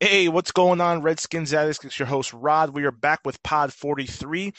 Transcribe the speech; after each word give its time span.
Hey, 0.00 0.26
what's 0.26 0.50
going 0.50 0.80
on, 0.80 1.02
Redskins 1.02 1.54
addicts? 1.54 1.84
It's 1.84 2.00
your 2.00 2.08
host, 2.08 2.32
Rod. 2.32 2.70
We 2.70 2.82
are 2.84 2.90
back 2.90 3.20
with 3.24 3.40
Pod 3.44 3.72
43, 3.72 4.52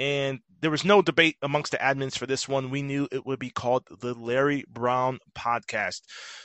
and 0.00 0.40
there 0.60 0.70
was 0.70 0.84
no 0.84 1.00
debate 1.00 1.36
amongst 1.42 1.70
the 1.70 1.78
admins 1.78 2.18
for 2.18 2.26
this 2.26 2.48
one. 2.48 2.70
We 2.70 2.82
knew 2.82 3.06
it 3.12 3.24
would 3.24 3.38
be 3.38 3.50
called 3.50 3.84
the 4.00 4.14
Larry 4.14 4.64
Brown 4.68 5.20
Podcast. 5.32 6.00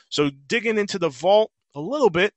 So, 0.09 0.29
digging 0.29 0.77
into 0.77 0.99
the 0.99 1.09
vault 1.09 1.49
a 1.73 1.81
little 1.81 2.11
bit, 2.11 2.33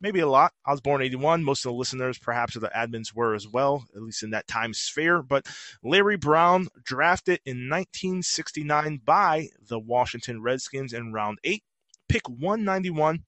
maybe 0.00 0.18
a 0.18 0.26
lot. 0.26 0.52
I 0.66 0.72
was 0.72 0.80
born 0.80 1.02
81. 1.02 1.44
Most 1.44 1.64
of 1.64 1.70
the 1.70 1.78
listeners, 1.78 2.18
perhaps, 2.18 2.56
of 2.56 2.62
the 2.62 2.72
admins 2.76 3.14
were 3.14 3.32
as 3.32 3.46
well, 3.46 3.84
at 3.94 4.02
least 4.02 4.24
in 4.24 4.30
that 4.30 4.48
time 4.48 4.74
sphere. 4.74 5.22
But 5.22 5.46
Larry 5.84 6.16
Brown, 6.16 6.66
drafted 6.82 7.38
in 7.46 7.68
1969 7.68 9.02
by 9.04 9.50
the 9.68 9.78
Washington 9.78 10.42
Redskins 10.42 10.92
in 10.92 11.12
round 11.12 11.38
eight, 11.44 11.62
pick 12.08 12.28
191 12.28 13.20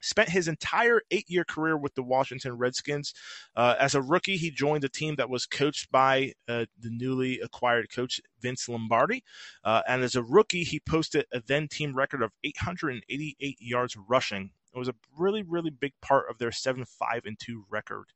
spent 0.00 0.28
his 0.28 0.48
entire 0.48 1.02
eight 1.10 1.28
year 1.28 1.44
career 1.44 1.76
with 1.76 1.94
the 1.94 2.02
Washington 2.02 2.52
Redskins. 2.52 3.12
Uh, 3.56 3.74
as 3.78 3.94
a 3.94 4.02
rookie, 4.02 4.36
he 4.36 4.50
joined 4.50 4.84
a 4.84 4.88
team 4.88 5.16
that 5.16 5.30
was 5.30 5.46
coached 5.46 5.90
by 5.90 6.32
uh, 6.48 6.66
the 6.78 6.90
newly 6.90 7.40
acquired 7.40 7.90
coach 7.92 8.20
Vince 8.40 8.68
Lombardi. 8.68 9.24
Uh, 9.64 9.82
and 9.88 10.02
as 10.02 10.14
a 10.14 10.22
rookie, 10.22 10.64
he 10.64 10.80
posted 10.80 11.26
a 11.32 11.40
then 11.40 11.68
team 11.68 11.94
record 11.94 12.22
of 12.22 12.32
888 12.44 13.56
yards 13.60 13.96
rushing. 14.08 14.50
It 14.74 14.78
was 14.78 14.88
a 14.88 14.94
really, 15.16 15.42
really 15.42 15.70
big 15.70 15.94
part 16.00 16.30
of 16.30 16.38
their 16.38 16.52
7 16.52 16.84
5 16.84 17.22
and 17.24 17.38
2 17.38 17.64
record 17.70 18.12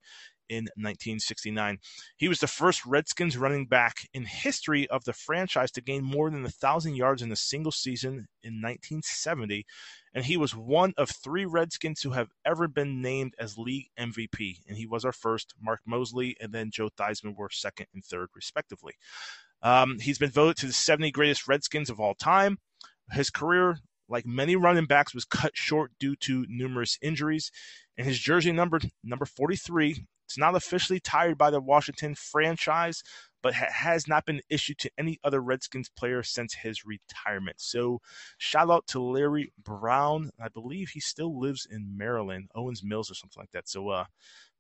in 0.52 0.64
1969. 0.76 1.78
He 2.16 2.28
was 2.28 2.40
the 2.40 2.46
first 2.46 2.84
Redskins 2.84 3.36
running 3.36 3.66
back 3.66 4.08
in 4.12 4.24
history 4.24 4.88
of 4.88 5.04
the 5.04 5.12
franchise 5.12 5.70
to 5.72 5.80
gain 5.80 6.04
more 6.04 6.30
than 6.30 6.42
1,000 6.42 6.94
yards 6.94 7.22
in 7.22 7.32
a 7.32 7.36
single 7.36 7.72
season 7.72 8.26
in 8.42 8.60
1970 8.60 9.64
and 10.14 10.24
he 10.24 10.36
was 10.36 10.54
one 10.54 10.92
of 10.96 11.10
three 11.10 11.46
Redskins 11.46 12.02
who 12.02 12.10
have 12.10 12.28
ever 12.44 12.68
been 12.68 13.00
named 13.00 13.34
as 13.38 13.56
league 13.56 13.88
MVP. 13.98 14.58
And 14.68 14.76
he 14.76 14.86
was 14.86 15.04
our 15.04 15.12
first. 15.12 15.54
Mark 15.60 15.80
Moseley 15.86 16.36
and 16.40 16.52
then 16.52 16.70
Joe 16.70 16.90
Theismann 16.90 17.36
were 17.36 17.48
second 17.50 17.86
and 17.94 18.04
third, 18.04 18.28
respectively. 18.34 18.94
Um, 19.62 19.98
he's 20.00 20.18
been 20.18 20.30
voted 20.30 20.56
to 20.58 20.66
the 20.66 20.72
70 20.72 21.10
greatest 21.12 21.48
Redskins 21.48 21.88
of 21.88 21.98
all 21.98 22.14
time. 22.14 22.58
His 23.12 23.30
career, 23.30 23.78
like 24.08 24.26
many 24.26 24.54
running 24.54 24.86
backs, 24.86 25.14
was 25.14 25.24
cut 25.24 25.52
short 25.56 25.92
due 25.98 26.16
to 26.16 26.44
numerous 26.48 26.98
injuries. 27.00 27.50
And 27.96 28.06
his 28.06 28.18
jersey 28.18 28.52
number, 28.52 28.80
number 29.02 29.24
43, 29.24 30.04
it's 30.24 30.38
not 30.38 30.54
officially 30.54 31.00
tied 31.00 31.36
by 31.36 31.50
the 31.50 31.60
Washington 31.60 32.14
franchise, 32.14 33.02
but 33.42 33.54
ha- 33.54 33.70
has 33.70 34.06
not 34.06 34.24
been 34.24 34.40
issued 34.48 34.78
to 34.78 34.90
any 34.96 35.18
other 35.24 35.40
Redskins 35.40 35.88
player 35.88 36.22
since 36.22 36.54
his 36.54 36.84
retirement. 36.84 37.60
So, 37.60 38.00
shout 38.38 38.70
out 38.70 38.86
to 38.88 39.00
Larry 39.00 39.52
Brown. 39.62 40.30
I 40.40 40.48
believe 40.48 40.90
he 40.90 41.00
still 41.00 41.38
lives 41.38 41.66
in 41.70 41.96
Maryland, 41.96 42.48
Owings 42.54 42.82
Mills 42.82 43.10
or 43.10 43.14
something 43.14 43.40
like 43.40 43.52
that. 43.52 43.68
So, 43.68 43.88
uh, 43.88 44.04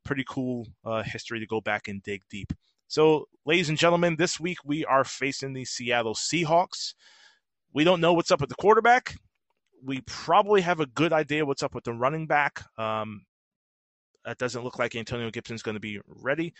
pretty 0.04 0.24
cool 0.28 0.66
uh, 0.84 1.02
history 1.02 1.40
to 1.40 1.46
go 1.46 1.60
back 1.60 1.88
and 1.88 2.02
dig 2.02 2.22
deep. 2.28 2.52
So, 2.88 3.28
ladies 3.46 3.68
and 3.68 3.78
gentlemen, 3.78 4.16
this 4.16 4.38
week 4.38 4.58
we 4.64 4.84
are 4.84 5.04
facing 5.04 5.52
the 5.52 5.64
Seattle 5.64 6.14
Seahawks. 6.14 6.94
We 7.72 7.84
don't 7.84 8.00
know 8.00 8.12
what's 8.12 8.30
up 8.30 8.40
with 8.40 8.50
the 8.50 8.56
quarterback. 8.56 9.16
We 9.82 10.02
probably 10.02 10.60
have 10.60 10.80
a 10.80 10.86
good 10.86 11.12
idea 11.12 11.46
what's 11.46 11.62
up 11.62 11.74
with 11.74 11.84
the 11.84 11.94
running 11.94 12.26
back. 12.26 12.62
Um, 12.78 13.22
it 14.26 14.38
doesn't 14.38 14.64
look 14.64 14.78
like 14.78 14.94
Antonio 14.94 15.30
Gibson's 15.30 15.62
going 15.62 15.74
to 15.74 15.80
be 15.80 16.00
ready. 16.06 16.54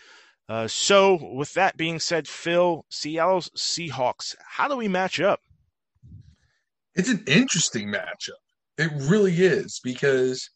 Uh, 0.49 0.67
so, 0.67 1.19
with 1.33 1.53
that 1.53 1.77
being 1.77 1.99
said, 1.99 2.27
Phil, 2.27 2.85
Seattle's 2.89 3.49
Seahawks, 3.55 4.35
how 4.45 4.67
do 4.67 4.75
we 4.75 4.87
match 4.89 5.21
up? 5.21 5.39
It's 6.95 7.09
an 7.09 7.23
interesting 7.27 7.87
matchup. 7.87 8.41
It 8.77 8.91
really 8.93 9.33
is 9.33 9.79
because 9.83 10.49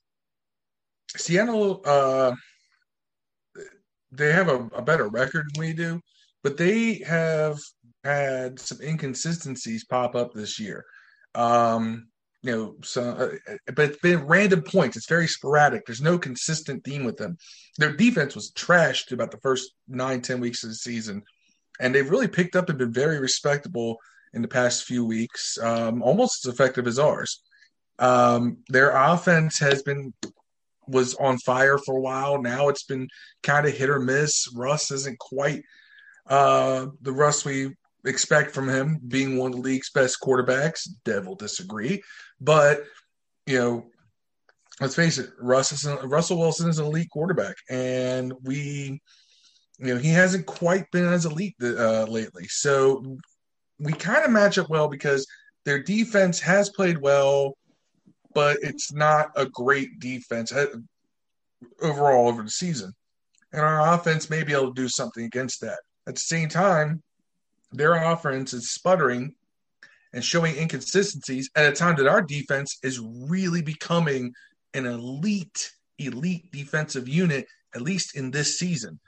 Seattle, 1.16 1.81
uh, 1.85 2.33
they 4.11 4.31
have 4.33 4.50
a, 4.50 4.67
a 4.75 4.81
better 4.81 5.08
record 5.08 5.45
than 5.53 5.61
we 5.61 5.73
do, 5.73 6.02
but 6.44 6.58
they 6.58 6.95
have 7.08 7.58
had 8.03 8.59
some 8.59 8.79
inconsistencies 8.81 9.85
pop 9.85 10.16
up 10.16 10.34
this 10.34 10.59
year. 10.59 10.85
Um, 11.34 12.07
you 12.44 12.52
know, 12.52 12.75
so 12.84 13.03
uh, 13.48 13.56
but 13.74 13.90
it's 13.90 14.00
been 14.00 14.25
random 14.25 14.62
points. 14.62 14.96
It's 14.96 15.09
very 15.09 15.28
sporadic. 15.28 15.86
There's 15.86 16.02
no 16.02 16.18
consistent 16.18 16.84
theme 16.84 17.03
with 17.03 17.18
them. 17.18 17.38
Their 17.78 17.96
defense 17.96 18.36
was 18.36 18.52
trashed 18.52 19.12
about 19.12 19.31
the 19.31 19.40
first 19.40 19.72
nine, 19.88 20.22
ten 20.22 20.40
weeks 20.40 20.64
of 20.64 20.70
the 20.70 20.76
season, 20.76 21.24
and 21.80 21.94
they've 21.94 22.09
really 22.09 22.28
picked 22.28 22.56
up 22.56 22.70
and 22.70 22.78
been 22.78 22.94
very 22.94 23.20
respectable 23.20 23.97
in 24.34 24.42
the 24.42 24.47
past 24.47 24.84
few 24.84 25.06
weeks, 25.06 25.58
um, 25.59 26.03
almost 26.03 26.46
as 26.46 26.53
effective 26.53 26.86
as 26.88 27.00
ours. 27.00 27.42
Um, 28.00 28.58
their 28.70 28.92
offense 28.92 29.58
has 29.59 29.81
been 29.81 30.14
was 30.88 31.16
on 31.16 31.38
fire 31.40 31.78
for 31.78 31.97
a 31.97 32.02
while. 32.02 32.42
Now 32.42 32.70
it's 32.70 32.84
been 32.84 33.08
kind 33.44 33.66
of 33.66 33.74
hit 33.76 33.90
or 33.90 34.00
miss. 34.00 34.47
Russ 34.56 34.92
isn't 34.92 35.20
quite 35.20 35.64
uh, 36.30 36.88
the 37.02 37.12
Russ 37.12 37.46
we 37.46 37.74
expect 38.06 38.52
from 38.52 38.70
him, 38.70 39.00
being 39.08 39.38
one 39.38 39.52
of 39.52 39.58
the 39.58 39.64
league's 39.64 39.92
best 39.92 40.18
quarterbacks. 40.24 40.88
Devil 41.03 41.36
disagree. 41.36 42.02
But 42.40 42.84
you 43.46 43.58
know, 43.58 43.86
let's 44.80 44.96
face 44.96 45.18
it, 45.18 45.30
Russell 45.40 45.98
Russell 46.08 46.38
Wilson 46.38 46.70
is 46.70 46.80
an 46.80 46.86
elite 46.86 47.09
quarterback, 47.09 47.56
and 47.70 48.34
we, 48.44 49.02
you 49.80 49.94
know, 49.94 49.98
he 49.98 50.09
hasn't 50.09 50.46
quite 50.46 50.90
been 50.92 51.06
as 51.06 51.26
elite 51.26 51.56
uh, 51.62 52.03
lately. 52.03 52.47
So 52.47 53.18
we 53.80 53.94
kind 53.94 54.26
of 54.26 54.31
match 54.31 54.58
up 54.58 54.70
well 54.70 54.88
because 54.88 55.26
their 55.66 55.81
defense 55.81 56.40
has 56.42 56.70
played 56.70 56.97
well, 56.97 57.58
but 58.34 58.58
it's 58.62 58.94
not 58.94 59.31
a 59.36 59.46
great 59.46 60.00
defense 60.00 60.52
uh, 60.52 60.68
overall 61.81 62.28
over 62.28 62.44
the 62.44 62.50
season. 62.50 62.94
And 63.53 63.62
our 63.62 63.94
offense 63.94 64.30
may 64.30 64.44
be 64.44 64.53
able 64.53 64.74
to 64.74 64.81
do 64.81 64.90
something 64.90 65.26
against 65.26 65.62
that. 65.62 65.80
At 66.08 66.16
the 66.16 66.22
same 66.22 66.50
time, 66.50 67.02
their 67.72 67.94
offense 67.94 68.53
is 68.53 68.72
sputtering 68.72 69.36
and 70.13 70.23
showing 70.23 70.56
inconsistencies 70.57 71.50
at 71.56 71.72
a 71.72 71.75
time 71.75 71.95
that 71.97 72.07
our 72.07 72.22
defense 72.22 72.78
is 72.84 73.00
really 73.00 73.62
becoming 73.62 74.34
an 74.73 74.85
elite, 74.85 75.72
elite 76.00 76.51
defensive 76.51 77.07
unit, 77.07 77.45
at 77.75 77.81
least 77.81 78.16
in 78.16 78.31
this 78.31 78.57
season. 78.59 79.00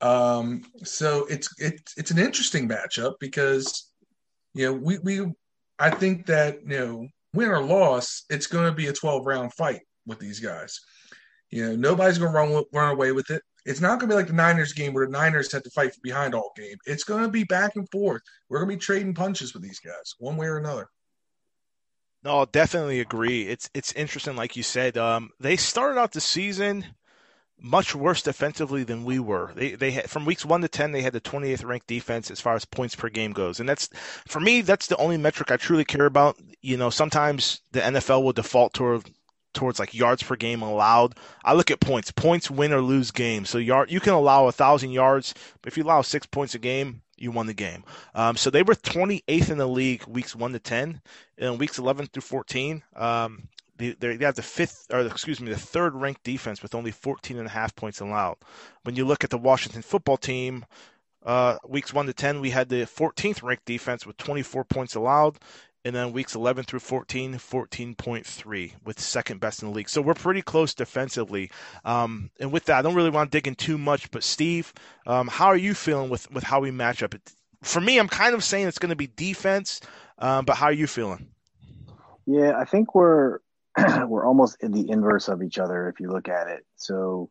Um, 0.00 0.62
so 0.82 1.26
it's 1.30 1.48
it's 1.58 1.96
it's 1.96 2.10
an 2.10 2.18
interesting 2.18 2.68
matchup 2.68 3.14
because 3.20 3.90
you 4.52 4.66
know 4.66 4.72
we 4.74 4.98
we 4.98 5.32
I 5.78 5.90
think 5.90 6.26
that 6.26 6.60
you 6.62 6.78
know 6.78 7.08
win 7.32 7.48
or 7.48 7.62
loss, 7.62 8.24
it's 8.30 8.46
going 8.46 8.66
to 8.66 8.72
be 8.72 8.86
a 8.86 8.92
12 8.92 9.26
round 9.26 9.52
fight 9.54 9.80
with 10.06 10.18
these 10.18 10.40
guys. 10.40 10.80
You 11.50 11.66
know, 11.66 11.76
nobody's 11.76 12.18
going 12.18 12.32
to 12.32 12.38
run 12.38 12.64
run 12.72 12.92
away 12.92 13.12
with 13.12 13.30
it. 13.30 13.42
It's 13.64 13.80
not 13.80 13.98
going 13.98 14.10
to 14.10 14.14
be 14.14 14.14
like 14.14 14.26
the 14.26 14.34
Niners 14.34 14.72
game 14.72 14.92
where 14.92 15.06
the 15.06 15.12
Niners 15.12 15.50
had 15.50 15.64
to 15.64 15.70
fight 15.70 15.94
from 15.94 16.02
behind 16.02 16.34
all 16.34 16.52
game. 16.56 16.76
It's 16.86 17.04
going 17.04 17.22
to 17.22 17.28
be 17.28 17.44
back 17.44 17.76
and 17.76 17.88
forth. 17.90 18.22
We're 18.48 18.58
going 18.58 18.70
to 18.70 18.76
be 18.76 18.80
trading 18.80 19.14
punches 19.14 19.54
with 19.54 19.62
these 19.62 19.80
guys, 19.80 20.14
one 20.18 20.36
way 20.36 20.46
or 20.46 20.58
another. 20.58 20.88
No, 22.22 22.38
I'll 22.38 22.46
definitely 22.46 23.00
agree. 23.00 23.42
It's 23.48 23.68
it's 23.74 23.92
interesting, 23.92 24.34
like 24.34 24.56
you 24.56 24.62
said. 24.62 24.96
Um, 24.96 25.30
they 25.40 25.56
started 25.56 26.00
out 26.00 26.12
the 26.12 26.22
season 26.22 26.86
much 27.60 27.94
worse 27.94 28.22
defensively 28.22 28.82
than 28.82 29.04
we 29.04 29.18
were. 29.18 29.52
They 29.54 29.74
they 29.74 29.90
had, 29.90 30.10
from 30.10 30.24
weeks 30.24 30.44
one 30.44 30.62
to 30.62 30.68
ten, 30.68 30.92
they 30.92 31.02
had 31.02 31.12
the 31.12 31.20
28th 31.20 31.64
ranked 31.64 31.86
defense 31.86 32.30
as 32.30 32.40
far 32.40 32.54
as 32.54 32.64
points 32.64 32.94
per 32.94 33.10
game 33.10 33.32
goes, 33.32 33.60
and 33.60 33.68
that's 33.68 33.88
for 34.26 34.40
me 34.40 34.62
that's 34.62 34.86
the 34.86 34.96
only 34.96 35.18
metric 35.18 35.50
I 35.50 35.58
truly 35.58 35.84
care 35.84 36.06
about. 36.06 36.38
You 36.62 36.78
know, 36.78 36.90
sometimes 36.90 37.60
the 37.72 37.80
NFL 37.80 38.22
will 38.22 38.32
default 38.32 38.72
toward 38.72 39.10
towards 39.54 39.78
like 39.78 39.94
yards 39.94 40.22
per 40.22 40.36
game 40.36 40.62
allowed. 40.62 41.14
I 41.44 41.54
look 41.54 41.70
at 41.70 41.80
points. 41.80 42.10
Points 42.10 42.50
win 42.50 42.72
or 42.72 42.80
lose 42.80 43.10
games. 43.10 43.48
So 43.50 43.58
yard 43.58 43.90
you 43.90 44.00
can 44.00 44.12
allow 44.12 44.46
a 44.46 44.52
thousand 44.52 44.90
yards, 44.90 45.34
but 45.62 45.72
if 45.72 45.76
you 45.76 45.84
allow 45.84 46.02
six 46.02 46.26
points 46.26 46.54
a 46.54 46.58
game, 46.58 47.02
you 47.16 47.30
won 47.30 47.46
the 47.46 47.54
game. 47.54 47.84
Um, 48.14 48.36
so 48.36 48.50
they 48.50 48.62
were 48.62 48.74
28th 48.74 49.50
in 49.50 49.58
the 49.58 49.66
league 49.66 50.04
weeks 50.06 50.34
one 50.34 50.52
to 50.52 50.58
10, 50.58 51.00
and 51.38 51.60
weeks 51.60 51.78
11 51.78 52.08
through 52.08 52.22
14. 52.22 52.82
Um, 52.96 53.48
they, 53.76 53.92
they 53.92 54.24
have 54.24 54.36
the 54.36 54.42
fifth, 54.42 54.86
or 54.92 55.00
excuse 55.00 55.40
me, 55.40 55.50
the 55.50 55.58
third 55.58 55.94
ranked 55.94 56.22
defense 56.22 56.62
with 56.62 56.74
only 56.74 56.90
14 56.90 57.38
and 57.38 57.46
a 57.46 57.50
half 57.50 57.74
points 57.74 58.00
allowed. 58.00 58.36
When 58.82 58.96
you 58.96 59.04
look 59.04 59.24
at 59.24 59.30
the 59.30 59.38
Washington 59.38 59.82
football 59.82 60.16
team, 60.16 60.64
uh, 61.24 61.56
weeks 61.66 61.92
1 61.92 62.06
to 62.06 62.12
10, 62.12 62.40
we 62.40 62.50
had 62.50 62.68
the 62.68 62.86
14th 62.86 63.42
ranked 63.42 63.64
defense 63.64 64.06
with 64.06 64.16
24 64.16 64.64
points 64.64 64.94
allowed, 64.94 65.38
and 65.84 65.94
then 65.94 66.12
weeks 66.12 66.34
11 66.34 66.64
through 66.64 66.80
14, 66.80 67.34
14.3 67.34 68.72
with 68.84 69.00
second 69.00 69.40
best 69.40 69.62
in 69.62 69.68
the 69.68 69.74
league. 69.74 69.88
So 69.88 70.00
we're 70.00 70.14
pretty 70.14 70.42
close 70.42 70.74
defensively. 70.74 71.50
Um, 71.84 72.30
and 72.40 72.50
with 72.52 72.64
that, 72.66 72.78
I 72.78 72.82
don't 72.82 72.94
really 72.94 73.10
want 73.10 73.30
to 73.30 73.36
dig 73.36 73.46
in 73.46 73.54
too 73.54 73.76
much, 73.76 74.10
but 74.10 74.22
Steve, 74.22 74.72
um, 75.06 75.28
how 75.28 75.46
are 75.46 75.56
you 75.56 75.74
feeling 75.74 76.08
with, 76.08 76.30
with 76.30 76.44
how 76.44 76.60
we 76.60 76.70
match 76.70 77.02
up? 77.02 77.14
For 77.62 77.80
me, 77.80 77.98
I'm 77.98 78.08
kind 78.08 78.34
of 78.34 78.42
saying 78.42 78.66
it's 78.66 78.78
going 78.78 78.90
to 78.90 78.96
be 78.96 79.08
defense, 79.08 79.80
um, 80.18 80.44
but 80.44 80.56
how 80.56 80.66
are 80.66 80.72
you 80.72 80.86
feeling? 80.86 81.28
Yeah, 82.26 82.58
I 82.58 82.64
think 82.64 82.94
we're 82.94 83.38
we're 84.06 84.26
almost 84.26 84.56
in 84.62 84.72
the 84.72 84.88
inverse 84.90 85.28
of 85.28 85.42
each 85.42 85.58
other 85.58 85.88
if 85.88 86.00
you 86.00 86.10
look 86.10 86.28
at 86.28 86.48
it. 86.48 86.64
So 86.76 87.30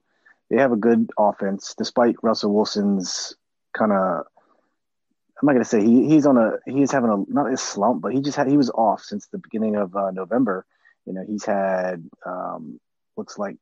they 0.49 0.57
have 0.57 0.71
a 0.71 0.77
good 0.77 1.09
offense, 1.17 1.73
despite 1.77 2.15
Russell 2.21 2.53
Wilson's 2.53 3.35
kind 3.75 3.91
of 3.91 4.25
I'm 5.43 5.47
not 5.47 5.53
gonna 5.53 5.65
say 5.65 5.83
he, 5.83 6.07
he's 6.07 6.25
on 6.25 6.37
a 6.37 6.53
he's 6.65 6.89
having 6.89 7.09
a 7.09 7.29
not 7.29 7.51
a 7.51 7.57
slump, 7.57 8.01
but 8.01 8.13
he 8.13 8.21
just 8.21 8.37
had 8.37 8.47
he 8.47 8.55
was 8.55 8.69
off 8.69 9.01
since 9.01 9.27
the 9.27 9.39
beginning 9.39 9.75
of 9.75 9.93
uh, 9.93 10.11
November. 10.11 10.65
You 11.05 11.11
know, 11.11 11.25
he's 11.27 11.43
had 11.43 12.09
um, 12.25 12.79
looks 13.17 13.37
like 13.37 13.57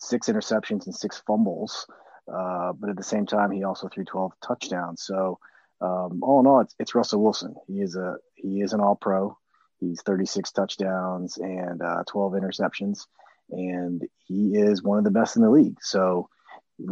six 0.00 0.26
interceptions 0.26 0.86
and 0.86 0.94
six 0.94 1.22
fumbles. 1.24 1.86
Uh, 2.26 2.72
but 2.72 2.90
at 2.90 2.96
the 2.96 3.04
same 3.04 3.24
time, 3.24 3.52
he 3.52 3.62
also 3.62 3.88
threw 3.88 4.04
12 4.04 4.32
touchdowns. 4.44 5.04
So 5.04 5.38
um, 5.80 6.24
all 6.24 6.40
in 6.40 6.46
all, 6.48 6.60
it's, 6.60 6.74
it's, 6.80 6.94
Russell 6.94 7.22
Wilson. 7.22 7.54
He 7.68 7.80
is 7.80 7.94
a 7.94 8.16
he 8.34 8.60
is 8.60 8.72
an 8.72 8.80
All 8.80 8.96
Pro. 8.96 9.38
He's 9.78 10.02
36 10.02 10.50
touchdowns 10.50 11.36
and 11.36 11.82
uh, 11.82 12.02
12 12.08 12.32
interceptions, 12.32 13.06
and 13.50 14.02
he 14.26 14.56
is 14.56 14.82
one 14.82 14.98
of 14.98 15.04
the 15.04 15.12
best 15.12 15.36
in 15.36 15.42
the 15.42 15.50
league. 15.50 15.78
So 15.82 16.28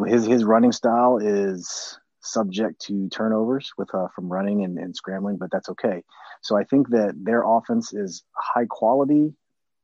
his 0.07 0.25
his 0.25 0.45
running 0.45 0.71
style 0.71 1.19
is 1.19 1.99
subject 2.21 2.81
to 2.83 3.09
turnovers 3.09 3.73
with 3.79 3.95
uh, 3.95 4.09
from 4.15 4.29
running 4.29 4.65
and, 4.65 4.79
and 4.79 4.95
scrambling, 4.95 5.37
but 5.37 5.51
that's 5.51 5.69
okay. 5.69 6.03
So 6.43 6.57
I 6.57 6.65
think 6.65 6.91
that 6.91 7.15
their 7.17 7.43
offense 7.45 7.93
is 7.93 8.25
high 8.33 8.67
quality, 8.69 9.35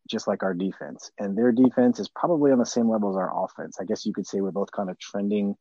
just 0.08 0.28
like 0.28 0.42
our 0.42 0.54
defense, 0.54 1.10
and 1.18 1.36
their 1.36 1.52
defense 1.52 1.98
is 1.98 2.08
probably 2.08 2.52
on 2.52 2.58
the 2.58 2.66
same 2.66 2.88
level 2.88 3.10
as 3.10 3.16
our 3.16 3.44
offense. 3.44 3.78
I 3.80 3.84
guess 3.84 4.06
you 4.06 4.12
could 4.12 4.26
say 4.26 4.40
we're 4.40 4.50
both 4.50 4.72
kind 4.72 4.90
of 4.90 4.98
trending 4.98 5.56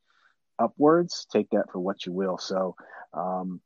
upwards. 0.60 1.26
Take 1.32 1.50
that 1.52 1.72
for 1.72 1.80
what 1.80 2.06
you 2.06 2.12
will. 2.12 2.38
So 2.38 2.76
um, 3.14 3.62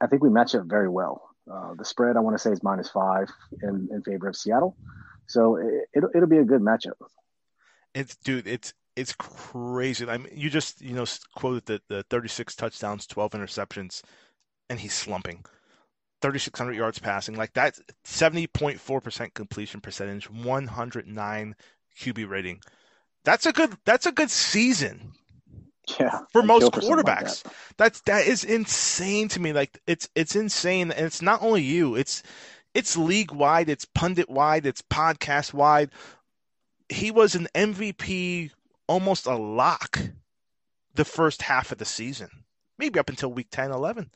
I 0.00 0.06
think 0.06 0.22
we 0.22 0.30
match 0.30 0.54
up 0.54 0.66
very 0.66 0.88
well. 0.88 1.22
Uh, 1.50 1.74
the 1.74 1.84
spread 1.84 2.16
I 2.16 2.20
want 2.20 2.34
to 2.34 2.42
say 2.42 2.50
is 2.50 2.62
minus 2.62 2.88
five 2.90 3.28
in, 3.62 3.88
in 3.92 4.02
favor 4.02 4.28
of 4.28 4.34
Seattle, 4.34 4.76
so 5.28 5.56
it, 5.56 5.88
it'll 5.94 6.10
it'll 6.14 6.28
be 6.28 6.38
a 6.38 6.44
good 6.44 6.60
matchup. 6.60 6.94
It's 7.94 8.16
dude, 8.16 8.48
it's 8.48 8.74
it's 8.96 9.12
crazy. 9.12 10.08
I 10.08 10.18
mean, 10.18 10.32
you 10.34 10.50
just 10.50 10.80
you 10.80 10.94
know 10.94 11.04
quoted 11.36 11.66
the 11.66 11.80
the 11.88 12.02
36 12.04 12.54
touchdowns, 12.56 13.06
12 13.06 13.32
interceptions, 13.32 14.02
and 14.68 14.80
he's 14.80 14.94
slumping. 14.94 15.44
3,600 16.22 16.72
yards 16.72 16.98
passing, 16.98 17.36
like 17.36 17.52
that's 17.52 17.80
70.4% 18.06 19.34
completion 19.34 19.82
percentage, 19.82 20.30
109 20.30 21.54
QB 22.00 22.28
rating. 22.28 22.60
That's 23.22 23.44
a 23.44 23.52
good. 23.52 23.76
That's 23.84 24.06
a 24.06 24.12
good 24.12 24.30
season 24.30 25.12
yeah, 26.00 26.20
for 26.32 26.42
most 26.42 26.72
quarterbacks. 26.72 27.04
Like 27.04 27.42
that. 27.42 27.54
That's 27.76 28.00
that 28.02 28.26
is 28.26 28.44
insane 28.44 29.28
to 29.28 29.40
me. 29.40 29.52
Like 29.52 29.78
it's 29.86 30.08
it's 30.14 30.36
insane, 30.36 30.90
and 30.90 31.06
it's 31.06 31.22
not 31.22 31.42
only 31.42 31.62
you. 31.62 31.94
It's 31.94 32.22
it's 32.74 32.96
league 32.96 33.32
wide. 33.32 33.68
It's 33.68 33.84
pundit 33.84 34.28
wide. 34.28 34.66
It's 34.66 34.82
podcast 34.82 35.54
wide. 35.54 35.90
He 36.88 37.10
was 37.10 37.34
an 37.34 37.48
MVP, 37.54 38.50
almost 38.86 39.26
a 39.26 39.36
lock, 39.36 39.98
the 40.94 41.04
first 41.04 41.42
half 41.42 41.72
of 41.72 41.78
the 41.78 41.84
season, 41.84 42.28
maybe 42.78 42.98
up 42.98 43.08
until 43.08 43.32
week 43.32 43.48
10, 43.50 43.70
11. 43.70 44.10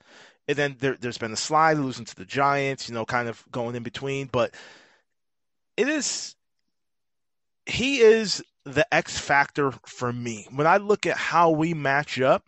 And 0.48 0.56
then 0.56 0.76
there, 0.80 0.96
has 1.02 1.18
been 1.18 1.32
a 1.32 1.36
slide, 1.36 1.76
losing 1.76 2.04
to 2.06 2.16
the 2.16 2.24
Giants, 2.24 2.88
you 2.88 2.94
know, 2.94 3.04
kind 3.04 3.28
of 3.28 3.44
going 3.50 3.76
in 3.76 3.82
between. 3.82 4.26
But 4.26 4.54
it 5.76 5.88
is, 5.88 6.34
he 7.66 7.98
is 8.00 8.42
the 8.64 8.86
X 8.92 9.18
factor 9.18 9.72
for 9.86 10.12
me. 10.12 10.46
When 10.50 10.66
I 10.66 10.78
look 10.78 11.06
at 11.06 11.16
how 11.16 11.50
we 11.50 11.74
match 11.74 12.20
up, 12.20 12.44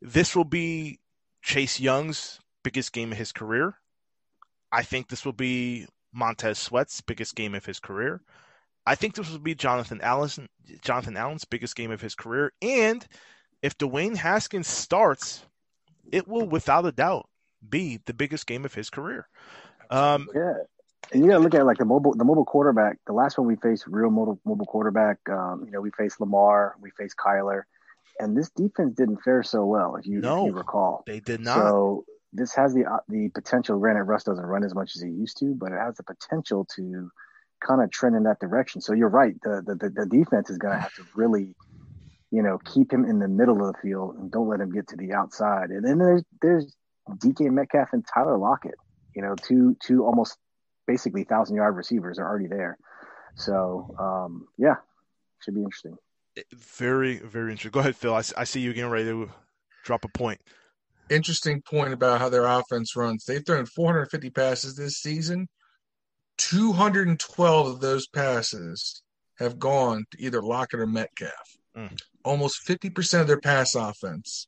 this 0.00 0.36
will 0.36 0.44
be 0.44 0.98
Chase 1.42 1.80
Young's 1.80 2.40
biggest 2.62 2.92
game 2.92 3.12
of 3.12 3.18
his 3.18 3.32
career. 3.32 3.76
I 4.70 4.82
think 4.82 5.08
this 5.08 5.24
will 5.24 5.32
be 5.32 5.86
Montez 6.12 6.58
Sweat's 6.58 7.00
biggest 7.00 7.34
game 7.34 7.54
of 7.54 7.66
his 7.66 7.80
career. 7.80 8.20
I 8.86 8.94
think 8.94 9.14
this 9.14 9.30
will 9.30 9.38
be 9.38 9.54
Jonathan 9.54 10.00
Allen's 10.00 10.38
Jonathan 10.82 11.16
Allen's 11.16 11.44
biggest 11.44 11.76
game 11.76 11.90
of 11.90 12.00
his 12.00 12.14
career. 12.14 12.52
And 12.60 13.06
if 13.62 13.78
Dwayne 13.78 14.16
Haskins 14.16 14.66
starts, 14.66 15.44
it 16.10 16.26
will 16.26 16.46
without 16.46 16.86
a 16.86 16.92
doubt 16.92 17.28
be 17.68 18.00
the 18.06 18.14
biggest 18.14 18.46
game 18.46 18.64
of 18.64 18.74
his 18.74 18.90
career. 18.90 19.28
Um, 19.90 20.28
yeah, 20.34 20.54
and 21.12 21.22
you 21.22 21.30
got 21.30 21.38
to 21.38 21.42
look 21.42 21.54
at 21.54 21.66
like 21.66 21.78
the 21.78 21.84
mobile 21.84 22.14
the 22.14 22.24
mobile 22.24 22.44
quarterback. 22.44 22.98
The 23.06 23.12
last 23.12 23.38
one 23.38 23.46
we 23.46 23.56
faced, 23.56 23.86
real 23.86 24.10
mobile 24.10 24.40
mobile 24.44 24.66
quarterback. 24.66 25.18
Um, 25.28 25.62
you 25.64 25.70
know, 25.70 25.80
we 25.80 25.90
faced 25.90 26.20
Lamar, 26.20 26.74
we 26.80 26.90
faced 26.90 27.16
Kyler, 27.16 27.62
and 28.18 28.36
this 28.36 28.50
defense 28.50 28.94
didn't 28.94 29.18
fare 29.18 29.42
so 29.42 29.64
well. 29.64 29.96
If 29.96 30.06
you, 30.06 30.20
no, 30.20 30.46
if 30.46 30.52
you 30.52 30.56
recall, 30.56 31.04
they 31.06 31.20
did 31.20 31.40
not. 31.40 31.56
So 31.56 32.04
this 32.32 32.54
has 32.54 32.74
the 32.74 32.86
uh, 32.86 32.98
the 33.08 33.28
potential. 33.28 33.78
Granted, 33.78 34.04
Russ 34.04 34.24
doesn't 34.24 34.44
run 34.44 34.64
as 34.64 34.74
much 34.74 34.96
as 34.96 35.02
he 35.02 35.10
used 35.10 35.38
to, 35.38 35.54
but 35.54 35.72
it 35.72 35.78
has 35.78 35.96
the 35.96 36.04
potential 36.04 36.66
to 36.76 37.10
kind 37.66 37.82
of 37.82 37.90
trend 37.90 38.16
in 38.16 38.24
that 38.24 38.40
direction. 38.40 38.80
So 38.80 38.92
you're 38.92 39.08
right. 39.08 39.34
The 39.42 39.62
the 39.66 39.88
the, 39.88 40.06
defense 40.06 40.50
is 40.50 40.58
going 40.58 40.74
to 40.74 40.80
have 40.80 40.94
to 40.94 41.04
really, 41.14 41.54
you 42.30 42.42
know, 42.42 42.58
keep 42.58 42.92
him 42.92 43.04
in 43.04 43.18
the 43.18 43.28
middle 43.28 43.66
of 43.66 43.74
the 43.74 43.78
field 43.80 44.16
and 44.16 44.30
don't 44.30 44.48
let 44.48 44.60
him 44.60 44.72
get 44.72 44.88
to 44.88 44.96
the 44.96 45.12
outside. 45.12 45.70
And 45.70 45.84
then 45.84 45.98
there's 45.98 46.22
there's 46.40 46.76
DK 47.08 47.50
Metcalf 47.50 47.88
and 47.92 48.04
Tyler 48.06 48.38
Lockett. 48.38 48.74
You 49.14 49.22
know, 49.22 49.34
two 49.34 49.76
two 49.84 50.04
almost 50.04 50.36
basically 50.86 51.24
thousand 51.24 51.56
yard 51.56 51.76
receivers 51.76 52.18
are 52.18 52.28
already 52.28 52.48
there. 52.48 52.78
So 53.36 53.94
um, 53.98 54.46
yeah, 54.58 54.76
should 55.40 55.54
be 55.54 55.62
interesting. 55.62 55.96
Very 56.54 57.16
very 57.18 57.52
interesting. 57.52 57.72
Go 57.72 57.80
ahead, 57.80 57.96
Phil. 57.96 58.14
I, 58.14 58.22
I 58.36 58.44
see 58.44 58.60
you 58.60 58.72
getting 58.72 58.90
ready 58.90 59.06
to 59.06 59.30
drop 59.84 60.04
a 60.04 60.08
point. 60.08 60.40
Interesting 61.10 61.60
point 61.62 61.92
about 61.92 62.20
how 62.20 62.28
their 62.28 62.46
offense 62.46 62.96
runs. 62.96 63.24
They've 63.24 63.44
thrown 63.44 63.66
450 63.66 64.30
passes 64.30 64.76
this 64.76 64.94
season. 64.98 65.48
212 66.38 67.66
of 67.66 67.80
those 67.80 68.06
passes 68.06 69.02
have 69.38 69.58
gone 69.58 70.04
to 70.10 70.22
either 70.22 70.42
Lockett 70.42 70.80
or 70.80 70.86
Metcalf. 70.86 71.56
Mm. 71.76 71.98
Almost 72.24 72.66
50% 72.66 73.20
of 73.20 73.26
their 73.26 73.40
pass 73.40 73.74
offense 73.74 74.46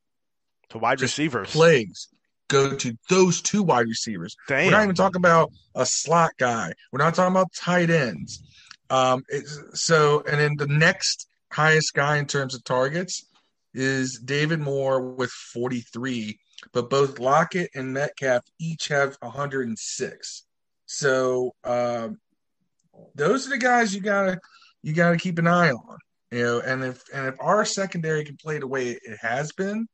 to 0.71 0.79
wide 0.79 1.01
receivers 1.01 1.51
plays 1.51 2.09
go 2.49 2.77
to 2.77 2.97
those 3.09 3.41
two 3.41 3.63
wide 3.63 3.87
receivers. 3.87 4.37
Damn. 4.49 4.67
We're 4.67 4.73
not 4.73 4.83
even 4.85 4.95
talking 4.95 5.21
about 5.21 5.51
a 5.75 5.87
slot 5.87 6.33
guy. 6.39 6.73
We're 6.93 7.03
not 7.03 7.15
talking 7.15 7.33
about 7.33 7.53
tight 7.53 7.91
ends. 7.91 8.43
Um, 8.91 9.25
so, 9.73 10.23
and 10.29 10.41
then 10.41 10.57
the 10.57 10.67
next 10.67 11.27
highest 11.51 11.95
guy 11.95 12.19
in 12.19 12.27
terms 12.27 12.55
of 12.55 12.65
targets 12.65 13.27
is 13.73 14.21
David 14.25 14.61
Moore 14.61 15.01
with 15.01 15.31
43, 15.31 16.39
but 16.73 16.91
both 16.91 17.19
Lockett 17.19 17.71
and 17.75 17.93
Metcalf 17.93 18.45
each 18.61 18.89
have 18.89 19.17
106. 19.21 20.47
So, 20.87 21.53
um, 21.65 22.19
those 23.15 23.47
are 23.47 23.51
the 23.51 23.59
guys 23.59 23.95
you 23.95 24.01
gotta 24.01 24.39
you 24.83 24.93
gotta 24.93 25.17
keep 25.17 25.39
an 25.39 25.47
eye 25.47 25.71
on. 25.71 25.99
You 26.31 26.43
know, 26.43 26.61
and 26.61 26.85
if 26.85 27.03
and 27.13 27.29
if 27.29 27.37
our 27.41 27.65
secondary 27.65 28.25
can 28.25 28.37
play 28.37 28.59
the 28.59 28.67
way 28.67 28.91
it 28.91 29.19
has 29.21 29.53
been, 29.53 29.87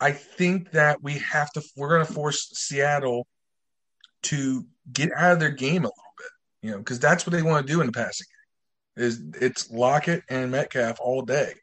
I 0.00 0.12
think 0.12 0.72
that 0.72 1.02
we 1.02 1.18
have 1.18 1.52
to 1.52 1.62
we're 1.76 1.98
to 1.98 2.04
force 2.04 2.50
Seattle 2.54 3.26
to 4.24 4.66
get 4.92 5.10
out 5.16 5.32
of 5.32 5.40
their 5.40 5.50
game 5.50 5.84
a 5.84 5.88
little 5.88 6.14
bit, 6.18 6.30
you 6.62 6.70
know, 6.70 6.78
because 6.78 6.98
that's 6.98 7.26
what 7.26 7.32
they 7.32 7.42
want 7.42 7.66
to 7.66 7.72
do 7.72 7.80
in 7.80 7.86
the 7.86 7.92
passing 7.92 8.26
game. 8.96 9.04
Is 9.04 9.22
it's 9.40 9.70
Lockett 9.70 10.22
and 10.28 10.50
Metcalf 10.50 10.98
all 11.00 11.22
day. 11.22 11.54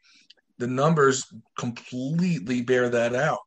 The 0.58 0.66
numbers 0.66 1.24
completely 1.58 2.62
bear 2.62 2.88
that 2.90 3.14
out. 3.14 3.40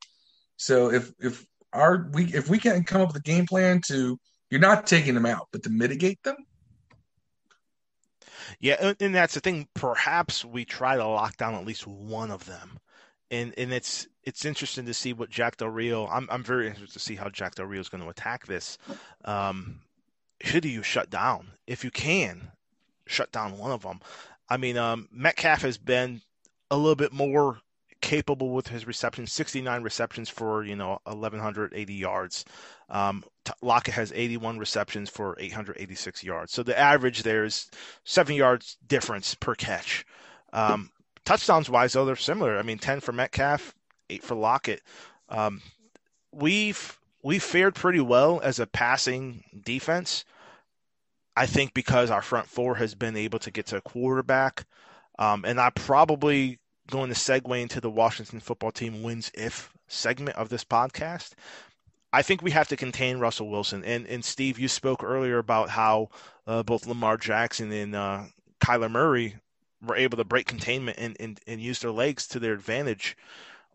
So 0.58 0.92
if 0.92 1.12
if 1.20 1.46
our 1.74 2.10
we 2.12 2.26
if 2.26 2.50
we 2.50 2.60
can 2.60 2.84
come 2.84 3.02
up 3.02 3.10
with 3.10 3.18
a 3.18 3.22
game 3.22 3.46
plan 3.46 3.82
to 3.88 4.20
you're 4.54 4.62
not 4.62 4.88
taking 4.88 5.16
them 5.16 5.26
out, 5.26 5.48
but 5.52 5.64
to 5.64 5.70
mitigate 5.70 6.22
them. 6.24 6.38
Yeah, 8.60 8.94
and 9.00 9.16
that's 9.16 9.34
the 9.34 9.40
thing. 9.40 9.68
Perhaps 9.74 10.46
we 10.46 10.64
try 10.64 10.96
to 10.96 11.08
lock 11.08 11.38
down 11.38 11.56
at 11.56 11.66
least 11.66 11.88
one 11.88 12.30
of 12.32 12.46
them 12.46 12.80
and 13.34 13.54
and 13.58 13.74
it's 13.74 14.08
it's 14.24 14.46
interesting 14.46 14.86
to 14.86 14.94
see 14.94 15.12
what 15.12 15.30
Jack 15.30 15.58
Del 15.58 15.70
Rio. 15.70 16.08
I'm 16.08 16.28
I'm 16.30 16.44
very 16.44 16.68
interested 16.68 16.94
to 16.94 17.00
see 17.00 17.16
how 17.16 17.30
Jack 17.30 17.56
Del 17.56 17.66
Rio 17.66 17.82
is 17.82 17.90
going 17.90 18.04
to 18.04 18.10
attack 18.10 18.46
this. 18.46 18.78
Um, 19.26 19.82
do 20.40 20.70
you 20.70 20.84
shut 20.84 21.10
down 21.10 21.48
if 21.66 21.84
you 21.84 21.90
can 21.90 22.52
shut 23.08 23.32
down 23.32 23.58
one 23.58 23.72
of 23.72 23.82
them? 23.82 24.02
I 24.50 24.58
mean, 24.58 24.78
um, 24.78 25.10
Metcalf 25.12 25.64
has 25.64 25.80
been 25.80 26.22
a 26.70 26.78
little 26.78 26.96
bit 26.96 27.12
more 27.12 27.60
capable 28.02 28.52
with 28.52 28.68
his 28.68 28.86
receptions 28.86 29.32
69 29.32 29.82
receptions 29.82 30.28
for 30.30 30.64
you 30.64 30.76
know 30.76 31.00
1180 31.06 31.94
yards 31.94 32.44
um, 32.90 33.24
Lockett 33.62 33.94
has 33.96 34.12
81 34.14 34.58
receptions 34.58 35.10
for 35.10 35.36
886 35.40 36.24
yards 36.24 36.52
so 36.54 36.64
the 36.64 36.78
average 36.78 37.24
there 37.24 37.44
is 37.44 37.70
seven 38.04 38.36
yards 38.36 38.78
difference 38.88 39.36
per 39.36 39.56
catch 39.56 40.06
um, 40.54 40.92
touchdowns 41.26 41.70
wise, 41.70 41.94
though, 41.94 42.06
they're 42.06 42.16
similar. 42.16 42.58
I 42.58 42.62
mean, 42.62 42.78
10 42.78 43.00
for 43.00 43.12
Metcalf, 43.12 43.74
8 44.10 44.24
for 44.24 44.36
Lockett. 44.36 44.82
Um, 45.30 45.62
we've 46.32 47.00
we've 47.24 47.44
fared 47.44 47.76
pretty 47.76 48.02
well 48.02 48.40
as 48.42 48.60
a 48.60 48.68
passing 48.68 49.44
defense. 49.66 50.26
I 51.36 51.48
think 51.48 51.74
because 51.74 52.12
our 52.12 52.22
front 52.22 52.48
four 52.48 52.76
has 52.76 52.94
been 52.94 53.18
able 53.18 53.40
to 53.40 53.52
get 53.52 53.68
to 53.68 53.78
a 53.78 53.82
quarterback. 53.82 54.66
Um, 55.18 55.46
and 55.46 55.60
I'm 55.60 55.72
probably 55.72 56.60
going 56.90 57.10
to 57.10 57.16
segue 57.16 57.62
into 57.62 57.82
the 57.82 57.90
Washington 57.90 58.40
football 58.40 58.72
team 58.72 59.02
wins 59.02 59.32
if 59.34 59.72
segment 59.88 60.38
of 60.38 60.50
this 60.50 60.64
podcast. 60.64 61.32
I 62.14 62.22
think 62.22 62.42
we 62.42 62.52
have 62.52 62.68
to 62.70 62.78
contain 62.78 63.18
Russell 63.18 63.50
Wilson. 63.50 63.84
And 63.84 64.06
and 64.08 64.24
Steve, 64.24 64.60
you 64.60 64.68
spoke 64.68 65.04
earlier 65.04 65.40
about 65.40 65.70
how 65.70 66.10
uh, 66.46 66.64
both 66.64 66.86
Lamar 66.86 67.18
Jackson 67.18 67.72
and 67.72 67.96
uh, 67.96 68.22
Kyler 68.62 68.92
Murray 68.92 69.36
were 69.82 69.96
able 69.96 70.18
to 70.18 70.24
break 70.24 70.48
containment 70.48 70.98
and, 70.98 71.18
and, 71.20 71.40
and 71.46 71.60
use 71.60 71.80
their 71.80 71.92
legs 71.92 72.28
to 72.28 72.40
their 72.40 72.54
advantage, 72.54 73.18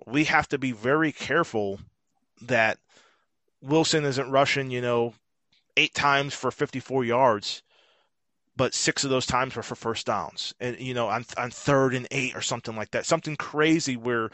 we 0.06 0.24
have 0.24 0.48
to 0.48 0.56
be 0.56 0.72
very 0.72 1.12
careful 1.12 1.80
that 2.40 2.78
Wilson 3.60 4.06
isn't 4.06 4.30
rushing, 4.30 4.70
you 4.70 4.80
know, 4.80 5.12
eight 5.76 5.92
times 5.92 6.32
for 6.32 6.50
54 6.50 7.04
yards 7.04 7.62
but 8.58 8.74
six 8.74 9.04
of 9.04 9.10
those 9.10 9.24
times 9.24 9.54
were 9.54 9.62
for 9.62 9.76
first 9.76 10.04
downs, 10.06 10.52
and 10.58 10.78
you 10.80 10.92
know 10.92 11.06
on 11.06 11.24
on 11.36 11.48
third 11.50 11.94
and 11.94 12.08
eight 12.10 12.34
or 12.34 12.42
something 12.42 12.74
like 12.74 12.90
that, 12.90 13.06
something 13.06 13.36
crazy 13.36 13.96
where 13.96 14.30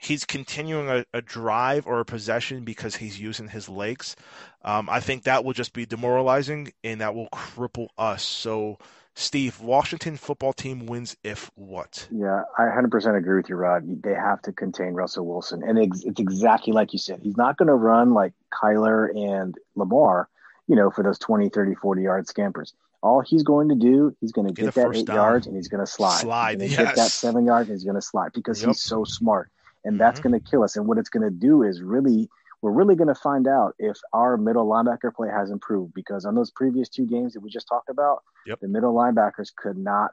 he's 0.00 0.24
continuing 0.24 0.88
a, 0.88 1.04
a 1.12 1.20
drive 1.20 1.86
or 1.86 2.00
a 2.00 2.04
possession 2.04 2.64
because 2.64 2.96
he's 2.96 3.20
using 3.20 3.48
his 3.48 3.68
legs. 3.68 4.16
Um, 4.64 4.88
I 4.88 5.00
think 5.00 5.24
that 5.24 5.44
will 5.44 5.52
just 5.52 5.72
be 5.72 5.86
demoralizing 5.86 6.72
and 6.82 7.00
that 7.00 7.14
will 7.14 7.28
cripple 7.28 7.88
us. 7.96 8.22
So. 8.22 8.78
Steve, 9.16 9.60
Washington 9.60 10.16
football 10.16 10.52
team 10.52 10.86
wins 10.86 11.16
if 11.24 11.50
what? 11.56 12.06
Yeah, 12.12 12.44
I 12.56 12.62
100% 12.62 13.18
agree 13.18 13.36
with 13.36 13.48
you, 13.48 13.56
Rod. 13.56 14.02
They 14.02 14.14
have 14.14 14.40
to 14.42 14.52
contain 14.52 14.94
Russell 14.94 15.26
Wilson. 15.26 15.62
And 15.64 15.78
it's, 15.78 16.04
it's 16.04 16.20
exactly 16.20 16.72
like 16.72 16.92
you 16.92 17.00
said. 17.00 17.20
He's 17.20 17.36
not 17.36 17.58
going 17.58 17.66
to 17.66 17.74
run 17.74 18.14
like 18.14 18.32
Kyler 18.50 19.10
and 19.14 19.56
Lamar, 19.74 20.28
you 20.68 20.76
know, 20.76 20.90
for 20.90 21.02
those 21.02 21.18
20, 21.18 21.48
30, 21.48 21.74
40 21.74 22.02
yard 22.02 22.28
scampers. 22.28 22.72
All 23.02 23.20
he's 23.20 23.42
going 23.42 23.68
to 23.70 23.74
do, 23.74 24.16
he's 24.20 24.32
going 24.32 24.46
to 24.46 24.54
get, 24.54 24.66
get 24.66 24.74
that 24.74 24.96
eight 24.96 25.06
down. 25.06 25.16
yards 25.16 25.46
and 25.46 25.56
he's 25.56 25.68
going 25.68 25.84
to 25.84 25.90
slide. 25.90 26.20
Slide, 26.20 26.60
he's 26.60 26.70
yes. 26.70 26.80
Get 26.80 26.96
that 26.96 27.10
seven 27.10 27.44
yards 27.44 27.68
and 27.68 27.76
he's 27.76 27.84
going 27.84 27.96
to 27.96 28.02
slide 28.02 28.32
because 28.32 28.62
yep. 28.62 28.68
he's 28.68 28.80
so 28.80 29.04
smart. 29.04 29.50
And 29.84 29.94
mm-hmm. 29.94 29.98
that's 29.98 30.20
going 30.20 30.38
to 30.38 30.50
kill 30.50 30.62
us. 30.62 30.76
And 30.76 30.86
what 30.86 30.98
it's 30.98 31.08
going 31.08 31.22
to 31.22 31.30
do 31.30 31.62
is 31.62 31.82
really, 31.82 32.28
we're 32.62 32.72
really 32.72 32.94
going 32.94 33.08
to 33.08 33.14
find 33.14 33.48
out 33.48 33.74
if 33.78 33.96
our 34.12 34.36
middle 34.36 34.66
linebacker 34.66 35.14
play 35.14 35.28
has 35.28 35.50
improved 35.50 35.94
because 35.94 36.24
on 36.24 36.34
those 36.34 36.50
previous 36.50 36.88
two 36.88 37.06
games 37.06 37.34
that 37.34 37.40
we 37.40 37.50
just 37.50 37.68
talked 37.68 37.88
about, 37.88 38.22
yep. 38.46 38.60
the 38.60 38.68
middle 38.68 38.94
linebackers 38.94 39.54
could 39.54 39.76
not 39.76 40.10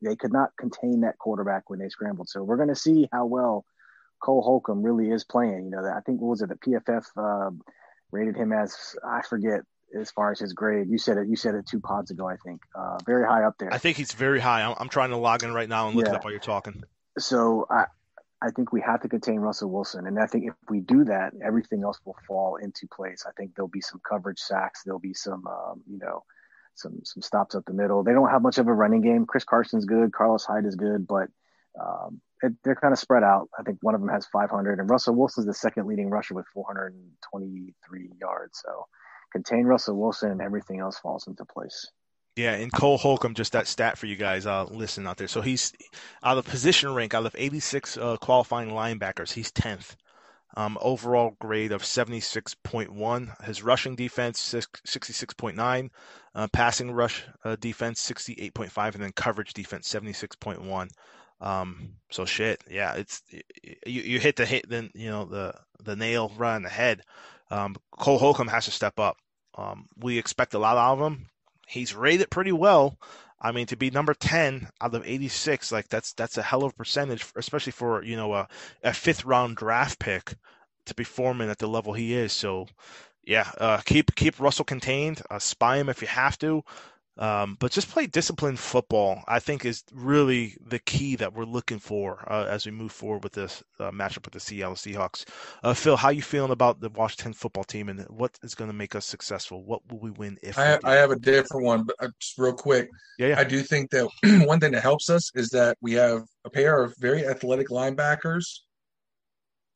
they 0.00 0.14
could 0.14 0.32
not 0.32 0.50
contain 0.56 1.00
that 1.00 1.18
quarterback 1.18 1.68
when 1.68 1.80
they 1.80 1.88
scrambled. 1.88 2.28
So 2.28 2.44
we're 2.44 2.56
going 2.56 2.68
to 2.68 2.76
see 2.76 3.08
how 3.12 3.26
well 3.26 3.64
Cole 4.22 4.40
Holcomb 4.40 4.82
really 4.82 5.10
is 5.10 5.24
playing. 5.24 5.64
You 5.64 5.70
know, 5.70 5.84
I 5.84 6.00
think 6.00 6.20
what 6.20 6.28
was 6.28 6.42
it 6.42 6.48
the 6.48 6.54
PFF 6.54 7.04
uh, 7.16 7.50
rated 8.12 8.36
him 8.36 8.52
as 8.52 8.94
I 9.04 9.22
forget 9.22 9.62
as 9.98 10.10
far 10.10 10.32
as 10.32 10.40
his 10.40 10.52
grade. 10.52 10.88
You 10.88 10.98
said 10.98 11.18
it. 11.18 11.28
You 11.28 11.36
said 11.36 11.54
it 11.54 11.66
two 11.66 11.80
pods 11.80 12.10
ago. 12.10 12.28
I 12.28 12.36
think 12.36 12.60
uh, 12.74 12.98
very 13.04 13.26
high 13.26 13.44
up 13.44 13.56
there. 13.58 13.72
I 13.72 13.78
think 13.78 13.96
he's 13.96 14.12
very 14.12 14.40
high. 14.40 14.62
I'm, 14.62 14.74
I'm 14.78 14.88
trying 14.88 15.10
to 15.10 15.16
log 15.16 15.42
in 15.42 15.52
right 15.52 15.68
now 15.68 15.88
and 15.88 15.96
look 15.96 16.06
yeah. 16.06 16.12
it 16.12 16.16
up 16.16 16.24
while 16.24 16.32
you're 16.32 16.40
talking. 16.40 16.82
So 17.18 17.66
I. 17.70 17.86
I 18.44 18.50
think 18.50 18.72
we 18.72 18.82
have 18.82 19.00
to 19.00 19.08
contain 19.08 19.40
Russell 19.40 19.70
Wilson, 19.70 20.06
and 20.06 20.18
I 20.18 20.26
think 20.26 20.44
if 20.46 20.54
we 20.68 20.80
do 20.80 21.04
that, 21.04 21.32
everything 21.42 21.82
else 21.82 21.98
will 22.04 22.16
fall 22.28 22.56
into 22.56 22.86
place. 22.86 23.24
I 23.26 23.32
think 23.32 23.54
there'll 23.54 23.68
be 23.68 23.80
some 23.80 24.02
coverage 24.06 24.38
sacks, 24.38 24.82
there'll 24.84 25.00
be 25.00 25.14
some, 25.14 25.46
um, 25.46 25.82
you 25.90 25.98
know, 25.98 26.24
some 26.74 27.00
some 27.04 27.22
stops 27.22 27.54
up 27.54 27.64
the 27.64 27.72
middle. 27.72 28.02
They 28.02 28.12
don't 28.12 28.28
have 28.28 28.42
much 28.42 28.58
of 28.58 28.66
a 28.66 28.72
running 28.72 29.00
game. 29.00 29.24
Chris 29.24 29.44
Carson's 29.44 29.86
good, 29.86 30.12
Carlos 30.12 30.44
Hyde 30.44 30.66
is 30.66 30.76
good, 30.76 31.06
but 31.06 31.28
um, 31.80 32.20
it, 32.42 32.52
they're 32.62 32.74
kind 32.74 32.92
of 32.92 32.98
spread 32.98 33.22
out. 33.22 33.48
I 33.58 33.62
think 33.62 33.78
one 33.80 33.94
of 33.94 34.02
them 34.02 34.10
has 34.10 34.26
500, 34.26 34.78
and 34.78 34.90
Russell 34.90 35.14
Wilson's 35.14 35.46
the 35.46 35.54
second 35.54 35.86
leading 35.86 36.10
rusher 36.10 36.34
with 36.34 36.46
423 36.52 38.10
yards. 38.20 38.60
So 38.62 38.86
contain 39.32 39.64
Russell 39.64 39.98
Wilson, 39.98 40.32
and 40.32 40.42
everything 40.42 40.80
else 40.80 40.98
falls 40.98 41.26
into 41.26 41.46
place. 41.46 41.90
Yeah, 42.36 42.54
and 42.54 42.72
Cole 42.72 42.98
Holcomb, 42.98 43.34
just 43.34 43.52
that 43.52 43.68
stat 43.68 43.96
for 43.96 44.06
you 44.06 44.16
guys 44.16 44.44
uh, 44.44 44.64
listen 44.64 45.06
out 45.06 45.18
there. 45.18 45.28
So 45.28 45.40
he's 45.40 45.72
out 46.22 46.36
of 46.36 46.44
position 46.44 46.92
rank, 46.92 47.14
out 47.14 47.26
of 47.26 47.36
86 47.38 47.96
uh, 47.96 48.16
qualifying 48.16 48.70
linebackers, 48.70 49.32
he's 49.32 49.52
10th. 49.52 49.94
Um, 50.56 50.78
overall 50.80 51.36
grade 51.40 51.72
of 51.72 51.82
76.1. 51.82 53.44
His 53.44 53.62
rushing 53.62 53.96
defense 53.96 54.40
66.9, 54.40 55.90
uh, 56.34 56.48
passing 56.52 56.92
rush 56.92 57.24
uh, 57.44 57.56
defense 57.56 58.08
68.5, 58.08 58.94
and 58.94 59.02
then 59.02 59.12
coverage 59.12 59.52
defense 59.52 59.92
76.1. 59.92 60.88
Um, 61.40 61.94
so 62.10 62.24
shit, 62.24 62.62
yeah, 62.70 62.94
it's 62.94 63.22
you, 63.32 64.02
you 64.02 64.20
hit 64.20 64.36
the 64.36 64.46
hit 64.46 64.68
then 64.68 64.90
you 64.94 65.10
know 65.10 65.24
the 65.24 65.52
the 65.82 65.96
nail 65.96 66.32
right 66.36 66.54
on 66.54 66.62
the 66.62 66.68
head. 66.68 67.02
Um, 67.50 67.76
Cole 67.90 68.18
Holcomb 68.18 68.48
has 68.48 68.66
to 68.66 68.70
step 68.70 68.98
up. 69.00 69.16
Um, 69.56 69.86
we 69.98 70.18
expect 70.18 70.54
a 70.54 70.58
lot 70.58 70.76
out 70.76 70.98
of 71.00 71.12
him. 71.12 71.26
He's 71.74 71.92
rated 71.92 72.30
pretty 72.30 72.52
well. 72.52 72.96
I 73.40 73.50
mean, 73.50 73.66
to 73.66 73.76
be 73.76 73.90
number 73.90 74.14
10 74.14 74.68
out 74.80 74.94
of 74.94 75.04
86, 75.04 75.72
like 75.72 75.88
that's 75.88 76.12
that's 76.12 76.38
a 76.38 76.42
hell 76.42 76.62
of 76.62 76.72
a 76.72 76.76
percentage, 76.76 77.26
especially 77.34 77.72
for 77.72 78.02
you 78.04 78.16
know 78.16 78.32
a, 78.32 78.48
a 78.84 78.94
fifth 78.94 79.24
round 79.24 79.56
draft 79.56 79.98
pick 79.98 80.34
to 80.86 80.94
be 80.94 81.02
forming 81.02 81.50
at 81.50 81.58
the 81.58 81.66
level 81.66 81.92
he 81.92 82.14
is. 82.14 82.32
So, 82.32 82.68
yeah, 83.24 83.50
uh, 83.58 83.78
keep 83.84 84.14
keep 84.14 84.38
Russell 84.38 84.64
contained. 84.64 85.20
Uh, 85.28 85.40
spy 85.40 85.78
him 85.78 85.88
if 85.88 86.00
you 86.00 86.06
have 86.06 86.38
to. 86.38 86.62
Um, 87.16 87.56
but 87.60 87.70
just 87.70 87.90
play 87.90 88.06
disciplined 88.06 88.58
football, 88.58 89.22
I 89.28 89.38
think, 89.38 89.64
is 89.64 89.84
really 89.92 90.56
the 90.66 90.80
key 90.80 91.14
that 91.16 91.32
we're 91.32 91.44
looking 91.44 91.78
for 91.78 92.24
uh, 92.30 92.46
as 92.48 92.66
we 92.66 92.72
move 92.72 92.90
forward 92.90 93.22
with 93.22 93.34
this 93.34 93.62
uh, 93.78 93.92
matchup 93.92 94.24
with 94.24 94.34
the 94.34 94.40
Seattle 94.40 94.74
Seahawks. 94.74 95.24
Uh, 95.62 95.74
Phil, 95.74 95.96
how 95.96 96.08
you 96.08 96.22
feeling 96.22 96.50
about 96.50 96.80
the 96.80 96.88
Washington 96.90 97.32
football 97.32 97.62
team 97.62 97.88
and 97.88 98.00
what 98.08 98.36
is 98.42 98.56
going 98.56 98.68
to 98.68 98.76
make 98.76 98.96
us 98.96 99.06
successful? 99.06 99.62
What 99.64 99.80
will 99.88 100.00
we 100.00 100.10
win 100.10 100.38
if? 100.42 100.58
I, 100.58 100.78
I 100.82 100.94
have 100.94 101.12
a 101.12 101.18
different 101.18 101.64
one, 101.64 101.84
but 101.84 101.94
uh, 102.00 102.08
just 102.18 102.36
real 102.36 102.52
quick. 102.52 102.90
Yeah, 103.18 103.28
yeah. 103.28 103.38
I 103.38 103.44
do 103.44 103.62
think 103.62 103.90
that 103.90 104.08
one 104.46 104.58
thing 104.58 104.72
that 104.72 104.82
helps 104.82 105.08
us 105.08 105.30
is 105.36 105.50
that 105.50 105.76
we 105.80 105.92
have 105.92 106.22
a 106.44 106.50
pair 106.50 106.82
of 106.82 106.94
very 106.98 107.26
athletic 107.26 107.68
linebackers 107.68 108.44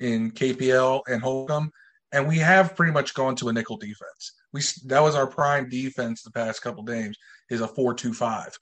in 0.01 0.33
KPL 0.33 1.03
and 1.09 1.23
Holcomb, 1.23 1.71
and 2.11 2.27
we 2.27 2.39
have 2.39 2.75
pretty 2.75 2.93
much 2.93 3.15
gone 3.15 3.37
to 3.37 3.49
a 3.49 3.53
nickel 3.53 3.77
defense 3.77 4.33
we 4.53 4.63
that 4.87 5.03
was 5.03 5.15
our 5.15 5.27
prime 5.27 5.69
defense 5.69 6.23
the 6.23 6.31
past 6.31 6.63
couple 6.63 6.83
games 6.83 7.17
is 7.51 7.61
a 7.61 7.69
four 7.69 7.95
two 7.95 8.13
five. 8.13 8.57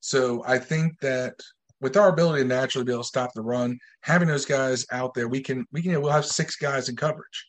So 0.00 0.42
I 0.46 0.58
think 0.58 0.98
that 1.00 1.34
with 1.80 1.96
our 1.96 2.08
ability 2.08 2.42
to 2.42 2.48
naturally 2.48 2.84
be 2.84 2.92
able 2.92 3.02
to 3.02 3.08
stop 3.08 3.32
the 3.32 3.42
run, 3.42 3.78
having 4.02 4.28
those 4.28 4.44
guys 4.44 4.84
out 4.92 5.14
there, 5.14 5.28
we 5.28 5.40
can 5.40 5.66
we 5.72 5.82
can 5.82 6.00
we'll 6.00 6.12
have 6.12 6.26
six 6.26 6.56
guys 6.56 6.88
in 6.88 6.96
coverage. 6.96 7.46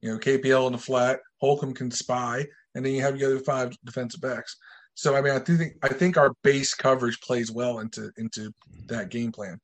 You 0.00 0.12
know, 0.12 0.18
KPL 0.18 0.66
in 0.66 0.72
the 0.72 0.78
flat, 0.78 1.20
Holcomb 1.40 1.74
can 1.74 1.90
spy, 1.90 2.46
and 2.74 2.84
then 2.84 2.92
you 2.92 3.02
have 3.02 3.18
the 3.18 3.24
other 3.24 3.40
five 3.40 3.76
defensive 3.84 4.20
backs. 4.20 4.56
So 4.94 5.14
I 5.14 5.20
mean, 5.20 5.34
I 5.34 5.38
think 5.38 5.74
I 5.82 5.88
think 5.88 6.16
our 6.16 6.32
base 6.42 6.74
coverage 6.74 7.20
plays 7.20 7.50
well 7.50 7.80
into 7.80 8.10
into 8.16 8.52
that 8.86 9.10
game 9.10 9.32
plan. 9.32 9.60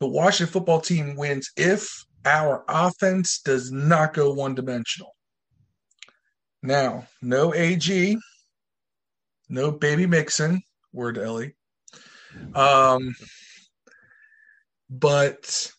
The 0.00 0.06
Washington 0.06 0.52
football 0.52 0.80
team 0.80 1.14
wins 1.16 1.50
if 1.56 2.04
our 2.24 2.64
offense 2.68 3.40
does 3.40 3.70
not 3.70 4.14
go 4.14 4.32
one 4.32 4.54
dimensional. 4.54 5.13
Now, 6.64 7.06
no 7.20 7.52
AG, 7.54 8.16
no 9.50 9.70
baby 9.70 10.06
Mixon, 10.06 10.62
word 10.94 11.18
Ellie. 11.18 11.54
Um, 12.54 13.14
but 14.88 15.70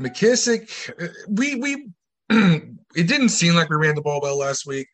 McKissic, 0.00 0.90
we 1.28 1.56
we 1.56 1.88
it 2.30 3.06
didn't 3.06 3.28
seem 3.28 3.52
like 3.52 3.68
we 3.68 3.76
ran 3.76 3.94
the 3.94 4.00
ball 4.00 4.22
well 4.22 4.38
last 4.38 4.66
week, 4.66 4.88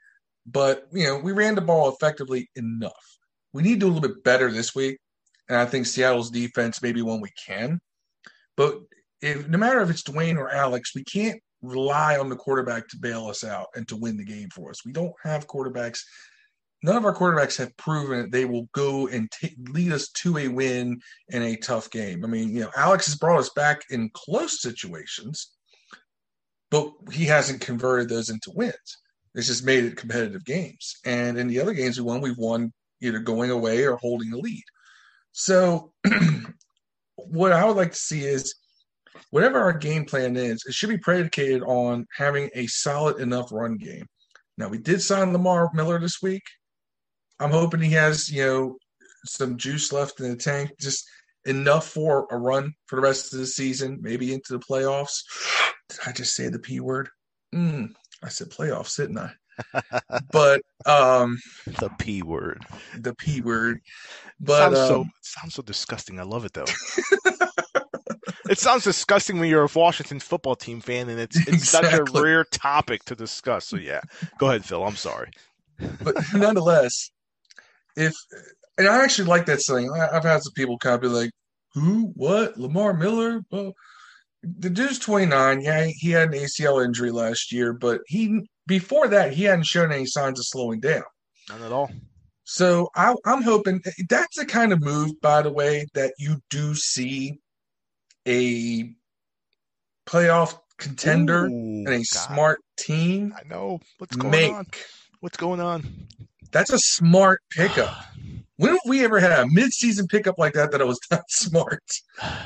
but 0.45 0.89
you 0.91 1.05
know 1.05 1.19
we 1.19 1.31
ran 1.31 1.55
the 1.55 1.61
ball 1.61 1.89
effectively 1.89 2.51
enough. 2.57 3.17
We 3.53 3.63
need 3.63 3.75
to 3.75 3.79
do 3.79 3.87
a 3.87 3.93
little 3.93 4.09
bit 4.09 4.25
better 4.25 4.51
this 4.51 4.75
week, 4.75 4.99
and 5.49 5.57
I 5.57 5.67
think 5.67 5.87
Seattle's 5.87 6.33
defense 6.33 6.83
maybe 6.83 7.01
one 7.01 7.21
we 7.21 7.31
can. 7.47 7.79
But 8.57 8.81
if, 9.23 9.49
no 9.49 9.57
matter 9.57 9.81
if 9.83 9.91
it's 9.91 10.03
Dwayne 10.03 10.37
or 10.37 10.51
Alex, 10.51 10.97
we 10.97 11.05
can't 11.05 11.41
rely 11.63 12.19
on 12.19 12.29
the 12.29 12.37
quarterback 12.37 12.89
to 12.89 12.99
bail 12.99 13.27
us 13.27 13.45
out 13.45 13.69
and 13.75 13.87
to 13.89 13.97
win 13.97 14.17
the 14.17 14.25
game 14.25 14.49
for 14.51 14.71
us. 14.71 14.85
We 14.85 14.93
don't 14.93 15.15
have 15.23 15.47
quarterbacks. 15.47 16.01
None 16.83 16.97
of 16.97 17.05
our 17.05 17.15
quarterbacks 17.15 17.59
have 17.59 17.77
proven 17.77 18.23
that 18.23 18.31
they 18.31 18.47
will 18.47 18.69
go 18.73 19.09
and 19.09 19.31
t- 19.31 19.57
lead 19.69 19.93
us 19.93 20.09
to 20.09 20.39
a 20.39 20.49
win 20.49 21.01
in 21.29 21.43
a 21.43 21.57
tough 21.57 21.91
game. 21.91 22.25
I 22.25 22.29
mean, 22.29 22.55
you 22.55 22.61
know, 22.61 22.71
Alex 22.77 23.07
has 23.07 23.17
brought 23.17 23.41
us 23.41 23.51
back 23.51 23.83
in 23.91 24.11
close 24.15 24.63
situations, 24.63 25.53
but 26.71 26.91
he 27.13 27.27
hasn't 27.27 27.61
converted 27.61 28.09
those 28.09 28.31
into 28.31 28.53
wins. 28.55 28.99
It's 29.35 29.47
just 29.47 29.65
made 29.65 29.85
it 29.85 29.97
competitive 29.97 30.45
games. 30.45 30.97
And 31.05 31.39
in 31.39 31.49
the 31.49 31.61
other 31.61 31.75
games 31.75 32.01
we 32.01 32.07
won, 32.07 32.21
we've 32.21 32.39
won 32.39 32.73
either 33.03 33.19
going 33.19 33.51
away 33.51 33.87
or 33.87 33.97
holding 33.97 34.33
a 34.33 34.39
lead. 34.39 34.65
So, 35.33 35.93
what 37.17 37.53
I 37.53 37.65
would 37.65 37.77
like 37.77 37.93
to 37.93 37.99
see 37.99 38.25
is 38.25 38.55
whatever 39.31 39.59
our 39.59 39.73
game 39.73 40.05
plan 40.05 40.37
is, 40.37 40.65
it 40.67 40.75
should 40.75 40.89
be 40.89 40.99
predicated 40.99 41.63
on 41.63 42.07
having 42.17 42.51
a 42.55 42.67
solid 42.67 43.21
enough 43.21 43.53
run 43.53 43.77
game. 43.77 44.07
Now, 44.57 44.69
we 44.69 44.79
did 44.79 45.03
sign 45.03 45.33
Lamar 45.33 45.71
Miller 45.75 45.99
this 45.99 46.21
week. 46.23 46.43
I'm 47.39 47.51
hoping 47.51 47.81
he 47.81 47.93
has, 47.93 48.31
you 48.31 48.45
know, 48.45 48.77
some 49.25 49.57
juice 49.57 49.93
left 49.93 50.21
in 50.21 50.31
the 50.31 50.37
tank, 50.37 50.73
just 50.79 51.09
enough 51.47 51.89
for 51.89 52.27
a 52.31 52.37
run 52.37 52.75
for 52.87 52.97
the 52.97 53.03
rest 53.03 53.33
of 53.33 53.39
the 53.39 53.47
season, 53.47 53.99
maybe 54.03 54.33
into 54.33 54.53
the 54.53 54.59
playoffs. 54.59 55.23
Did 55.89 55.99
I 56.07 56.13
just 56.13 56.35
say 56.35 56.49
the 56.49 56.59
P 56.59 56.81
word? 56.81 57.09
Mm, 57.55 57.93
I 58.23 58.29
said 58.29 58.51
playoffs, 58.51 58.97
didn't 58.97 59.19
I? 59.19 59.33
but 60.33 60.63
um 60.87 61.39
the 61.79 61.91
P 61.99 62.23
word. 62.23 62.65
The 62.99 63.15
P 63.15 63.41
word. 63.41 63.81
But 64.39 64.75
sounds 64.75 64.91
um, 64.91 65.11
sounds 65.23 65.55
so 65.55 65.63
disgusting. 65.63 66.19
I 66.19 66.23
love 66.23 66.45
it 66.45 66.53
though. 66.53 66.65
it 68.51 68.59
sounds 68.59 68.85
disgusting 68.85 69.39
when 69.39 69.49
you're 69.49 69.65
a 69.65 69.69
Washington 69.75 70.21
football 70.21 70.57
team 70.57 70.81
fan, 70.81 71.09
and 71.09 71.21
it's, 71.21 71.37
it's 71.37 71.49
exactly. 71.49 71.91
such 71.91 72.01
a 72.01 72.23
rare 72.23 72.45
topic 72.45 73.05
to 73.05 73.15
discuss. 73.15 73.67
So 73.67 73.77
yeah, 73.77 74.01
go 74.39 74.49
ahead, 74.49 74.65
Phil. 74.65 74.85
I'm 74.85 74.97
sorry, 74.97 75.31
but 76.03 76.17
nonetheless, 76.35 77.11
if 77.97 78.13
and 78.77 78.89
I 78.89 79.05
actually 79.05 79.29
like 79.29 79.47
that 79.47 79.61
saying. 79.61 79.91
I've 79.91 80.25
had 80.25 80.43
some 80.43 80.53
people 80.55 80.79
kind 80.79 80.97
of 80.97 81.01
be 81.01 81.09
like, 81.09 81.31
"Who? 81.75 82.13
What? 82.17 82.59
Lamar 82.59 82.93
Miller?" 82.93 83.43
Well, 83.51 83.73
the 84.43 84.71
dude's 84.71 84.99
29. 84.99 85.61
Yeah, 85.61 85.87
he 85.95 86.11
had 86.11 86.35
an 86.35 86.41
ACL 86.41 86.85
injury 86.85 87.11
last 87.11 87.53
year, 87.53 87.73
but 87.73 88.01
he 88.07 88.47
before 88.67 89.07
that 89.09 89.33
he 89.33 89.45
hadn't 89.45 89.67
shown 89.67 89.93
any 89.93 90.07
signs 90.07 90.41
of 90.41 90.47
slowing 90.47 90.81
down. 90.81 91.05
None 91.49 91.63
at 91.63 91.73
all. 91.73 91.91
So 92.45 92.89
I, 92.97 93.15
I'm 93.27 93.43
hoping 93.43 93.81
that's 94.09 94.37
the 94.37 94.45
kind 94.45 94.73
of 94.73 94.81
move, 94.81 95.13
by 95.21 95.43
the 95.43 95.53
way, 95.53 95.87
that 95.95 96.15
you 96.19 96.41
do 96.51 96.75
see 96.75 97.39
a 98.27 98.95
playoff 100.07 100.59
contender 100.79 101.45
Ooh, 101.45 101.85
and 101.87 101.89
a 101.89 101.99
God. 101.99 102.05
smart 102.07 102.61
team 102.77 103.35
I 103.37 103.47
know 103.47 103.81
what's 103.99 104.17
going 104.17 104.31
make. 104.31 104.53
on. 104.53 104.67
What's 105.21 105.37
going 105.37 105.61
on? 105.61 105.85
That's 106.53 106.73
a 106.73 106.79
smart 106.79 107.41
pickup. 107.51 107.95
When 108.57 108.73
have 108.73 108.81
we 108.85 109.03
ever 109.03 109.19
had 109.21 109.33
a 109.33 109.45
midseason 109.45 110.07
pickup 110.07 110.39
like 110.39 110.53
that 110.53 110.71
that 110.71 110.87
was 110.87 111.01
that 111.11 111.25
smart? 111.31 111.83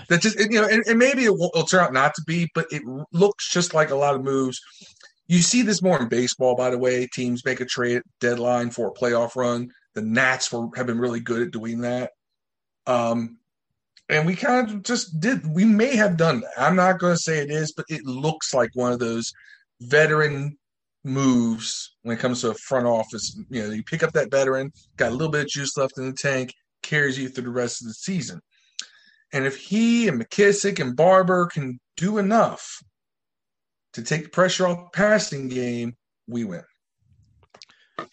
That 0.09 0.21
just 0.21 0.39
you 0.39 0.61
know, 0.61 0.65
and, 0.65 0.85
and 0.87 0.97
maybe 0.97 1.25
it 1.25 1.33
will 1.33 1.51
it'll 1.53 1.67
turn 1.67 1.81
out 1.81 1.93
not 1.93 2.15
to 2.15 2.23
be, 2.25 2.49
but 2.55 2.67
it 2.71 2.83
looks 3.13 3.51
just 3.51 3.75
like 3.75 3.91
a 3.91 3.97
lot 3.97 4.15
of 4.15 4.23
moves. 4.23 4.61
You 5.27 5.43
see 5.43 5.63
this 5.63 5.83
more 5.83 6.01
in 6.01 6.07
baseball, 6.07 6.55
by 6.55 6.71
the 6.71 6.79
way. 6.79 7.09
Teams 7.13 7.45
make 7.45 7.61
a 7.61 7.65
trade 7.65 8.03
deadline 8.21 8.71
for 8.71 8.87
a 8.87 8.93
playoff 8.93 9.35
run. 9.35 9.73
The 9.95 10.03
Nats 10.03 10.53
were 10.53 10.69
have 10.77 10.87
been 10.87 11.01
really 11.01 11.19
good 11.19 11.43
at 11.43 11.51
doing 11.51 11.81
that. 11.81 12.13
Um, 12.87 13.39
and 14.09 14.27
we 14.27 14.37
kind 14.37 14.69
of 14.69 14.83
just 14.83 15.19
did. 15.21 15.47
We 15.47 15.65
may 15.65 15.97
have 15.97 16.17
done 16.17 16.41
that. 16.41 16.53
I'm 16.59 16.77
not 16.77 16.99
going 16.99 17.15
to 17.15 17.21
say 17.21 17.39
it 17.39 17.51
is, 17.51 17.73
but 17.73 17.87
it 17.89 18.05
looks 18.05 18.53
like 18.53 18.71
one 18.75 18.93
of 18.93 18.99
those 18.99 19.33
veteran 19.81 20.57
moves 21.05 21.97
when 22.03 22.17
it 22.17 22.21
comes 22.21 22.41
to 22.41 22.51
a 22.51 22.55
front 22.55 22.87
office. 22.87 23.39
You 23.51 23.63
know, 23.63 23.71
you 23.71 23.83
pick 23.83 24.03
up 24.03 24.13
that 24.13 24.31
veteran, 24.31 24.73
got 24.97 25.11
a 25.11 25.15
little 25.15 25.31
bit 25.31 25.43
of 25.43 25.49
juice 25.49 25.77
left 25.77 25.99
in 25.99 26.07
the 26.07 26.17
tank, 26.17 26.53
carries 26.83 27.19
you 27.19 27.29
through 27.29 27.45
the 27.45 27.51
rest 27.51 27.83
of 27.83 27.89
the 27.89 27.95
season. 27.95 28.41
And 29.33 29.47
if 29.47 29.57
he 29.57 30.07
and 30.09 30.21
McKissic 30.21 30.81
and 30.81 30.95
Barber 30.95 31.47
can 31.47 31.81
do 31.97 32.19
enough 32.19 32.83
to 33.95 34.03
take 34.03 34.25
the 34.25 34.29
pressure 34.29 34.67
off 34.67 34.79
the 34.79 34.97
passing 34.97 35.49
game, 35.49 35.97
we 36.29 36.45
win. 36.45 36.63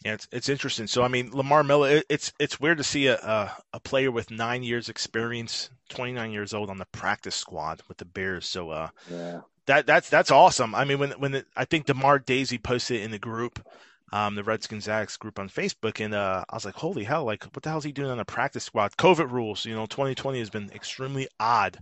Yeah, 0.05 0.13
it's 0.13 0.27
it's 0.31 0.49
interesting. 0.49 0.87
So 0.87 1.03
I 1.03 1.07
mean, 1.07 1.31
Lamar 1.31 1.63
Miller, 1.63 1.89
it, 1.89 2.05
it's 2.09 2.33
it's 2.39 2.59
weird 2.59 2.77
to 2.77 2.83
see 2.83 3.07
a, 3.07 3.15
a 3.15 3.51
a 3.73 3.79
player 3.79 4.11
with 4.11 4.31
nine 4.31 4.63
years 4.63 4.89
experience, 4.89 5.69
29 5.91 6.31
years 6.31 6.53
old, 6.53 6.69
on 6.69 6.77
the 6.77 6.85
practice 6.85 7.35
squad 7.35 7.81
with 7.87 7.97
the 7.97 8.05
Bears. 8.05 8.47
So 8.47 8.71
uh, 8.71 8.89
Yeah. 9.09 9.41
that 9.67 9.85
that's 9.85 10.09
that's 10.09 10.31
awesome. 10.31 10.73
I 10.73 10.85
mean, 10.85 10.97
when 10.99 11.11
when 11.11 11.35
it, 11.35 11.45
I 11.55 11.65
think 11.65 11.85
Demar 11.85 12.17
Daisy 12.19 12.57
posted 12.57 13.01
it 13.01 13.03
in 13.03 13.11
the 13.11 13.19
group, 13.19 13.63
um, 14.11 14.35
the 14.35 14.43
Redskins 14.43 14.85
Zags 14.85 15.17
group 15.17 15.37
on 15.39 15.49
Facebook, 15.49 16.03
and 16.03 16.13
uh, 16.13 16.43
I 16.49 16.55
was 16.55 16.65
like, 16.65 16.75
holy 16.75 17.03
hell, 17.03 17.23
like 17.25 17.43
what 17.43 17.63
the 17.63 17.69
hell 17.69 17.77
is 17.77 17.83
he 17.83 17.91
doing 17.91 18.09
on 18.11 18.17
the 18.17 18.25
practice 18.25 18.63
squad? 18.63 18.97
COVID 18.97 19.31
rules, 19.31 19.65
you 19.65 19.75
know, 19.75 19.85
2020 19.85 20.39
has 20.39 20.49
been 20.49 20.71
extremely 20.73 21.27
odd 21.39 21.79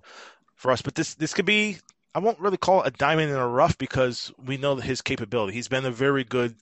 for 0.55 0.71
us, 0.71 0.81
but 0.81 0.95
this 0.95 1.15
this 1.15 1.33
could 1.33 1.45
be. 1.45 1.77
I 2.15 2.19
won't 2.19 2.39
really 2.39 2.57
call 2.57 2.81
it 2.81 2.87
a 2.87 2.97
diamond 2.97 3.29
in 3.29 3.37
a 3.37 3.47
rough 3.47 3.77
because 3.77 4.31
we 4.43 4.57
know 4.57 4.75
his 4.77 5.01
capability. 5.01 5.53
He's 5.53 5.67
been 5.67 5.85
a 5.85 5.91
very 5.91 6.23
good. 6.23 6.55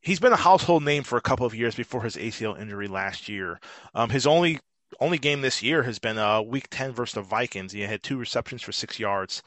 He's 0.00 0.20
been 0.20 0.32
a 0.32 0.36
household 0.36 0.84
name 0.84 1.02
for 1.02 1.18
a 1.18 1.20
couple 1.20 1.44
of 1.44 1.54
years 1.54 1.74
before 1.74 2.02
his 2.02 2.14
ACL 2.16 2.58
injury 2.60 2.86
last 2.86 3.28
year. 3.28 3.58
Um, 3.94 4.10
his 4.10 4.24
only 4.26 4.60
only 5.00 5.18
game 5.18 5.40
this 5.40 5.62
year 5.62 5.82
has 5.82 5.98
been 5.98 6.18
uh, 6.18 6.42
Week 6.42 6.68
10 6.70 6.92
versus 6.92 7.14
the 7.14 7.22
Vikings. 7.22 7.72
He 7.72 7.82
had 7.82 8.02
two 8.02 8.16
receptions 8.16 8.62
for 8.62 8.72
six 8.72 8.98
yards. 8.98 9.42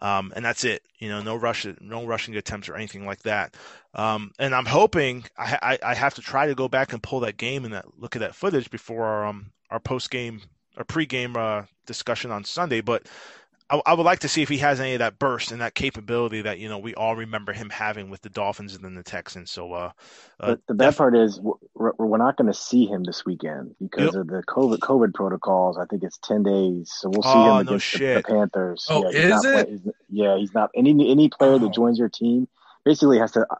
Um, 0.00 0.32
and 0.34 0.44
that's 0.44 0.64
it. 0.64 0.82
You 0.98 1.08
know, 1.08 1.22
no 1.22 1.36
rush, 1.36 1.66
no 1.80 2.04
rushing 2.04 2.36
attempts 2.36 2.68
or 2.68 2.74
anything 2.74 3.06
like 3.06 3.22
that. 3.22 3.56
Um, 3.94 4.32
and 4.38 4.54
I'm 4.54 4.66
hoping 4.66 5.24
I, 5.38 5.58
I, 5.62 5.90
I 5.90 5.94
have 5.94 6.14
to 6.14 6.20
try 6.20 6.46
to 6.46 6.54
go 6.54 6.68
back 6.68 6.92
and 6.92 7.02
pull 7.02 7.20
that 7.20 7.36
game 7.36 7.64
and 7.64 7.74
that 7.74 7.86
look 7.98 8.16
at 8.16 8.20
that 8.20 8.34
footage 8.34 8.70
before 8.70 9.04
our 9.04 9.26
um, 9.26 9.52
our 9.70 9.78
post 9.78 10.10
game 10.10 10.40
or 10.76 10.84
pre 10.84 11.06
game 11.06 11.36
uh, 11.36 11.62
discussion 11.86 12.30
on 12.32 12.44
Sunday. 12.44 12.80
But 12.80 13.06
I, 13.70 13.80
I 13.86 13.94
would 13.94 14.04
like 14.04 14.18
to 14.20 14.28
see 14.28 14.42
if 14.42 14.48
he 14.50 14.58
has 14.58 14.78
any 14.78 14.92
of 14.92 14.98
that 14.98 15.18
burst 15.18 15.50
and 15.50 15.60
that 15.62 15.74
capability 15.74 16.42
that 16.42 16.58
you 16.58 16.68
know 16.68 16.78
we 16.78 16.94
all 16.94 17.16
remember 17.16 17.52
him 17.52 17.70
having 17.70 18.10
with 18.10 18.20
the 18.20 18.28
Dolphins 18.28 18.74
and 18.74 18.84
then 18.84 18.94
the 18.94 19.02
Texans. 19.02 19.50
So, 19.50 19.72
uh, 19.72 19.90
uh, 20.38 20.46
But 20.48 20.60
the 20.68 20.74
bad 20.74 20.96
part 20.96 21.16
is 21.16 21.40
we're, 21.74 21.92
we're 21.98 22.18
not 22.18 22.36
going 22.36 22.48
to 22.52 22.58
see 22.58 22.86
him 22.86 23.04
this 23.04 23.24
weekend 23.24 23.74
because 23.80 24.14
Yep. 24.14 24.20
of 24.22 24.26
the 24.26 24.42
COVID 24.46 24.78
COVID 24.78 25.14
protocols. 25.14 25.78
I 25.78 25.86
think 25.86 26.02
it's 26.02 26.18
ten 26.18 26.42
days, 26.42 26.92
so 26.94 27.08
we'll 27.08 27.22
see 27.22 27.28
Oh, 27.30 27.58
him 27.58 27.66
no 27.66 27.72
against 27.72 27.92
the, 27.94 27.98
the. 28.14 28.22
Panthers. 28.22 28.86
Oh, 28.90 29.06
he's 29.10 29.16
is 29.20 29.44
it? 29.44 29.52
play- 29.52 29.70
he's- 29.70 29.94
yeah, 30.10 30.36
he's 30.36 30.52
not 30.52 30.70
any 30.74 30.90
any 31.10 31.28
player 31.30 31.52
Oh. 31.52 31.58
that 31.58 31.72
joins 31.72 31.98
your 31.98 32.08
team 32.10 32.48
basically 32.84 33.18
has 33.18 33.32
to, 33.32 33.46
pa- 33.48 33.56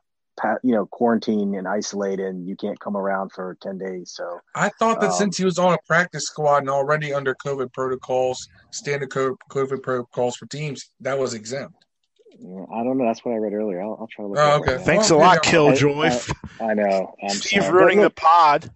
you 0.62 0.75
know, 0.75 0.87
quarantine 0.87 1.55
and 1.55 1.66
isolate, 1.68 2.20
and 2.20 2.47
you 2.49 2.57
can't 2.57 2.79
come 2.81 2.97
around 2.97 3.33
for 3.33 3.57
ten 3.62 3.79
days. 3.79 4.12
So 4.14 4.40
I 4.55 4.68
thought 4.79 5.01
that 5.01 5.11
Um, 5.11 5.16
since 5.16 5.37
he 5.37 5.44
was 5.44 5.59
on 5.59 5.73
a 5.75 5.79
practice 5.87 6.25
squad 6.27 6.59
and 6.59 6.70
already 6.70 7.12
under 7.14 7.35
COVID 7.35 7.73
protocols, 7.73 8.49
standard 8.70 9.11
co- 9.11 9.37
COVID 9.51 9.83
protocols 9.83 10.37
for 10.37 10.47
teams, 10.47 10.90
that 11.01 11.18
was 11.18 11.35
exempt. 11.35 11.77
I 12.37 12.83
don't 12.83 12.99
know. 12.99 13.05
That's 13.07 13.25
what 13.25 13.33
I 13.33 13.37
read 13.38 13.53
earlier. 13.53 13.81
I'll, 13.81 13.97
I'll 14.01 14.09
try 14.09 14.25
to 14.25 14.29
look. 14.29 14.38
Oh, 14.40 14.57
okay. 14.61 14.75
up. 14.75 14.81
thanks 14.83 15.11
Well, 15.11 15.20
a 15.20 15.23
lot, 15.23 15.38
maybe 15.44 15.57
I'll- 15.57 15.75
Killjoy. 15.77 16.07
I- 16.61 16.64
I 16.70 16.75
know. 16.75 17.14
I'm 17.23 17.29
Steve 17.31 17.62
sorry. 17.62 17.73
ruining 17.75 17.99
But 17.99 18.16
the 18.16 18.20
pod. 18.20 18.70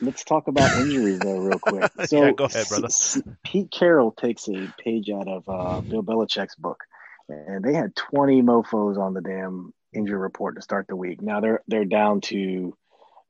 Let's 0.00 0.24
talk 0.24 0.48
about 0.48 0.76
injuries 0.80 1.18
though, 1.20 1.38
real 1.38 1.58
quick. 1.60 1.90
So, 2.06 2.24
Yeah, 2.24 2.32
go 2.32 2.44
ahead, 2.44 2.66
brother. 2.68 2.86
S- 2.86 3.18
S- 3.18 3.22
Pete 3.44 3.70
Carroll 3.70 4.12
takes 4.12 4.48
a 4.48 4.72
page 4.82 5.10
out 5.10 5.28
of 5.28 5.44
uh, 5.48 5.80
Bill 5.82 6.02
Belichick's 6.02 6.56
book, 6.56 6.80
and 7.28 7.62
they 7.62 7.74
had 7.74 7.94
20 7.94 8.42
mofo's 8.42 8.96
on 8.98 9.14
the 9.14 9.20
damn 9.20 9.72
injury 9.92 10.18
report 10.18 10.56
to 10.56 10.62
start 10.62 10.86
the 10.88 10.96
week. 10.96 11.22
Now 11.22 11.40
they're 11.40 11.62
they're 11.68 11.84
down 11.84 12.20
to 12.22 12.76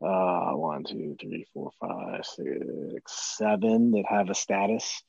uh, 0.01 0.53
one, 0.53 0.85
two, 0.85 1.17
three, 1.21 1.47
four, 1.55 1.71
five, 1.81 2.25
six, 2.25 3.37
seven 3.37 3.93
that 3.93 4.05
have 4.09 4.31
a 4.31 4.35
status, 4.35 5.03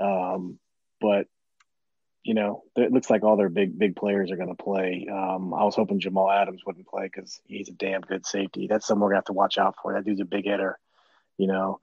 um, 0.00 0.58
but 1.00 1.26
you 2.24 2.34
know, 2.34 2.62
it 2.76 2.92
looks 2.92 3.08
like 3.08 3.22
all 3.22 3.36
their 3.36 3.48
big 3.48 3.78
big 3.78 3.96
players 3.96 4.30
are 4.30 4.36
going 4.36 4.54
to 4.54 4.62
play. 4.62 5.06
Um, 5.10 5.54
I 5.54 5.64
was 5.64 5.76
hoping 5.76 6.00
Jamal 6.00 6.30
Adams 6.30 6.62
wouldn't 6.66 6.86
play 6.86 7.04
because 7.04 7.40
he's 7.46 7.68
a 7.68 7.72
damn 7.72 8.02
good 8.02 8.26
safety. 8.26 8.66
That's 8.66 8.86
someone 8.86 9.04
we're 9.04 9.14
going 9.14 9.16
to 9.16 9.20
have 9.20 9.24
to 9.26 9.32
watch 9.32 9.56
out 9.56 9.76
for. 9.80 9.94
That 9.94 10.04
dude's 10.04 10.20
a 10.20 10.26
big 10.26 10.44
hitter, 10.44 10.78
you 11.38 11.46
know. 11.46 11.80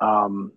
Um, 0.00 0.52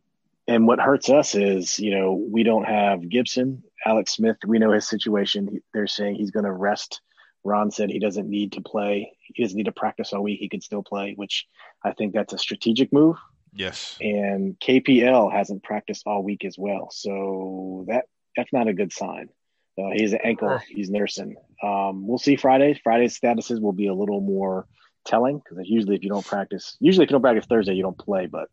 and 0.48 0.68
what 0.68 0.80
hurts 0.80 1.10
us 1.10 1.34
is, 1.34 1.80
you 1.80 1.98
know, 1.98 2.14
we 2.14 2.44
don't 2.44 2.66
have 2.66 3.08
Gibson, 3.08 3.64
Alex 3.86 4.14
Smith. 4.14 4.38
We 4.46 4.60
know 4.60 4.74
his 4.74 4.88
situation. 4.88 5.48
He, 5.48 5.60
they're 5.74 5.88
saying 5.88 6.16
he's 6.16 6.32
going 6.32 6.46
to 6.46 6.52
rest. 6.52 7.02
Ron 7.44 7.72
said 7.72 7.90
he 7.90 8.00
doesn't 8.00 8.30
need 8.30 8.54
to 8.54 8.62
play. 8.62 9.12
He 9.34 9.44
doesn't 9.44 9.58
need 9.58 9.66
to 9.66 9.72
practice 9.72 10.14
all 10.14 10.24
week. 10.24 10.40
He 10.40 10.50
could 10.50 10.64
still 10.64 10.84
play, 10.84 11.14
which 11.16 11.48
I 11.84 11.92
think 11.92 12.14
that's 12.14 12.34
a 12.34 12.38
strategic 12.38 12.94
move 12.94 13.18
Yes. 13.54 13.98
and 14.00 14.58
KPL 14.60 15.32
hasn't 15.32 15.64
practiced 15.64 16.04
all 16.06 16.24
week 16.24 16.46
as 16.46 16.56
well. 16.58 16.90
So 16.92 17.86
that 17.88 18.06
that's 18.38 18.54
not 18.54 18.68
a 18.68 18.74
good 18.74 18.94
sign. 18.94 19.30
Uh, 19.78 19.90
he's 19.94 20.14
an 20.14 20.20
ankle. 20.24 20.60
He's 20.70 20.90
nursing. 20.90 21.36
Um, 21.64 22.08
we'll 22.08 22.18
see 22.18 22.36
Friday. 22.36 22.80
Friday's 22.84 23.20
statuses 23.20 23.60
will 23.62 23.74
be 23.74 23.88
a 23.88 23.94
little 23.94 24.22
more 24.22 24.68
telling 25.06 25.40
because 25.40 25.68
usually 25.68 25.96
if 25.96 26.04
you 26.04 26.10
don't 26.10 26.26
practice, 26.26 26.78
usually 26.80 27.06
if 27.06 27.10
you 27.10 27.14
don't 27.16 27.22
practice 27.22 27.46
Thursday, 27.48 27.74
you 27.74 27.82
don't 27.82 27.98
play. 27.98 28.28
But 28.28 28.50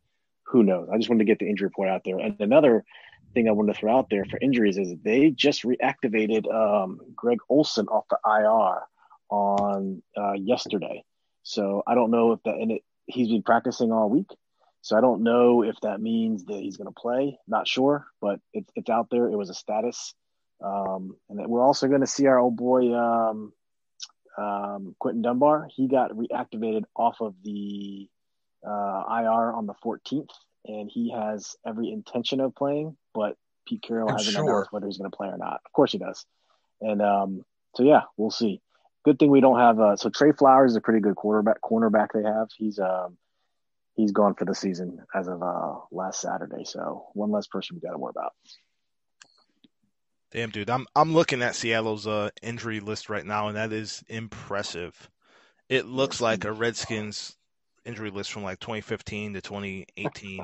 who 0.47 0.63
knows? 0.63 0.89
I 0.93 0.97
just 0.97 1.09
wanted 1.11 1.21
to 1.21 1.25
get 1.27 1.39
the 1.39 1.49
injury 1.49 1.67
report 1.67 1.89
out 1.89 2.03
there. 2.05 2.19
And 2.19 2.37
another 2.41 2.85
thing 3.35 3.49
I 3.49 3.53
wanted 3.53 3.75
to 3.75 3.81
throw 3.81 3.97
out 3.97 4.09
there 4.11 4.25
for 4.25 4.39
injuries 4.41 4.79
is 4.79 4.95
they 5.03 5.31
just 5.31 5.63
reactivated 5.63 6.53
um, 6.53 7.01
Greg 7.15 7.39
Olsen 7.49 7.87
off 7.89 8.05
the 8.11 8.19
IR 8.25 8.83
on 9.31 10.03
uh, 10.17 10.33
yesterday. 10.33 11.05
So 11.43 11.83
I 11.87 11.95
don't 11.95 12.11
know 12.11 12.33
if 12.33 12.43
that 12.45 12.55
and 12.55 12.73
it, 12.73 12.83
he's 13.07 13.29
been 13.29 13.43
practicing 13.43 13.93
all 13.93 14.09
week. 14.09 14.31
So 14.81 14.97
I 14.97 15.01
don't 15.01 15.23
know 15.23 15.63
if 15.63 15.77
that 15.83 16.01
means 16.01 16.45
that 16.45 16.61
he's 16.61 16.77
going 16.77 16.93
to 16.93 17.01
play. 17.01 17.39
Not 17.49 17.67
sure, 17.67 18.07
but 18.21 18.41
it, 18.53 18.65
it's 18.77 18.91
out 18.91 19.09
there. 19.11 19.29
It 19.29 19.37
was 19.37 19.51
a 19.51 19.55
status, 19.55 20.15
um, 20.65 21.17
and 21.29 21.47
we're 21.47 21.65
also 21.65 21.89
going 21.89 22.01
to 22.01 22.07
see 22.07 22.27
our 22.27 22.39
old 22.39 22.57
boy 22.57 22.95
um, 22.95 23.53
um, 24.39 24.95
Quinton 24.99 25.23
Dunbar. 25.23 25.69
He 25.75 25.89
got 25.89 26.13
reactivated 26.13 26.85
off 26.97 27.17
of 27.21 27.35
the 27.43 28.09
uh, 28.67 29.03
IR 29.11 29.53
on 29.53 29.67
the 29.67 29.75
14th, 29.85 30.31
and 30.65 30.91
he 30.93 31.13
has 31.13 31.57
every 31.67 31.91
intention 31.91 32.41
of 32.41 32.55
playing. 32.55 32.97
But 33.15 33.37
Pete 33.67 33.83
Carroll 33.83 34.09
I'm 34.09 34.17
hasn't 34.17 34.35
sure. 34.35 34.45
announced 34.45 34.73
whether 34.73 34.87
he's 34.87 34.99
going 34.99 35.11
to 35.11 35.17
play 35.17 35.29
or 35.29 35.39
not. 35.39 35.61
Of 35.65 35.73
course 35.73 35.93
he 35.93 35.99
does, 35.99 36.25
and 36.81 37.03
um, 37.03 37.45
so 37.77 37.83
yeah, 37.83 38.03
we'll 38.17 38.31
see. 38.31 38.61
Good 39.05 39.19
thing 39.19 39.31
we 39.31 39.41
don't 39.41 39.59
have. 39.59 39.81
Uh, 39.81 39.97
so 39.97 40.11
Tre 40.11 40.33
Flowers 40.33 40.73
is 40.73 40.77
a 40.77 40.81
pretty 40.81 41.01
good 41.01 41.17
quarterback. 41.17 41.61
Cornerback 41.63 42.09
they 42.13 42.23
have. 42.23 42.49
He's 42.57 42.79
um, 42.79 43.17
he's 43.95 44.13
gone 44.13 44.35
for 44.35 44.45
the 44.45 44.55
season 44.55 45.01
as 45.15 45.29
of 45.29 45.43
uh, 45.43 45.75
last 45.91 46.21
Saturday. 46.21 46.65
So 46.65 47.07
one 47.15 47.31
less 47.31 47.47
person 47.47 47.77
we 47.77 47.87
got 47.87 47.93
to 47.93 47.99
worry 47.99 48.13
about. 48.15 48.33
Damn, 50.31 50.51
dude, 50.51 50.69
I'm 50.69 50.87
I'm 50.95 51.15
looking 51.15 51.43
at 51.43 51.55
Seattle's 51.55 52.07
uh, 52.07 52.31
injury 52.43 52.81
list 52.81 53.09
right 53.09 53.25
now, 53.25 53.49
and 53.49 53.57
that 53.57 53.73
is 53.73 54.05
impressive. 54.09 55.11
It 55.71 55.87
looks 55.87 56.21
like 56.21 56.45
a 56.45 56.53
Redskins 56.53 57.38
injury 57.85 58.11
list 58.11 58.33
from 58.33 58.43
like 58.43 58.61
2015 58.61 59.35
to 59.35 59.41
2018. 59.41 60.41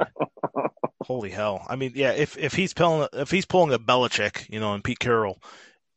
Holy 1.03 1.31
hell! 1.31 1.67
I 1.69 1.77
mean, 1.77 1.93
yeah, 1.95 2.13
if 2.13 2.39
if 2.39 2.55
he's 2.55 2.73
pulling 2.73 3.09
if 3.13 3.31
he's 3.31 3.45
pulling 3.45 3.75
a 3.75 3.79
Belichick, 3.79 4.49
you 4.49 4.59
know, 4.59 4.73
and 4.73 4.83
Pete 4.83 4.99
Carroll, 4.99 5.43